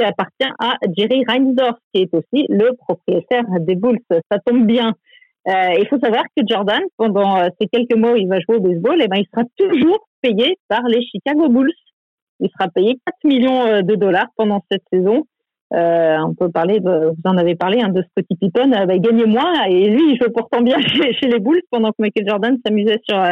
qui 0.00 0.06
appartient 0.06 0.52
à 0.58 0.78
Jerry 0.96 1.24
Reinsdorf, 1.28 1.78
qui 1.92 2.02
est 2.02 2.14
aussi 2.14 2.46
le 2.48 2.74
propriétaire 2.76 3.44
des 3.60 3.74
Bulls. 3.74 4.00
Ça 4.10 4.38
tombe 4.44 4.66
bien. 4.66 4.94
Euh, 5.48 5.74
il 5.78 5.86
faut 5.88 5.98
savoir 5.98 6.24
que 6.36 6.42
Jordan, 6.46 6.80
pendant 6.96 7.38
euh, 7.38 7.48
ces 7.60 7.66
quelques 7.66 7.96
mois 7.96 8.12
où 8.12 8.16
il 8.16 8.28
va 8.28 8.40
jouer 8.40 8.56
au 8.56 8.60
baseball, 8.60 9.00
eh 9.02 9.08
ben, 9.08 9.18
il 9.18 9.26
sera 9.32 9.44
toujours 9.56 10.06
payé 10.22 10.58
par 10.68 10.82
les 10.84 11.02
Chicago 11.02 11.48
Bulls. 11.48 11.72
Il 12.40 12.48
sera 12.50 12.70
payé 12.70 12.98
4 13.06 13.16
millions 13.24 13.66
euh, 13.66 13.82
de 13.82 13.94
dollars 13.94 14.28
pendant 14.36 14.64
cette 14.70 14.82
saison. 14.92 15.24
Euh, 15.72 16.18
on 16.26 16.34
peut 16.34 16.50
parler, 16.50 16.80
vous 16.80 17.14
en 17.24 17.36
avez 17.36 17.54
parlé, 17.54 17.80
hein, 17.80 17.90
de 17.90 18.02
Scottie 18.02 18.36
Pippen, 18.36 18.72
euh, 18.72 18.86
bah, 18.86 18.94
il 18.94 19.00
gagnait 19.00 19.26
moins 19.26 19.64
et 19.66 19.88
lui, 19.88 20.12
il 20.12 20.18
joue 20.20 20.30
pourtant 20.34 20.62
bien 20.62 20.80
chez, 20.80 21.12
chez, 21.14 21.28
les 21.28 21.38
Bulls 21.38 21.62
pendant 21.70 21.90
que 21.90 21.96
Michael 22.00 22.26
Jordan 22.26 22.58
s'amusait 22.64 23.00
sur, 23.08 23.22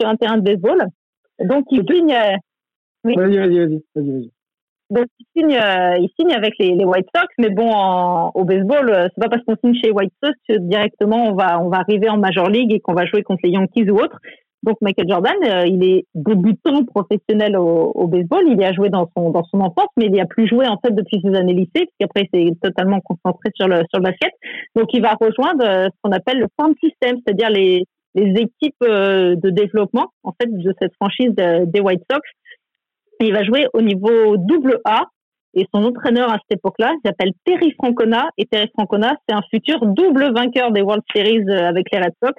sur 0.00 0.08
un 0.08 0.16
terrain 0.16 0.38
de 0.38 0.42
baseball. 0.42 0.86
Donc, 1.40 1.66
il. 1.70 1.84
Oui. 3.04 3.14
Vas-y, 3.14 3.38
vas-y, 3.38 3.58
vas-y. 3.58 3.82
vas-y. 3.94 4.30
Donc 4.90 5.06
il 5.18 5.26
signe, 5.36 5.54
euh, 5.54 5.98
il 5.98 6.08
signe 6.18 6.32
avec 6.32 6.54
les, 6.58 6.74
les, 6.74 6.84
White 6.84 7.08
Sox, 7.14 7.28
mais 7.38 7.50
bon, 7.50 8.30
au 8.34 8.44
baseball, 8.44 8.88
euh, 8.88 9.08
c'est 9.14 9.22
pas 9.22 9.28
parce 9.28 9.42
qu'on 9.44 9.56
signe 9.62 9.78
chez 9.82 9.90
White 9.90 10.12
Sox 10.22 10.34
que 10.48 10.56
directement 10.58 11.28
on 11.28 11.34
va 11.34 11.60
on 11.60 11.68
va 11.68 11.78
arriver 11.78 12.08
en 12.08 12.16
Major 12.16 12.48
League 12.48 12.72
et 12.72 12.80
qu'on 12.80 12.94
va 12.94 13.04
jouer 13.04 13.22
contre 13.22 13.40
les 13.44 13.50
Yankees 13.50 13.90
ou 13.90 13.98
autres. 13.98 14.18
Donc 14.62 14.76
Michael 14.80 15.08
Jordan, 15.08 15.36
euh, 15.44 15.66
il 15.66 15.84
est 15.84 16.06
débutant 16.14 16.84
professionnel 16.84 17.56
au, 17.56 17.92
au, 17.94 18.08
baseball. 18.08 18.44
Il 18.48 18.58
y 18.60 18.64
a 18.64 18.72
joué 18.72 18.88
dans 18.88 19.08
son 19.16 19.30
dans 19.30 19.44
son 19.44 19.60
enfance, 19.60 19.88
mais 19.98 20.06
il 20.06 20.12
n'y 20.12 20.20
a 20.20 20.26
plus 20.26 20.48
joué 20.48 20.66
en 20.66 20.78
fait 20.78 20.92
depuis 20.92 21.20
ses 21.22 21.36
années 21.36 21.52
lycée, 21.52 21.86
puisqu'après 21.86 22.26
il 22.32 22.48
s'est 22.48 22.56
totalement 22.62 23.00
concentré 23.00 23.50
sur 23.54 23.68
le 23.68 23.82
sur 23.90 23.98
le 23.98 24.04
basket. 24.04 24.32
Donc 24.74 24.88
il 24.94 25.02
va 25.02 25.16
rejoindre 25.20 25.64
ce 25.64 25.96
qu'on 26.02 26.12
appelle 26.12 26.38
le 26.38 26.46
farm 26.58 26.72
system, 26.82 27.18
c'est-à-dire 27.24 27.50
les 27.50 27.84
les 28.14 28.30
équipes 28.40 28.80
de 28.80 29.50
développement 29.50 30.06
en 30.24 30.32
fait 30.32 30.48
de 30.50 30.74
cette 30.80 30.94
franchise 30.94 31.34
des 31.34 31.80
White 31.80 32.02
Sox 32.10 32.22
il 33.26 33.32
va 33.32 33.44
jouer 33.44 33.66
au 33.72 33.82
niveau 33.82 34.36
double 34.36 34.80
A. 34.84 35.04
Et 35.54 35.66
son 35.74 35.82
entraîneur 35.82 36.30
à 36.30 36.34
cette 36.34 36.58
époque-là 36.58 36.94
s'appelle 37.04 37.32
Terry 37.44 37.72
Francona. 37.72 38.28
Et 38.36 38.44
Terry 38.46 38.68
Francona, 38.74 39.14
c'est 39.26 39.34
un 39.34 39.42
futur 39.50 39.84
double 39.86 40.32
vainqueur 40.34 40.70
des 40.72 40.82
World 40.82 41.02
Series 41.14 41.44
euh, 41.48 41.68
avec 41.68 41.86
les 41.90 41.98
Red 41.98 42.12
Sox. 42.22 42.34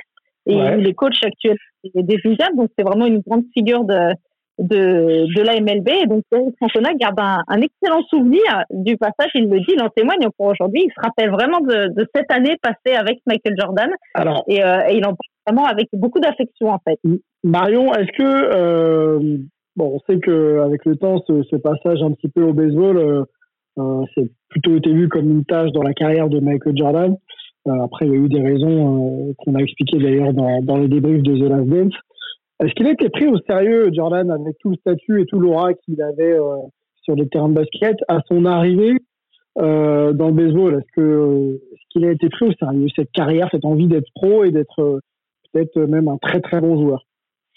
Et 0.45 0.55
il 0.55 0.88
est 0.88 0.93
coach 0.93 1.21
actuel 1.23 1.57
des 1.93 2.17
Wizards. 2.25 2.55
Donc, 2.55 2.69
c'est 2.77 2.84
vraiment 2.84 3.05
une 3.05 3.19
grande 3.19 3.43
figure 3.53 3.84
de, 3.84 4.13
de, 4.59 5.25
de 5.34 5.41
la 5.41 5.59
MLB. 5.59 6.07
donc, 6.07 6.23
Eric 6.32 6.55
Cantona 6.59 6.93
garde 6.95 7.19
un, 7.19 7.43
un, 7.47 7.61
excellent 7.61 8.03
souvenir 8.09 8.63
du 8.69 8.97
passage. 8.97 9.32
Il 9.36 9.49
le 9.49 9.59
dit, 9.59 9.73
il 9.73 9.82
en 9.82 9.89
témoigne 9.89 10.27
pour 10.38 10.47
aujourd'hui. 10.47 10.84
Il 10.86 10.91
se 10.91 11.01
rappelle 11.01 11.32
vraiment 11.32 11.61
de, 11.61 11.93
de 11.93 12.07
cette 12.13 12.32
année 12.32 12.57
passée 12.61 12.95
avec 12.95 13.19
Michael 13.25 13.55
Jordan. 13.57 13.89
Alors, 14.13 14.43
et, 14.47 14.63
euh, 14.63 14.82
et 14.88 14.97
il 14.97 15.05
en 15.05 15.15
parle 15.15 15.17
vraiment 15.47 15.65
avec 15.65 15.88
beaucoup 15.93 16.19
d'affection, 16.19 16.69
en 16.69 16.80
fait. 16.80 16.99
Marion, 17.43 17.93
est-ce 17.93 18.11
que, 18.17 18.23
euh, 18.23 19.38
bon, 19.80 19.95
on 19.95 19.99
sait 20.11 20.19
que 20.19 20.59
avec 20.59 20.86
le 20.86 20.95
temps, 20.97 21.23
ce, 21.25 21.55
passage 21.55 22.03
un 22.03 22.11
petit 22.11 22.27
peu 22.27 22.43
au 22.43 22.53
baseball, 22.53 22.97
euh, 22.97 23.23
euh 23.80 24.03
c'est 24.13 24.30
plutôt 24.49 24.75
été 24.75 24.91
vu 24.91 25.07
comme 25.07 25.30
une 25.30 25.45
tâche 25.45 25.71
dans 25.71 25.84
la 25.84 25.93
carrière 25.93 26.30
de 26.30 26.39
Michael 26.39 26.77
Jordan. 26.77 27.15
Euh, 27.67 27.84
après, 27.84 28.05
il 28.05 28.11
y 28.11 28.15
a 28.15 28.19
eu 28.19 28.30
des 28.30 28.41
raisons 28.41 29.34
qu'on 29.38 29.55
a 29.55 29.59
expliquées 29.59 29.99
d'ailleurs 29.99 30.34
dans, 30.34 30.61
dans 30.61 30.77
les 30.77 30.88
débriefs 30.88 31.23
de 31.23 31.36
The 31.36 31.49
Last 31.49 31.67
Dance. 31.67 31.93
Est-ce 32.61 32.73
qu'il 32.73 32.88
a 32.88 32.91
été 32.91 33.09
pris 33.09 33.27
au 33.27 33.38
sérieux, 33.47 33.89
Jordan, 33.93 34.30
avec 34.30 34.57
tout 34.59 34.71
le 34.71 34.75
statut 34.75 35.21
et 35.21 35.25
tout 35.25 35.39
l'aura 35.39 35.73
qu'il 35.73 36.01
avait 36.01 36.38
sur 37.03 37.15
les 37.15 37.27
terrains 37.30 37.47
de 37.47 37.53
basket 37.53 37.95
à 38.09 38.19
son 38.27 38.43
arrivée 38.43 38.97
dans 39.55 40.27
le 40.27 40.34
baseball? 40.34 40.73
Est-ce 40.73 41.01
est 41.01 41.61
qu'il 41.89 42.05
a 42.05 42.11
été 42.11 42.27
pris 42.27 42.47
au 42.47 42.51
sérieux 42.59 42.88
cette 42.93 43.11
carrière, 43.11 43.47
cette 43.51 43.63
envie 43.63 43.88
d'être 43.88 44.09
pro 44.13 44.43
et 44.43 44.51
d'être 44.51 44.99
peut-être 45.53 45.80
même 45.80 46.09
un 46.09 46.17
très 46.17 46.41
très 46.41 46.59
bon 46.59 46.82
joueur? 46.82 47.05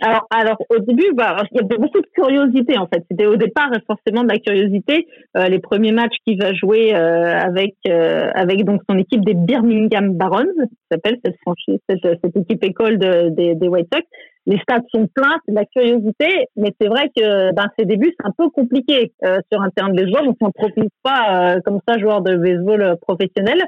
Alors, 0.02 0.26
alors 0.30 0.56
au 0.68 0.78
début, 0.80 1.12
bah, 1.14 1.36
il 1.52 1.56
y 1.56 1.60
avait 1.60 1.78
beaucoup 1.78 2.00
de 2.00 2.06
curiosité 2.12 2.76
en 2.76 2.88
fait. 2.88 3.04
C'était 3.08 3.26
au 3.26 3.36
départ 3.36 3.70
forcément 3.86 4.24
de 4.24 4.28
la 4.28 4.38
curiosité. 4.38 5.06
Euh, 5.36 5.46
les 5.46 5.60
premiers 5.60 5.92
matchs 5.92 6.16
qu'il 6.26 6.40
va 6.42 6.52
jouer 6.52 6.94
euh, 6.94 7.38
avec 7.38 7.74
euh, 7.86 8.28
avec 8.34 8.64
donc 8.64 8.82
son 8.90 8.98
équipe 8.98 9.24
des 9.24 9.34
Birmingham 9.34 10.14
Barons, 10.14 10.42
s'appelle 10.90 11.18
cette 11.24 11.36
franchise, 11.42 11.78
cette, 11.88 12.02
cette, 12.02 12.36
équipe 12.36 12.64
école 12.64 12.98
de, 12.98 13.28
des, 13.28 13.54
des 13.54 13.68
White 13.68 13.88
Sox. 13.94 14.04
Les 14.46 14.58
stades 14.58 14.82
sont 14.92 15.06
pleins, 15.14 15.36
c'est 15.46 15.52
de 15.52 15.56
la 15.56 15.66
curiosité, 15.66 16.48
mais 16.56 16.72
c'est 16.80 16.88
vrai 16.88 17.08
que 17.16 17.54
dans 17.54 17.68
ses 17.78 17.84
débuts, 17.84 18.12
c'est 18.18 18.26
un 18.26 18.32
peu 18.36 18.50
compliqué 18.50 19.12
euh, 19.24 19.38
sur 19.52 19.62
un 19.62 19.70
terrain 19.70 19.90
de 19.90 20.02
baseball. 20.02 20.26
On 20.26 20.46
s'en 20.46 20.50
profite 20.50 20.92
pas 21.04 21.60
comme 21.64 21.78
ça, 21.86 21.96
joueur 21.98 22.22
de 22.22 22.36
baseball 22.36 22.96
professionnel. 23.02 23.62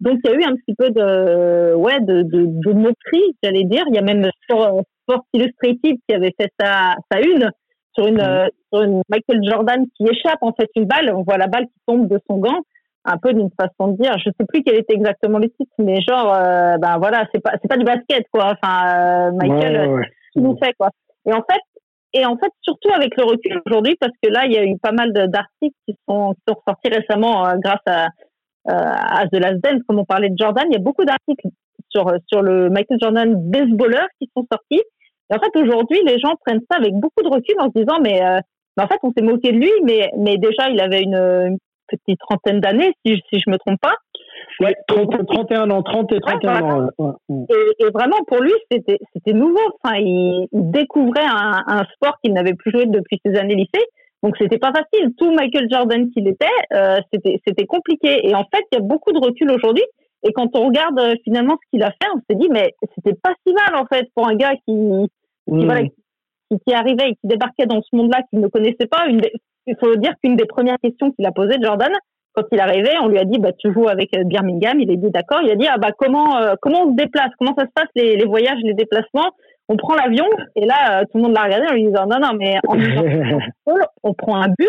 Donc 0.00 0.18
il 0.24 0.30
y 0.30 0.34
a 0.34 0.36
eu 0.36 0.44
un 0.44 0.56
petit 0.56 0.74
peu 0.76 0.90
de 0.90 1.74
ouais 1.74 2.00
de 2.00 2.22
de, 2.22 2.46
de 2.46 2.72
moquerie, 2.72 3.36
j'allais 3.44 3.64
dire. 3.64 3.84
Il 3.88 3.94
y 3.94 3.98
a 3.98 4.02
même 4.02 4.28
sur 4.48 4.82
Sports 5.08 5.24
Illustrated 5.32 5.96
qui 6.06 6.14
avait 6.14 6.34
fait 6.38 6.50
sa, 6.60 6.96
sa 7.10 7.20
une 7.20 7.50
sur 7.94 8.06
une, 8.06 8.16
mhm. 8.16 8.48
sur 8.72 8.82
une 8.82 9.02
Michael 9.08 9.40
Jordan 9.42 9.84
qui 9.96 10.04
échappe 10.04 10.38
en 10.42 10.52
fait 10.52 10.68
une 10.76 10.84
balle. 10.84 11.12
On 11.14 11.22
voit 11.22 11.38
la 11.38 11.46
balle 11.46 11.64
qui 11.64 11.80
tombe 11.86 12.08
de 12.08 12.18
son 12.28 12.38
gant, 12.38 12.60
un 13.04 13.16
peu 13.16 13.32
d'une 13.32 13.50
façon 13.58 13.92
de 13.92 14.02
dire. 14.02 14.16
Je 14.18 14.30
sais 14.38 14.46
plus 14.46 14.62
quel 14.62 14.76
était 14.76 14.94
exactement 14.94 15.38
le 15.38 15.48
titre, 15.48 15.72
mais 15.78 16.00
genre, 16.00 16.32
euh, 16.34 16.76
ben 16.78 16.98
voilà, 16.98 17.26
c'est 17.32 17.40
pas 17.40 17.52
c'est 17.60 17.68
pas 17.68 17.76
du 17.76 17.84
basket 17.84 18.24
quoi. 18.30 18.52
Enfin, 18.52 19.30
euh, 19.30 19.32
Michael, 19.32 19.88
ouais, 19.88 20.06
nous 20.36 20.56
fait 20.62 20.74
quoi. 20.78 20.90
Et 21.26 21.32
en 21.32 21.42
fait, 21.50 21.60
et 22.14 22.24
en 22.24 22.36
fait, 22.36 22.50
surtout 22.62 22.90
avec 22.94 23.16
le 23.16 23.24
recul 23.24 23.60
aujourd'hui, 23.66 23.96
parce 24.00 24.12
que 24.22 24.30
là, 24.30 24.46
il 24.46 24.52
y 24.52 24.58
a 24.58 24.64
eu 24.64 24.78
pas 24.78 24.92
mal 24.92 25.12
d'articles 25.12 25.76
qui 25.86 25.94
sont, 26.08 26.34
qui 26.34 26.42
sont 26.48 26.60
sortis 26.66 26.88
récemment 26.88 27.46
euh, 27.46 27.56
grâce 27.62 27.82
à, 27.86 28.08
à 28.66 29.26
The 29.28 29.36
Last 29.36 29.62
Dance, 29.62 29.82
comme 29.86 29.98
on 29.98 30.04
parlait 30.04 30.30
de 30.30 30.36
Jordan. 30.38 30.64
Il 30.70 30.74
y 30.74 30.76
a 30.76 30.82
beaucoup 30.82 31.04
d'articles 31.04 31.48
sur, 31.90 32.10
sur 32.26 32.42
le 32.42 32.70
Michael 32.70 32.98
Jordan 33.00 33.34
baseballer 33.50 34.06
qui 34.20 34.30
sont 34.36 34.46
sortis. 34.50 34.82
Et 35.30 35.34
en 35.34 35.38
fait, 35.38 35.58
aujourd'hui, 35.58 36.00
les 36.06 36.18
gens 36.18 36.34
prennent 36.44 36.62
ça 36.70 36.78
avec 36.78 36.94
beaucoup 36.94 37.22
de 37.22 37.28
recul 37.28 37.56
en 37.58 37.66
se 37.66 37.78
disant, 37.78 37.98
mais, 38.00 38.24
euh, 38.24 38.40
en 38.80 38.86
fait, 38.86 38.98
on 39.02 39.12
s'est 39.12 39.24
moqué 39.24 39.52
de 39.52 39.58
lui, 39.58 39.72
mais, 39.84 40.10
mais 40.16 40.38
déjà, 40.38 40.68
il 40.70 40.80
avait 40.80 41.02
une, 41.02 41.58
petite 41.88 42.20
trentaine 42.20 42.60
d'années, 42.60 42.92
si, 43.04 43.20
si 43.30 43.40
je 43.40 43.50
me 43.50 43.56
trompe 43.58 43.80
pas. 43.80 43.94
Ouais, 44.60 44.74
30, 44.88 45.26
31 45.26 45.70
ans, 45.70 45.82
30 45.82 46.12
et 46.12 46.20
31 46.20 46.62
ans. 46.62 46.88
Et, 47.30 47.84
et, 47.84 47.90
vraiment, 47.92 48.18
pour 48.26 48.40
lui, 48.40 48.52
c'était, 48.70 48.98
c'était 49.12 49.32
nouveau. 49.32 49.60
Enfin, 49.82 49.96
il, 49.98 50.48
découvrait 50.52 51.24
un, 51.24 51.62
un 51.66 51.84
sport 51.94 52.18
qu'il 52.22 52.32
n'avait 52.32 52.54
plus 52.54 52.70
joué 52.72 52.86
depuis 52.86 53.20
ses 53.24 53.36
années 53.36 53.54
lycée. 53.54 53.84
Donc, 54.22 54.36
c'était 54.36 54.58
pas 54.58 54.72
facile. 54.72 55.14
Tout 55.16 55.32
Michael 55.32 55.68
Jordan 55.70 56.10
qu'il 56.10 56.26
était, 56.28 56.46
euh, 56.72 56.98
c'était, 57.12 57.40
c'était 57.46 57.66
compliqué. 57.66 58.26
Et 58.28 58.34
en 58.34 58.44
fait, 58.52 58.64
il 58.72 58.76
y 58.76 58.78
a 58.78 58.82
beaucoup 58.82 59.12
de 59.12 59.24
recul 59.24 59.50
aujourd'hui. 59.50 59.84
Et 60.24 60.32
quand 60.32 60.48
on 60.56 60.66
regarde 60.66 60.98
euh, 60.98 61.14
finalement 61.22 61.56
ce 61.62 61.70
qu'il 61.70 61.82
a 61.84 61.90
fait, 61.90 62.08
on 62.12 62.20
s'est 62.28 62.36
dit, 62.36 62.48
mais 62.50 62.74
c'était 62.96 63.16
pas 63.22 63.34
si 63.46 63.54
mal, 63.54 63.80
en 63.80 63.86
fait, 63.86 64.08
pour 64.14 64.26
un 64.26 64.34
gars 64.34 64.54
qui, 64.66 64.72
qui, 65.48 65.64
voilà, 65.64 65.82
qui, 65.82 66.58
qui, 66.66 66.74
arrivait 66.74 67.10
et 67.10 67.14
qui 67.14 67.26
débarquait 67.26 67.66
dans 67.66 67.80
ce 67.82 67.96
monde-là 67.96 68.22
qu'il 68.30 68.40
ne 68.40 68.48
connaissait 68.48 68.86
pas. 68.90 69.06
Une 69.08 69.20
il 69.68 69.76
faut 69.78 69.94
dire 69.96 70.14
qu'une 70.22 70.36
des 70.36 70.46
premières 70.46 70.78
questions 70.82 71.12
qu'il 71.12 71.26
a 71.26 71.32
posées, 71.32 71.58
Jordan, 71.62 71.92
quand 72.32 72.44
il 72.52 72.60
arrivait, 72.60 72.96
on 73.02 73.08
lui 73.08 73.18
a 73.18 73.24
dit, 73.24 73.38
bah, 73.38 73.52
tu 73.52 73.72
joues 73.72 73.88
avec 73.88 74.16
euh, 74.16 74.24
Birmingham. 74.24 74.80
Il 74.80 74.90
est 74.90 74.96
dit 74.96 75.10
d'accord. 75.10 75.40
Il 75.42 75.50
a 75.50 75.56
dit, 75.56 75.66
ah, 75.68 75.76
bah, 75.78 75.90
comment, 75.96 76.36
euh, 76.36 76.54
comment 76.60 76.84
on 76.84 76.90
se 76.90 76.96
déplace? 76.96 77.30
Comment 77.38 77.54
ça 77.56 77.66
se 77.66 77.72
passe, 77.74 77.88
les, 77.94 78.16
les 78.16 78.24
voyages, 78.24 78.58
les 78.62 78.74
déplacements? 78.74 79.30
On 79.68 79.76
prend 79.76 79.94
l'avion. 79.94 80.26
Et 80.56 80.64
là, 80.64 81.00
euh, 81.00 81.04
tout 81.04 81.18
le 81.18 81.24
monde 81.24 81.34
l'a 81.34 81.44
regardé 81.44 81.66
en 81.68 81.74
lui 81.74 81.84
disant, 81.84 82.06
non, 82.06 82.18
non, 82.18 82.32
mais 82.38 82.56
on 84.02 84.14
prend 84.14 84.36
un 84.36 84.48
bus. 84.48 84.68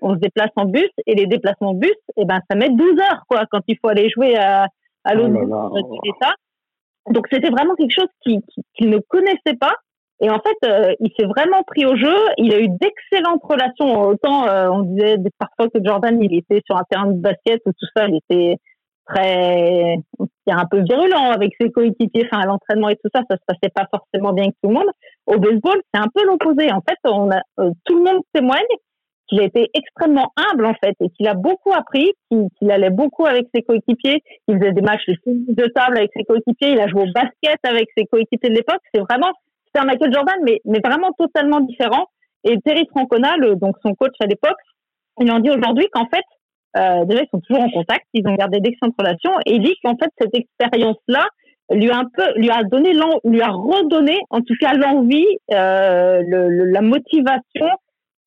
On 0.00 0.14
se 0.14 0.18
déplace 0.18 0.50
en 0.56 0.66
bus 0.66 0.90
et 1.06 1.14
les 1.14 1.26
déplacements 1.26 1.72
bus, 1.72 1.90
et 1.90 2.22
eh 2.22 2.24
ben, 2.26 2.38
ça 2.50 2.56
met 2.56 2.68
12 2.68 3.00
heures, 3.00 3.22
quoi, 3.26 3.44
quand 3.50 3.60
il 3.66 3.78
faut 3.80 3.88
aller 3.88 4.10
jouer 4.10 4.36
à, 4.36 4.66
à 5.02 5.14
l'autre 5.14 5.32
oh 5.34 5.70
bout 5.70 6.06
de 6.06 6.26
Donc, 7.10 7.26
c'était 7.30 7.50
vraiment 7.50 7.74
quelque 7.74 7.94
chose 7.94 8.08
qu'il 8.22 8.40
qui, 8.74 8.86
ne 8.86 8.98
connaissait 9.08 9.56
pas 9.58 9.74
et 10.20 10.30
en 10.30 10.38
fait, 10.38 10.56
euh, 10.64 10.94
il 11.00 11.10
s'est 11.18 11.26
vraiment 11.26 11.62
pris 11.64 11.84
au 11.84 11.96
jeu. 11.96 12.14
Il 12.38 12.54
a 12.54 12.60
eu 12.60 12.68
d'excellentes 12.68 13.42
relations. 13.42 14.00
Autant 14.02 14.46
euh, 14.46 14.68
on 14.70 14.82
disait 14.82 15.16
parfois 15.38 15.68
que 15.68 15.84
Jordan, 15.84 16.22
il 16.22 16.34
était 16.38 16.62
sur 16.64 16.76
un 16.76 16.84
terrain 16.88 17.08
de 17.08 17.20
basket 17.20 17.60
ou 17.66 17.72
tout 17.72 17.86
ça, 17.96 18.06
il 18.06 18.16
était 18.16 18.56
très, 19.06 19.96
un 20.46 20.66
peu 20.70 20.82
virulent 20.82 21.30
avec 21.30 21.52
ses 21.60 21.70
coéquipiers, 21.70 22.26
enfin 22.26 22.42
à 22.42 22.46
l'entraînement 22.46 22.88
et 22.88 22.96
tout 22.96 23.10
ça, 23.14 23.22
ça 23.28 23.36
se 23.36 23.42
passait 23.46 23.72
pas 23.74 23.86
forcément 23.90 24.32
bien 24.32 24.44
avec 24.44 24.56
tout 24.62 24.70
le 24.70 24.74
monde. 24.74 24.90
Au 25.26 25.38
baseball, 25.38 25.80
c'est 25.92 26.00
un 26.00 26.08
peu 26.14 26.24
l'opposé. 26.24 26.72
En 26.72 26.80
fait, 26.80 26.98
on 27.04 27.30
a, 27.30 27.40
euh, 27.60 27.70
tout 27.84 27.96
le 27.96 28.04
monde 28.04 28.22
témoigne 28.32 28.62
qu'il 29.28 29.40
a 29.40 29.44
été 29.44 29.70
extrêmement 29.74 30.32
humble 30.36 30.66
en 30.66 30.74
fait 30.74 30.94
et 31.00 31.08
qu'il 31.10 31.26
a 31.28 31.34
beaucoup 31.34 31.72
appris, 31.72 32.12
qu'il 32.30 32.70
allait 32.70 32.90
beaucoup 32.90 33.26
avec 33.26 33.46
ses 33.54 33.62
coéquipiers, 33.62 34.22
qu'il 34.46 34.58
faisait 34.58 34.72
des 34.72 34.82
matchs 34.82 35.06
de 35.26 35.66
table 35.66 35.98
avec 35.98 36.10
ses 36.16 36.24
coéquipiers, 36.24 36.72
il 36.72 36.80
a 36.80 36.88
joué 36.88 37.02
au 37.02 37.12
basket 37.12 37.58
avec 37.64 37.88
ses 37.96 38.04
coéquipiers 38.04 38.50
de 38.50 38.54
l'époque. 38.54 38.80
C'est 38.92 39.00
vraiment 39.00 39.32
c'est 39.74 39.82
un 39.82 39.86
Michael 39.86 40.12
Jordan, 40.12 40.36
mais, 40.44 40.60
mais 40.64 40.80
vraiment 40.84 41.10
totalement 41.18 41.60
différent. 41.60 42.06
Et 42.44 42.58
Terry 42.60 42.86
Francona, 42.90 43.36
le, 43.38 43.56
donc 43.56 43.76
son 43.82 43.94
coach 43.94 44.14
à 44.20 44.26
l'époque, 44.26 44.58
il 45.20 45.30
en 45.30 45.40
dit 45.40 45.50
aujourd'hui 45.50 45.86
qu'en 45.92 46.06
fait, 46.06 46.24
euh, 46.76 47.04
déjà 47.04 47.22
ils 47.22 47.28
sont 47.30 47.40
toujours 47.40 47.64
en 47.64 47.70
contact, 47.70 48.06
ils 48.12 48.26
ont 48.26 48.34
gardé 48.34 48.60
d'excellentes 48.60 48.94
relations, 48.98 49.32
et 49.46 49.54
il 49.54 49.62
dit 49.62 49.74
qu'en 49.82 49.96
fait 49.96 50.10
cette 50.20 50.34
expérience-là 50.34 51.26
lui 51.70 51.90
a 51.90 51.98
un 51.98 52.04
peu, 52.04 52.24
lui 52.36 52.50
a 52.50 52.62
donné, 52.64 52.92
lui 53.24 53.40
a 53.40 53.48
redonné, 53.48 54.18
en 54.30 54.40
tout 54.42 54.54
cas 54.60 54.74
l'envie, 54.74 55.26
euh, 55.52 56.22
le, 56.26 56.64
la 56.70 56.82
motivation, 56.82 57.68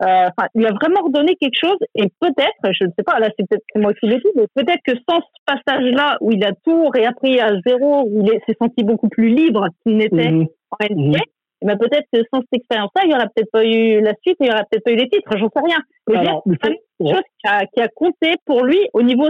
enfin, 0.01 0.47
lui 0.55 0.65
a 0.65 0.71
vraiment 0.71 1.01
redonné 1.03 1.35
quelque 1.35 1.59
chose. 1.59 1.77
Et 1.95 2.07
peut-être, 2.19 2.73
je 2.79 2.85
ne 2.85 2.91
sais 2.97 3.03
pas, 3.03 3.19
là 3.19 3.29
c'est 3.37 3.47
peut-être 3.47 3.63
moi 3.75 3.93
qui 3.93 4.07
le 4.07 4.17
dis, 4.17 4.31
mais 4.35 4.45
peut-être 4.55 4.81
que 4.85 4.93
sans 5.09 5.19
ce 5.19 5.53
passage-là 5.55 6.17
où 6.21 6.31
il 6.31 6.43
a 6.45 6.51
tout 6.65 6.87
réappris 6.89 7.39
à 7.39 7.49
zéro, 7.65 8.03
où 8.07 8.23
il 8.23 8.39
s'est 8.47 8.57
senti 8.59 8.83
beaucoup 8.83 9.09
plus 9.09 9.29
libre 9.29 9.67
qu'il 9.83 9.97
n'était 9.97 10.31
mhm. 10.31 10.47
en 10.71 10.85
NBA, 10.89 11.19
eh 11.61 11.65
ben 11.65 11.77
peut-être 11.77 12.05
que 12.13 12.19
sans 12.31 12.41
cette 12.41 12.53
expérience-là, 12.53 13.01
il 13.05 13.09
n'y 13.09 13.15
aurait 13.15 13.29
peut-être 13.35 13.51
pas 13.51 13.65
eu 13.65 14.01
la 14.01 14.13
suite, 14.21 14.37
il 14.39 14.43
n'y 14.43 14.51
aurait 14.51 14.63
peut-être 14.69 14.83
pas 14.83 14.91
eu 14.91 14.95
les 14.95 15.09
titres, 15.09 15.37
j'en 15.37 15.49
sais 15.49 15.63
rien. 15.63 15.77
Mais 16.07 16.55
c'est 16.61 16.69
quelque 16.69 17.15
chose 17.15 17.21
qui 17.39 17.47
a, 17.47 17.65
qui 17.65 17.81
a, 17.81 17.87
compté 17.87 18.33
pour 18.45 18.63
lui 18.63 18.79
au 18.93 19.01
niveau 19.01 19.27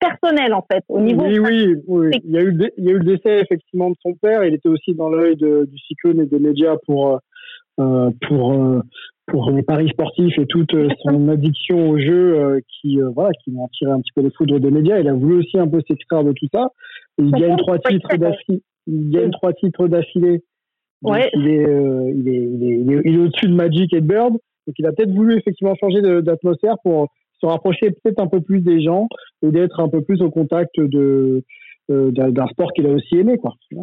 personnel, 0.00 0.54
en 0.54 0.66
fait. 0.70 0.82
Au 0.88 1.00
niveau 1.00 1.24
oui, 1.24 1.38
oui, 1.38 1.76
oui. 1.86 2.10
Il, 2.24 2.32
y 2.32 2.38
a 2.38 2.42
eu 2.42 2.70
il 2.76 2.84
y 2.84 2.88
a 2.88 2.92
eu 2.92 2.98
le 2.98 3.04
décès, 3.04 3.40
effectivement, 3.40 3.90
de 3.90 3.96
son 4.02 4.14
père. 4.14 4.44
Il 4.44 4.54
était 4.54 4.68
aussi 4.68 4.94
dans 4.94 5.08
l'œil 5.08 5.36
du 5.36 5.78
cyclone 5.86 6.20
et 6.20 6.26
des 6.26 6.40
médias 6.40 6.76
pour, 6.86 7.20
euh, 7.78 8.10
pour, 8.26 8.52
euh, 8.52 8.82
pour 9.30 9.50
les 9.50 9.62
paris 9.62 9.88
sportifs 9.88 10.38
et 10.38 10.46
toute 10.46 10.74
son 11.02 11.28
addiction 11.28 11.90
au 11.90 11.98
jeu 11.98 12.38
euh, 12.38 12.60
qui, 12.68 13.00
euh, 13.00 13.10
voilà, 13.14 13.30
qui 13.42 13.50
m'a 13.50 13.62
tiré 13.72 13.90
un 13.90 14.00
petit 14.00 14.12
peu 14.14 14.22
les 14.22 14.30
foudres 14.30 14.60
des 14.60 14.70
médias. 14.70 14.98
Il 14.98 15.08
a 15.08 15.14
voulu 15.14 15.38
aussi 15.38 15.58
un 15.58 15.68
peu 15.68 15.80
s'extraire 15.86 16.24
de 16.24 16.32
tout 16.32 16.48
ça. 16.52 16.68
il 17.18 17.30
gagne 17.30 17.56
trois 17.56 17.78
titres 17.78 18.16
d'affilée. 18.16 18.62
Il 18.86 19.10
gagne 19.10 19.30
trois 19.30 19.52
titres 19.52 19.88
d'affilée 19.88 20.42
Ouais. 21.02 21.30
Il 21.34 21.48
est, 21.48 21.66
euh, 21.66 22.12
il 22.14 22.28
est, 22.28 22.44
il 22.44 22.62
est, 22.62 22.80
il 22.84 22.92
est, 22.92 23.14
est 23.14 23.18
au-dessus 23.18 23.48
de 23.48 23.54
Magic 23.54 23.92
et 23.94 24.00
de 24.00 24.06
Bird. 24.06 24.32
Donc 24.32 24.74
il 24.78 24.86
a 24.86 24.92
peut-être 24.92 25.12
voulu 25.12 25.36
effectivement 25.38 25.74
changer 25.80 26.02
d'atmosphère 26.02 26.76
pour 26.82 27.08
se 27.40 27.46
rapprocher 27.46 27.90
peut-être 27.90 28.20
un 28.20 28.26
peu 28.26 28.40
plus 28.40 28.60
des 28.60 28.82
gens 28.82 29.08
et 29.42 29.50
d'être 29.50 29.80
un 29.80 29.88
peu 29.88 30.02
plus 30.02 30.20
au 30.20 30.30
contact 30.30 30.78
de 30.78 30.98
euh, 30.98 31.44
d'un 31.90 32.46
sport 32.48 32.72
qu'il 32.72 32.86
a 32.86 32.90
aussi 32.90 33.16
aimé 33.16 33.36
quoi. 33.38 33.54
Oui, 33.72 33.80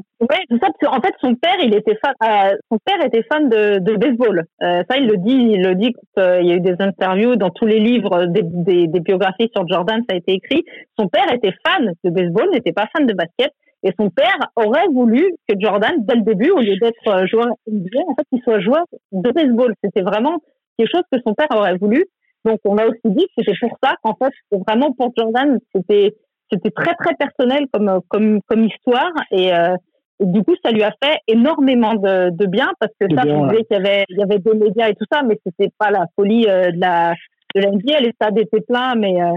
c'est 0.49 0.57
ça. 0.59 0.67
Parce 0.81 1.05
fait, 1.05 1.13
son 1.19 1.35
père, 1.35 1.57
il 1.61 1.75
était 1.75 1.97
fan. 2.03 2.13
Euh, 2.23 2.55
son 2.71 2.77
père 2.85 3.03
était 3.05 3.23
fan 3.31 3.49
de, 3.49 3.79
de 3.79 3.95
baseball. 3.95 4.45
Euh, 4.61 4.83
ça, 4.89 4.97
il 4.97 5.07
le 5.07 5.17
dit. 5.17 5.53
Il 5.53 5.61
le 5.61 5.75
dit. 5.75 5.93
Il 6.17 6.47
y 6.47 6.51
a 6.51 6.55
eu 6.55 6.61
des 6.61 6.75
interviews 6.79 7.35
dans 7.35 7.49
tous 7.49 7.65
les 7.65 7.79
livres, 7.79 8.25
des, 8.25 8.43
des, 8.87 8.99
biographies 8.99 9.49
sur 9.55 9.67
Jordan, 9.67 10.01
ça 10.09 10.15
a 10.15 10.17
été 10.17 10.33
écrit. 10.33 10.63
Son 10.97 11.07
père 11.07 11.31
était 11.33 11.53
fan 11.65 11.91
de 12.03 12.09
baseball, 12.09 12.49
n'était 12.51 12.73
pas 12.73 12.87
fan 12.95 13.05
de 13.05 13.13
basket. 13.13 13.51
Et 13.83 13.91
son 13.99 14.09
père 14.09 14.37
aurait 14.55 14.87
voulu 14.91 15.35
que 15.47 15.55
Jordan, 15.59 15.93
dès 15.99 16.15
le 16.15 16.21
début, 16.21 16.49
au 16.49 16.59
lieu 16.59 16.75
d'être 16.81 17.07
euh, 17.07 17.27
joueur 17.27 17.47
NBA, 17.67 17.99
en 18.07 18.15
fait, 18.15 18.25
il 18.31 18.41
soit 18.41 18.59
joueur 18.59 18.83
de 19.11 19.31
baseball. 19.31 19.73
C'était 19.83 20.01
vraiment 20.01 20.39
quelque 20.77 20.89
chose 20.93 21.03
que 21.11 21.19
son 21.25 21.33
père 21.33 21.47
aurait 21.51 21.77
voulu. 21.77 22.05
Donc, 22.45 22.59
on 22.65 22.77
a 22.77 22.85
aussi 22.85 22.99
dit 23.05 23.25
que 23.25 23.43
c'était 23.43 23.57
pour 23.59 23.77
ça 23.83 23.95
qu'en 24.03 24.15
fait, 24.15 24.33
vraiment 24.51 24.93
pour 24.93 25.11
Jordan, 25.17 25.59
c'était 25.75 26.15
c'était 26.51 26.71
très 26.71 26.95
très 26.95 27.15
personnel 27.15 27.65
comme 27.71 28.01
comme 28.09 28.41
comme 28.47 28.63
histoire 28.65 29.11
et 29.31 29.53
euh, 29.53 29.75
Et 30.19 30.25
du 30.25 30.43
coup, 30.43 30.55
ça 30.63 30.71
lui 30.71 30.83
a 30.83 30.93
fait 31.01 31.19
énormément 31.27 31.93
de, 31.93 32.31
de 32.31 32.45
bien 32.47 32.69
parce 32.79 32.91
que 32.99 33.05
ça, 33.15 33.23
vous 33.23 33.47
qu'il 33.49 33.65
y 33.71 33.75
avait, 33.75 34.03
il 34.09 34.17
y 34.17 34.23
avait 34.23 34.39
des 34.39 34.53
médias 34.53 34.89
et 34.89 34.95
tout 34.95 35.05
ça, 35.11 35.21
mais 35.23 35.39
c'était 35.45 35.71
pas 35.77 35.91
la 35.91 36.05
folie 36.15 36.47
euh, 36.47 36.71
de 36.71 36.79
la 36.79 37.13
de 37.53 37.61
l'NBA. 37.61 37.99
Les 37.99 38.11
stades 38.13 38.37
étaient 38.39 38.61
pleins, 38.61 38.95
mais 38.95 39.21
euh, 39.21 39.33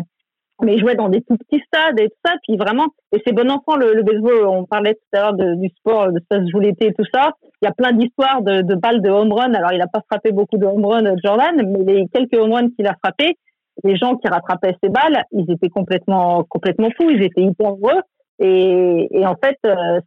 mais 0.63 0.75
il 0.75 0.81
jouait 0.81 0.95
dans 0.95 1.09
des 1.09 1.23
tout 1.23 1.37
petits 1.37 1.63
stades 1.67 1.99
et 2.01 2.09
tout 2.09 2.21
ça. 2.25 2.35
Puis 2.47 2.57
vraiment, 2.57 2.87
et 3.13 3.23
c'est 3.27 3.35
bon 3.35 3.51
enfant 3.51 3.77
le, 3.77 3.95
le, 3.95 4.03
baseball. 4.03 4.47
On 4.47 4.65
parlait 4.65 4.95
tout 4.95 5.19
à 5.19 5.21
l'heure 5.21 5.57
du 5.57 5.69
sport, 5.79 6.13
de 6.13 6.21
ça 6.31 6.39
se 6.45 6.51
joue 6.51 6.61
l'été 6.61 6.89
et 6.89 6.95
tout 6.95 7.07
ça. 7.13 7.33
Il 7.63 7.67
y 7.67 7.69
a 7.69 7.73
plein 7.73 7.93
d'histoires 7.93 8.43
de, 8.43 8.63
de 8.63 8.75
balles 8.75 9.03
de 9.03 9.11
home 9.11 9.33
run. 9.33 9.53
Alors 9.55 9.73
il 9.73 9.81
a 9.83 9.87
pas 9.87 10.03
frappé 10.11 10.33
beaucoup 10.33 10.59
de 10.59 10.67
home 10.67 10.85
run 10.85 11.15
Jordan, 11.23 11.57
mais 11.57 11.93
les 11.93 12.07
quelques 12.09 12.35
home 12.35 12.53
runs 12.53 12.71
qu'il 12.77 12.87
a 12.87 12.95
frappés, 13.03 13.37
les 13.85 13.97
gens 13.97 14.17
qui 14.17 14.29
rattrapaient 14.29 14.77
ces 14.83 14.89
balles, 14.89 15.25
ils 15.33 15.51
étaient 15.51 15.69
complètement 15.69 16.45
complètement 16.49 16.89
fous. 16.97 17.11
Ils 17.11 17.23
étaient 17.23 17.43
hyper 17.43 17.71
heureux. 17.71 18.01
Et, 18.43 19.09
et, 19.11 19.27
en 19.27 19.35
fait, 19.35 19.59
euh, 19.67 20.01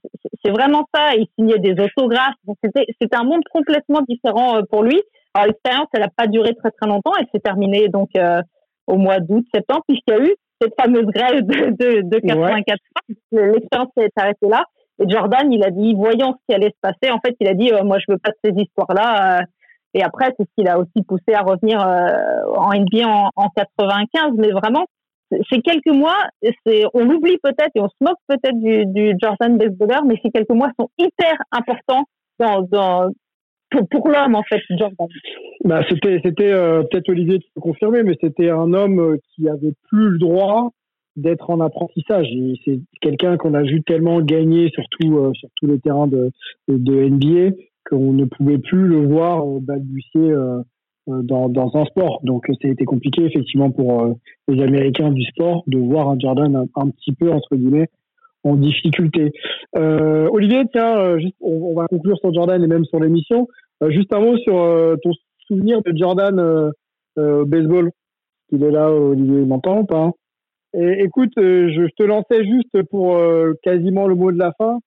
c'est 0.44 0.52
vraiment 0.52 0.88
ça. 0.94 1.16
Il 1.16 1.28
signait 1.38 1.60
des 1.60 1.80
autographes. 1.80 2.34
C'était, 2.64 3.16
un 3.16 3.24
monde 3.24 3.44
complètement 3.52 4.02
différent 4.08 4.58
euh, 4.58 4.62
pour 4.70 4.84
lui. 4.84 5.00
Alors 5.36 5.48
l'expérience, 5.48 5.88
elle 5.94 6.02
n'a 6.02 6.10
pas 6.16 6.28
duré 6.28 6.56
très 6.56 6.72
très 6.72 6.88
longtemps. 6.88 7.12
Elle 7.20 7.28
s'est 7.32 7.40
terminée 7.40 7.90
donc 7.90 8.10
euh, 8.18 8.42
au 8.88 8.98
mois 8.98 9.20
d'août, 9.20 9.46
septembre, 9.54 9.84
puisqu'il 9.88 10.14
y 10.14 10.18
a 10.18 10.24
eu 10.24 10.36
cette 10.60 10.74
fameuse 10.80 11.06
grève 11.06 11.42
de, 11.42 11.70
de, 11.72 12.02
de 12.02 12.20
84 12.20 12.80
L'expérience 13.32 13.90
s'est 13.96 14.10
arrêtée 14.16 14.48
là. 14.48 14.66
Et 15.00 15.10
Jordan, 15.10 15.52
il 15.52 15.64
a 15.64 15.72
dit, 15.72 15.94
voyant 15.96 16.34
ce 16.34 16.46
qui 16.48 16.56
allait 16.56 16.70
se 16.70 16.80
passer, 16.82 17.12
en 17.12 17.20
fait, 17.20 17.36
il 17.40 17.48
a 17.48 17.56
dit, 17.56 17.72
moi, 17.84 17.98
je 17.98 18.12
veux 18.12 18.20
pas 18.20 18.30
de 18.30 18.36
ces 18.44 18.62
histoires-là. 18.62 19.42
Et 19.94 20.04
après, 20.04 20.34
c'est 20.38 20.44
ce 20.44 20.52
qui 20.58 20.64
l'a 20.64 20.80
aussi 20.80 21.04
poussé 21.08 21.34
à 21.34 21.41
revenir 21.41 21.80
en 21.80 22.70
NBA 22.74 23.08
en, 23.08 23.30
en 23.36 23.50
95. 23.56 24.34
Mais 24.38 24.52
vraiment, 24.52 24.86
ces 25.52 25.62
quelques 25.62 25.94
mois, 25.94 26.18
on 26.94 27.06
l'oublie 27.06 27.38
peut-être 27.41 27.72
et 27.76 27.82
on 27.82 27.89
se 27.89 27.96
moque 28.02 28.18
peut-être 28.28 28.60
du, 28.60 29.16
Jordan 29.22 29.58
baseballer, 29.58 30.02
mais 30.06 30.16
ces 30.24 30.32
quelques 30.32 30.50
mois 30.50 30.72
sont 30.80 30.89
hyper 30.98 31.36
importants 31.52 32.06
pour, 33.89 34.10
l'homme 34.10 34.36
en 34.36 34.44
fait, 34.44 34.62
Jordan. 34.78 35.08
Bah, 35.64 35.82
c'était, 35.89 36.20
euh, 36.52 36.84
peut-être 36.84 37.10
Olivier 37.10 37.39
qui 37.39 37.50
peut 37.56 37.62
confirmer, 37.62 38.04
mais 38.04 38.16
c'était 38.22 38.50
un 38.50 38.74
homme 38.74 39.00
euh, 39.00 39.18
qui 39.30 39.50
avait 39.50 39.74
plus 39.89 40.10
le 40.10 40.18
droit 40.18 40.72
d'être 41.16 41.50
en 41.50 41.60
apprentissage. 41.60 42.28
C'est 42.66 42.80
quelqu'un 43.02 43.38
qu'on 43.38 43.54
a 43.54 43.62
vu 43.62 43.82
tellement 43.84 44.22
gagner, 44.22 44.70
surtout 44.74 45.18
euh, 45.18 45.32
sur 45.34 45.50
tous 45.56 45.68
les 45.68 45.80
terrains 45.80 46.08
de, 46.08 46.32
de, 46.68 46.78
de 46.78 47.10
NBA, 47.10 47.56
qu'on 47.90 48.14
ne 48.14 48.26
pouvait 48.26 48.60
plus 48.60 48.88
le 48.88 49.06
voir 49.06 49.46
balbutier 49.62 50.32
euh, 50.32 50.62
dans, 51.08 51.50
dans 51.50 51.72
un 51.76 51.86
sport. 51.86 52.20
Donc 52.24 52.46
été 52.50 52.86
compliqué 52.86 53.26
effectivement 53.26 53.72
pour 53.72 54.04
euh, 54.04 54.14
les 54.48 54.64
Américains 54.64 55.12
du 55.12 55.24
sport 55.24 55.64
de 55.68 55.78
voir 55.78 56.10
un 56.10 56.20
Jordan 56.20 56.68
un, 56.76 56.90
petit 56.90 57.14
peu 57.14 57.32
entre 57.32 57.56
guillemets 57.56 57.90
en 58.44 58.56
difficulté. 58.56 59.32
Euh, 59.78 60.28
Olivier, 60.32 60.64
tiens, 60.72 60.98
euh, 60.98 61.20
juste, 61.20 61.36
on, 61.42 61.74
va 61.76 61.88
conclure 61.88 62.18
sur 62.20 62.34
Jordan 62.34 62.62
et 62.62 62.68
même 62.68 62.86
sur 62.86 63.00
l'émission. 63.00 63.48
juste 63.90 64.14
un 64.14 64.20
mot 64.20 64.38
sur 64.38 64.98
ton 65.02 65.12
souvenir 65.48 65.82
de 65.82 65.96
Jordan 65.96 66.72
baseball. 67.18 67.92
Il 68.52 68.64
est 68.64 68.72
là, 68.72 68.92
Olivier, 68.92 69.46
m'entend 69.46 69.82
ou 69.82 69.86
pas? 69.86 70.12
Et, 70.74 71.04
Écoute, 71.04 71.34
je, 71.38 71.88
te 71.98 72.04
lançais 72.04 72.46
juste 72.46 72.82
pour 72.90 73.18
quasiment 73.62 74.08
le 74.08 74.16
mot 74.16 74.32
de 74.32 74.40
la 74.40 74.52
fin. 74.58 74.80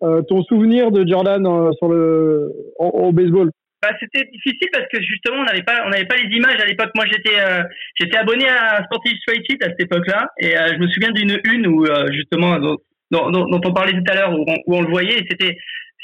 Ton 0.00 0.42
souvenir 0.44 0.90
de 0.90 1.06
Jordan 1.06 1.44
sur 1.78 1.88
le 1.88 2.52
au 2.78 3.12
baseball? 3.12 3.50
Bah, 3.82 3.92
c'était 3.98 4.28
difficile 4.30 4.68
parce 4.72 4.86
que 4.92 5.00
justement 5.00 5.38
on 5.38 5.44
n'avait 5.44 5.62
pas 5.62 5.82
on 5.86 5.88
n'avait 5.88 6.04
pas 6.04 6.16
les 6.16 6.28
images 6.36 6.60
à 6.60 6.66
l'époque. 6.66 6.90
Moi 6.94 7.06
j'étais 7.10 7.40
euh, 7.40 7.62
j'étais 7.98 8.18
abonné 8.18 8.46
à 8.46 8.84
Sporting 8.84 9.12
Illustrated 9.12 9.62
à 9.62 9.70
cette 9.70 9.80
époque-là 9.80 10.28
et 10.38 10.54
euh, 10.54 10.68
je 10.74 10.78
me 10.78 10.88
souviens 10.88 11.12
d'une 11.12 11.40
une 11.44 11.66
où 11.66 11.86
euh, 11.86 12.06
justement 12.12 12.58
dont, 12.58 12.76
dont, 13.10 13.30
dont, 13.30 13.60
on 13.64 13.72
parlait 13.72 13.92
tout 13.92 14.04
à 14.10 14.14
l'heure 14.14 14.38
où, 14.38 14.44
où, 14.66 14.76
on 14.76 14.82
le 14.82 14.90
voyait 14.90 15.20
et 15.20 15.26
c'était 15.30 15.56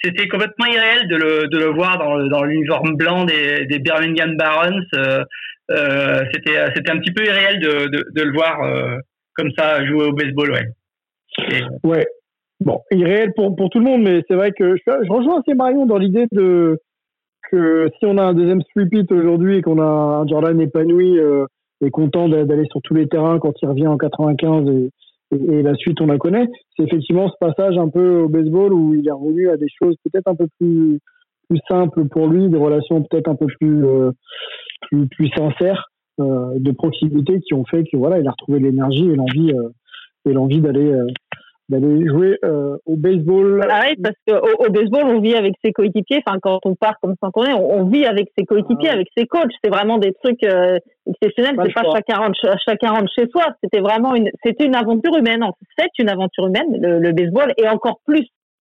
c'était 0.03 0.26
complètement 0.26 0.64
irréel 0.64 1.07
de 1.09 1.16
le 1.16 1.49
de 1.49 1.59
le 1.59 1.66
voir 1.66 1.99
dans 1.99 2.26
dans 2.28 2.44
l'uniforme 2.44 2.97
blanc 2.97 3.24
des, 3.26 3.66
des 3.66 3.78
Birmingham 3.78 4.38
Barons. 4.38 4.80
c'était 6.32 6.64
c'était 6.74 6.90
un 6.90 6.99
petit 6.99 7.12
peu 7.12 7.26
irréel 7.26 7.61
de 7.61 7.88
de, 7.88 8.07
de 8.11 8.22
le 8.22 8.32
voir 8.32 8.59
comme 9.34 9.51
ça 9.55 9.84
jouer 9.84 10.07
au 10.07 10.12
baseball 10.12 10.51
ouais. 10.51 11.62
Ouais. 11.84 12.07
Bon, 12.61 12.80
irréel 12.90 13.32
pour, 13.34 13.54
pour 13.54 13.68
tout 13.68 13.78
le 13.78 13.84
monde, 13.84 14.02
mais 14.02 14.22
c'est 14.28 14.34
vrai 14.34 14.52
que 14.52 14.76
je, 14.76 15.11
rejoins 15.11 15.40
assez 15.40 15.54
Marion 15.54 15.84
dans 15.84 15.98
l'idée 15.98 16.26
de, 16.32 16.78
que 17.50 17.90
si 17.98 18.07
on 18.07 18.16
a 18.16 18.24
un 18.24 18.34
deuxième 18.34 18.62
repeat 18.74 19.11
aujourd'hui 19.12 19.59
et 19.59 19.62
qu'on 19.62 19.78
a 19.78 19.84
un 20.22 20.26
Jordan 20.26 20.59
épanoui 20.61 21.18
euh, 21.18 21.44
et 21.84 21.90
content 21.90 22.28
d'aller 22.28 22.66
sur 22.70 22.80
tous 22.82 22.94
les 22.94 23.09
terrains 23.09 23.38
quand 23.38 23.52
il 23.61 23.68
revient 23.68 23.88
en 23.88 23.98
95 23.98 24.68
et, 24.68 24.90
la 25.32 25.74
suite 25.74 26.00
on 26.00 26.07
la 26.07 26.18
connaît, 26.18 26.46
c'est 26.76 26.84
effectivement 26.84 27.28
ce 27.28 27.34
passage 27.40 27.76
un 27.76 27.88
peu 27.88 28.20
au 28.20 28.28
baseball 28.28 28.72
où 28.72 28.94
il 28.94 29.09
est 29.09 29.12
revenu 29.12 29.50
à 29.50 29.57
des 29.57 29.66
choses 29.68 29.96
peut-être 30.04 30.28
un 30.28 30.36
peu 30.36 30.46
plus 30.59 31.00
plus 31.48 31.59
simples 31.68 32.07
pour 32.07 32.28
lui, 32.28 32.48
des 32.48 32.57
relations 32.57 33.02
peut-être 33.02 33.28
un 33.28 33.34
peu 33.34 33.46
plus 33.59 33.84
euh, 33.84 34.12
plus, 34.90 35.28
sincères 35.36 35.90
euh, 36.20 36.52
de 36.59 36.70
proximité 36.70 37.40
qui 37.40 37.54
ont 37.54 37.64
fait 37.64 37.82
que 37.82 37.96
voilà 37.96 38.20
il 38.20 38.28
a 38.28 38.30
retrouvé 38.30 38.61
l'énergie 38.61 39.11
et 39.11 39.16
l'envie 39.16 39.52
et 40.26 40.32
l'envie 40.32 40.61
d'aller 40.61 40.92
d'aller 41.68 42.06
jouer 42.06 42.38
euh, 42.44 42.76
au 42.86 42.96
baseball. 42.96 43.66
Ah 43.68 43.82
oui, 43.88 43.96
parce 44.02 44.16
qu'au 44.26 44.64
au 44.64 44.70
baseball, 44.70 45.04
on 45.04 45.20
vit 45.20 45.34
avec 45.34 45.54
ses 45.64 45.72
coéquipiers. 45.72 46.22
Enfin, 46.24 46.38
quand 46.40 46.60
on 46.64 46.74
part 46.74 46.94
comme 47.02 47.14
ça 47.20 47.30
qu'on 47.32 47.44
est, 47.44 47.52
on, 47.52 47.84
vit 47.86 48.06
avec 48.06 48.28
ses 48.38 48.44
coéquipiers, 48.44 48.90
ah 48.90 48.94
avec 48.94 49.08
ses 49.16 49.26
coachs. 49.26 49.50
C'est 49.62 49.70
vraiment 49.70 49.98
des 49.98 50.12
trucs 50.22 50.44
euh, 50.44 50.78
exceptionnels. 51.08 51.56
C'est 51.64 51.74
pas 51.74 51.90
chacun 51.92 52.18
rentre, 52.18 52.38
chacun 52.64 52.90
rentre 52.90 53.12
chez 53.18 53.26
soi. 53.30 53.46
C'était 53.62 53.80
vraiment 53.80 54.14
une, 54.14 54.30
c'était 54.44 54.64
une 54.64 54.76
aventure 54.76 55.16
humaine. 55.16 55.44
C'est 55.76 55.90
une 55.98 56.08
aventure 56.08 56.46
humaine, 56.46 56.80
le, 56.80 57.00
le, 57.00 57.12
baseball, 57.12 57.52
et 57.56 57.68
encore 57.68 57.98
plus 58.06 58.26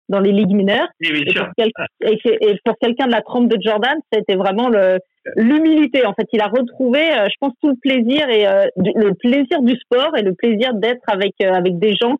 dans 0.10 0.20
les 0.20 0.32
ligues 0.32 0.54
mineures. 0.54 0.90
et, 1.00 1.24
pour 1.34 1.86
et, 2.02 2.60
pour 2.66 2.78
quelqu'un 2.80 3.06
de 3.06 3.12
la 3.12 3.22
trompe 3.22 3.48
de 3.48 3.58
Jordan, 3.62 3.98
c'était 4.12 4.36
vraiment 4.36 4.68
le 4.68 5.00
l'humilité. 5.36 6.06
En 6.06 6.14
fait, 6.14 6.28
il 6.34 6.42
a 6.42 6.48
retrouvé, 6.48 7.00
euh, 7.00 7.28
je 7.30 7.36
pense, 7.40 7.54
tout 7.62 7.70
le 7.70 7.76
plaisir 7.76 8.28
et 8.30 8.48
euh, 8.48 8.66
le 8.78 9.14
plaisir 9.14 9.62
du 9.62 9.76
sport 9.76 10.18
et 10.18 10.24
le 10.24 10.34
plaisir 10.34 10.74
d'être 10.74 11.04
avec 11.08 11.40
avec 11.42 11.78
des 11.78 11.94
gens 11.96 12.16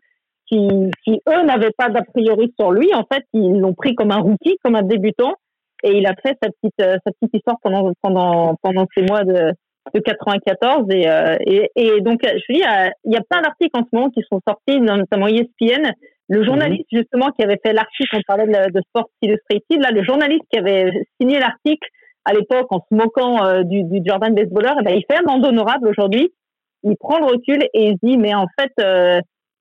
qui, 0.50 0.68
qui 1.04 1.22
eux 1.30 1.44
n'avaient 1.44 1.74
pas 1.78 1.90
d'a 1.90 2.02
priori 2.02 2.54
sur 2.60 2.72
lui. 2.72 2.94
En 2.94 3.06
fait, 3.12 3.24
ils 3.34 3.60
l'ont 3.60 3.74
pris 3.74 3.96
comme 3.96 4.12
un 4.12 4.20
rookie, 4.20 4.58
comme 4.64 4.76
un 4.76 4.82
débutant, 4.82 5.36
et 5.84 5.98
il 5.98 6.06
a 6.08 6.14
fait 6.16 6.38
sa 6.42 6.50
petite 6.50 6.82
euh, 6.82 6.98
sa 7.06 7.12
petite 7.12 7.36
histoire 7.36 7.58
pendant 7.62 7.92
pendant 8.02 8.56
pendant 8.62 8.86
ces 8.96 9.04
mois 9.04 9.24
de 9.24 9.54
de 9.94 10.00
94 10.02 10.86
et, 10.92 11.10
euh, 11.10 11.36
et, 11.48 11.72
et 11.76 12.02
donc 12.02 12.20
je 12.24 12.54
dis 12.54 12.62
il 13.06 13.14
y 13.14 13.16
a 13.16 13.22
plein 13.30 13.42
d'articles 13.42 13.78
en 13.78 13.84
ce 13.84 13.90
moment 13.94 14.10
qui 14.10 14.22
sont 14.30 14.40
sortis 14.48 14.80
notamment 14.82 15.28
ESPN 15.28 15.92
le 16.28 16.44
journaliste 16.44 16.86
mhm. 16.92 17.00
justement 17.00 17.32
qui 17.32 17.44
avait 17.44 17.60
fait 17.64 17.74
l'article 17.74 18.18
on 18.18 18.22
parlait 18.28 18.46
de, 18.46 18.72
de 18.72 18.82
Sports 18.90 19.10
Illustrated 19.22 19.82
là 19.82 19.92
le 19.92 20.04
journaliste 20.04 20.44
qui 20.52 20.60
avait 20.60 20.92
signé 21.20 21.40
l'article 21.40 21.88
à 22.26 22.34
l'époque 22.34 22.68
en 22.72 22.82
se 22.82 22.94
moquant 22.94 23.44
euh, 23.46 23.64
du, 23.64 23.84
du 23.84 24.02
Jordan 24.06 24.36
baseballer 24.36 24.74
eh 24.80 24.84
ben, 24.84 24.96
il 24.96 25.06
fait 25.10 25.18
un 25.18 25.26
mandat 25.26 25.48
honorable 25.48 25.88
aujourd'hui 25.88 26.32
il 26.84 26.96
prend 26.98 27.20
le 27.20 27.26
recul 27.26 27.64
et 27.74 27.88
il 27.88 27.98
dit 28.04 28.18
mais 28.18 28.36
en 28.36 28.48
fait 28.60 28.72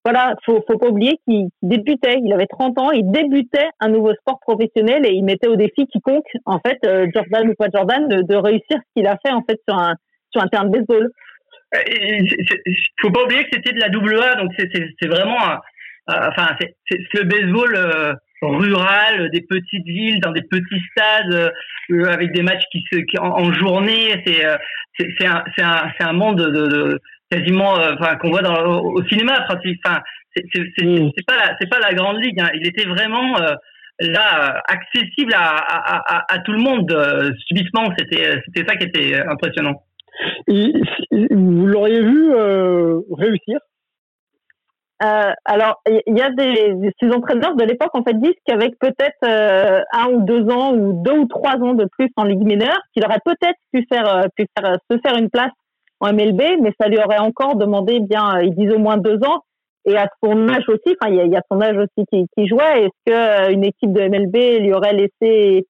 voilà, 0.04 0.34
faut, 0.46 0.64
faut 0.66 0.78
pas 0.78 0.88
oublier 0.88 1.18
qu'il 1.26 1.48
débutait, 1.62 2.18
il 2.22 2.32
avait 2.32 2.46
30 2.46 2.78
ans, 2.78 2.90
il 2.92 3.10
débutait 3.10 3.68
un 3.80 3.88
nouveau 3.88 4.14
sport 4.14 4.38
professionnel 4.40 5.04
et 5.04 5.12
il 5.12 5.24
mettait 5.24 5.48
au 5.48 5.56
défi 5.56 5.86
quiconque, 5.86 6.30
en 6.46 6.60
fait, 6.60 6.78
euh, 6.84 7.06
Jordan 7.14 7.48
ou 7.48 7.54
pas 7.54 7.66
Jordan, 7.72 8.08
de, 8.08 8.34
réussir 8.36 8.78
ce 8.78 8.92
qu'il 8.94 9.06
a 9.06 9.16
fait 9.24 9.32
en 9.32 9.42
fait 9.42 9.58
sur 9.68 9.76
un 9.76 9.94
sur 10.30 10.42
un 10.42 10.48
terrain 10.48 10.64
de 10.66 10.70
baseball. 10.70 11.10
Euh, 11.74 11.78
il 11.86 12.76
faut 13.00 13.10
pas 13.10 13.24
oublier 13.24 13.42
que 13.44 13.50
c'était 13.52 13.72
de 13.72 13.80
la 13.80 13.88
double 13.88 14.18
A, 14.22 14.36
donc 14.36 14.52
c'est 14.56 15.06
vraiment, 15.06 15.36
enfin, 16.06 16.56
c'est 16.58 16.98
le 17.14 17.24
baseball 17.24 17.74
euh, 17.76 18.14
rural, 18.42 19.30
des 19.30 19.40
petites 19.42 19.86
villes, 19.86 20.20
dans 20.20 20.32
des 20.32 20.42
petits 20.42 20.82
stades, 20.92 21.52
avec 22.06 22.32
des 22.32 22.42
matchs 22.42 22.64
qui 22.70 22.82
se, 22.90 22.98
qui, 22.98 23.18
en, 23.18 23.52
journée, 23.52 24.22
c'est 24.26 24.42
c'est 24.98 25.26
un, 25.26 25.44
un, 25.60 25.90
un 26.00 26.12
monde 26.12 26.40
de 26.40 27.00
quasiment, 27.30 27.78
euh, 27.78 27.94
enfin, 27.98 28.16
qu'on 28.16 28.30
voit 28.30 28.42
dans, 28.42 28.80
au, 28.80 29.02
cinéma, 29.04 29.44
Enfin, 29.44 29.58
c'est 29.62 30.84
mm. 30.84 31.10
pas 31.26 31.36
la, 31.36 31.56
c'est 31.60 31.68
pas 31.68 31.80
la 31.80 31.94
grande 31.94 32.22
ligue. 32.22 32.40
Hein. 32.40 32.50
Il 32.54 32.66
était 32.66 32.86
vraiment 32.86 33.40
euh, 33.40 33.54
là 34.00 34.56
euh, 34.56 34.60
accessible 34.68 35.34
à, 35.34 35.56
à, 35.56 36.16
à, 36.16 36.34
à, 36.34 36.38
tout 36.40 36.52
le 36.52 36.58
monde 36.58 37.34
subitement. 37.46 37.92
C'était, 37.98 38.40
c'était 38.46 38.66
ça 38.68 38.76
qui 38.76 38.86
était 38.86 39.20
impressionnant. 39.26 39.82
vous 40.46 41.66
l'auriez 41.66 42.02
vu 42.02 42.32
réussir? 43.12 43.58
Euh, 45.00 45.30
alors, 45.44 45.80
il 45.86 46.16
y 46.16 46.20
a 46.20 46.30
des 46.30 46.92
ces 47.00 47.10
entraîneurs 47.12 47.54
de 47.54 47.62
l'époque 47.62 47.94
en 47.94 48.02
fait 48.02 48.14
disent 48.14 48.34
qu'avec 48.44 48.76
peut-être 48.80 49.84
un 49.92 50.06
ou 50.08 50.22
deux 50.22 50.50
ans 50.50 50.72
ou 50.74 51.04
deux 51.04 51.18
ou 51.18 51.26
trois 51.26 51.54
ans 51.54 51.74
de 51.74 51.86
plus 51.96 52.10
en 52.16 52.24
ligue 52.24 52.44
mineure, 52.44 52.80
qu'il 52.92 53.04
aurait 53.04 53.20
peut-être 53.24 53.58
pu 53.72 53.86
faire 53.90 54.26
pu 54.36 54.46
faire 54.58 54.76
se 54.90 54.98
faire 54.98 55.16
une 55.16 55.30
place 55.30 55.52
en 56.00 56.12
MLB, 56.12 56.40
mais 56.62 56.72
ça 56.80 56.88
lui 56.88 56.98
aurait 56.98 57.18
encore 57.18 57.56
demandé 57.56 58.00
bien, 58.00 58.36
euh, 58.36 58.44
ils 58.44 58.54
disent 58.54 58.72
au 58.72 58.78
moins 58.78 58.96
deux 58.96 59.18
ans. 59.24 59.42
Et 59.84 59.96
à 59.96 60.06
son 60.22 60.48
âge 60.48 60.68
aussi, 60.68 60.96
enfin, 61.00 61.10
il 61.10 61.26
y 61.26 61.30
y 61.30 61.36
a, 61.36 61.42
son 61.50 61.60
âge 61.62 61.76
aussi 61.76 62.06
qui, 62.12 62.26
qui 62.36 62.46
jouait. 62.46 62.84
Est-ce 62.84 62.88
que 63.06 63.56
euh, 63.56 63.62
équipe 63.62 63.92
de 63.92 64.02
MLB 64.02 64.60
lui 64.60 64.72
aurait 64.74 64.92
laissé, 64.92 65.66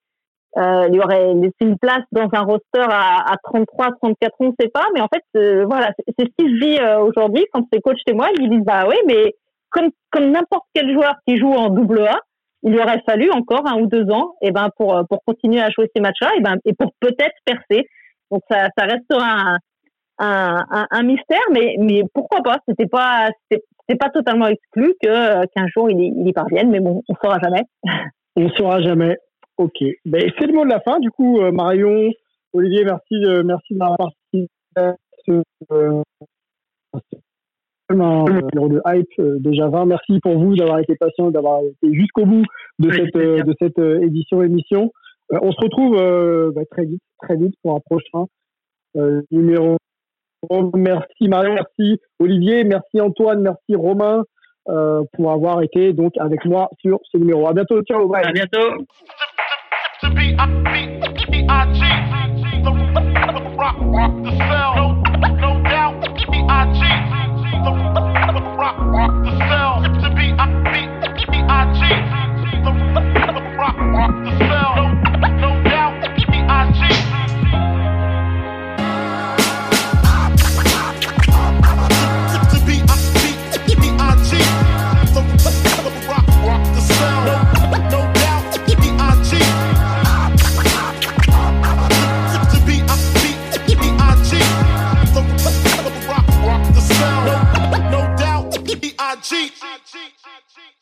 euh, 0.56 0.88
lui 0.88 0.98
aurait 0.98 1.34
laissé 1.34 1.54
une 1.60 1.78
place 1.78 2.02
dans 2.10 2.28
un 2.32 2.42
roster 2.42 2.80
à, 2.80 3.32
à 3.32 3.36
33, 3.44 3.90
34 4.02 4.32
ans, 4.32 4.34
on 4.40 4.46
ne 4.46 4.52
sait 4.58 4.70
pas. 4.70 4.86
Mais 4.94 5.00
en 5.00 5.06
fait, 5.06 5.22
euh, 5.36 5.64
voilà, 5.66 5.92
c'est 5.96 6.24
ce 6.24 6.24
qui 6.36 6.50
se 6.50 6.60
dit 6.60 6.78
aujourd'hui 7.00 7.46
quand 7.52 7.64
ses 7.72 7.80
coachs 7.80 7.98
moi, 8.12 8.28
ils 8.40 8.50
disent 8.50 8.64
bah 8.64 8.86
oui, 8.88 8.96
mais 9.06 9.34
comme 9.70 9.90
comme 10.10 10.32
n'importe 10.32 10.64
quel 10.74 10.92
joueur 10.92 11.14
qui 11.26 11.36
joue 11.36 11.52
en 11.52 11.68
double 11.68 12.02
A, 12.06 12.18
il 12.64 12.72
lui 12.72 12.80
aurait 12.80 13.02
fallu 13.06 13.30
encore 13.30 13.68
un 13.68 13.78
ou 13.80 13.86
deux 13.86 14.10
ans, 14.10 14.34
et 14.42 14.50
ben 14.50 14.70
pour 14.76 15.00
pour 15.08 15.22
continuer 15.24 15.60
à 15.60 15.70
jouer 15.70 15.88
ces 15.94 16.02
matchs-là, 16.02 16.30
et 16.36 16.40
ben 16.40 16.56
et 16.64 16.72
pour 16.72 16.90
peut-être 16.98 17.36
percer. 17.44 17.86
Donc 18.32 18.42
ça 18.50 18.68
ça 18.76 18.84
restera 18.84 19.52
un, 19.52 19.58
un, 20.18 20.86
un, 20.90 21.02
mystère, 21.02 21.40
mais 21.52 21.76
mais 21.78 22.02
pourquoi 22.12 22.42
pas? 22.42 22.58
C'était 22.68 22.86
pas 22.86 23.28
c'était 23.50 23.98
pas 23.98 24.10
totalement 24.10 24.46
exclu 24.46 24.94
que 25.02 25.46
qu'un 25.54 25.66
jour 25.68 25.90
il 25.90 26.00
y, 26.00 26.06
il 26.06 26.28
y 26.28 26.32
parvienne, 26.32 26.70
mais 26.70 26.80
bon, 26.80 27.02
on 27.08 27.14
saura 27.22 27.38
jamais. 27.42 27.62
on 28.36 28.48
saura 28.50 28.80
jamais. 28.80 29.16
Ok. 29.56 29.82
Ben, 30.04 30.30
c'est 30.38 30.46
le 30.46 30.52
mot 30.52 30.64
de 30.64 30.70
la 30.70 30.80
fin. 30.80 31.00
Du 31.00 31.10
coup, 31.10 31.40
Marion, 31.52 32.10
Olivier, 32.52 32.84
merci, 32.84 33.14
merci 33.44 33.74
de 33.74 33.78
m'avoir 33.78 33.98
participé 33.98 34.48
à 34.76 34.94
ce, 35.26 35.42
un 37.90 38.24
numéro 38.24 38.68
de 38.68 38.80
hype 38.86 39.08
euh, 39.18 39.38
déjà 39.40 39.68
20. 39.68 39.86
Merci 39.86 40.20
pour 40.20 40.38
vous 40.38 40.54
d'avoir 40.56 40.78
été 40.80 40.94
patient, 40.96 41.30
d'avoir 41.30 41.60
été 41.62 41.94
jusqu'au 41.94 42.26
bout 42.26 42.44
de 42.78 42.90
cette, 42.90 43.16
euh, 43.16 43.42
de 43.42 43.54
cette 43.60 43.78
euh, 43.78 44.02
édition 44.02 44.42
émission. 44.42 44.92
on 45.30 45.52
se 45.52 45.60
retrouve 45.60 46.52
bah, 46.54 46.62
très 46.70 46.84
vite, 46.84 47.02
très 47.22 47.36
vite 47.36 47.54
pour 47.62 47.76
un 47.76 47.80
prochain 47.80 48.26
numéro. 49.30 49.76
Merci 50.74 51.28
Marion, 51.28 51.54
merci 51.54 52.00
Olivier, 52.18 52.64
merci 52.64 53.00
Antoine, 53.00 53.40
merci 53.40 53.74
Romain 53.74 54.22
pour 54.64 55.32
avoir 55.32 55.62
été 55.62 55.92
donc 55.92 56.12
avec 56.18 56.44
moi 56.44 56.68
sur 56.80 57.00
ce 57.10 57.18
numéro. 57.18 57.48
À 57.48 57.52
bientôt, 57.52 57.82
ciao, 57.82 58.06
bye. 58.08 58.24
À 58.24 58.32
bientôt. 58.32 58.84
cheat. 99.22 99.52
I 99.62 99.78
cheat. 99.84 100.77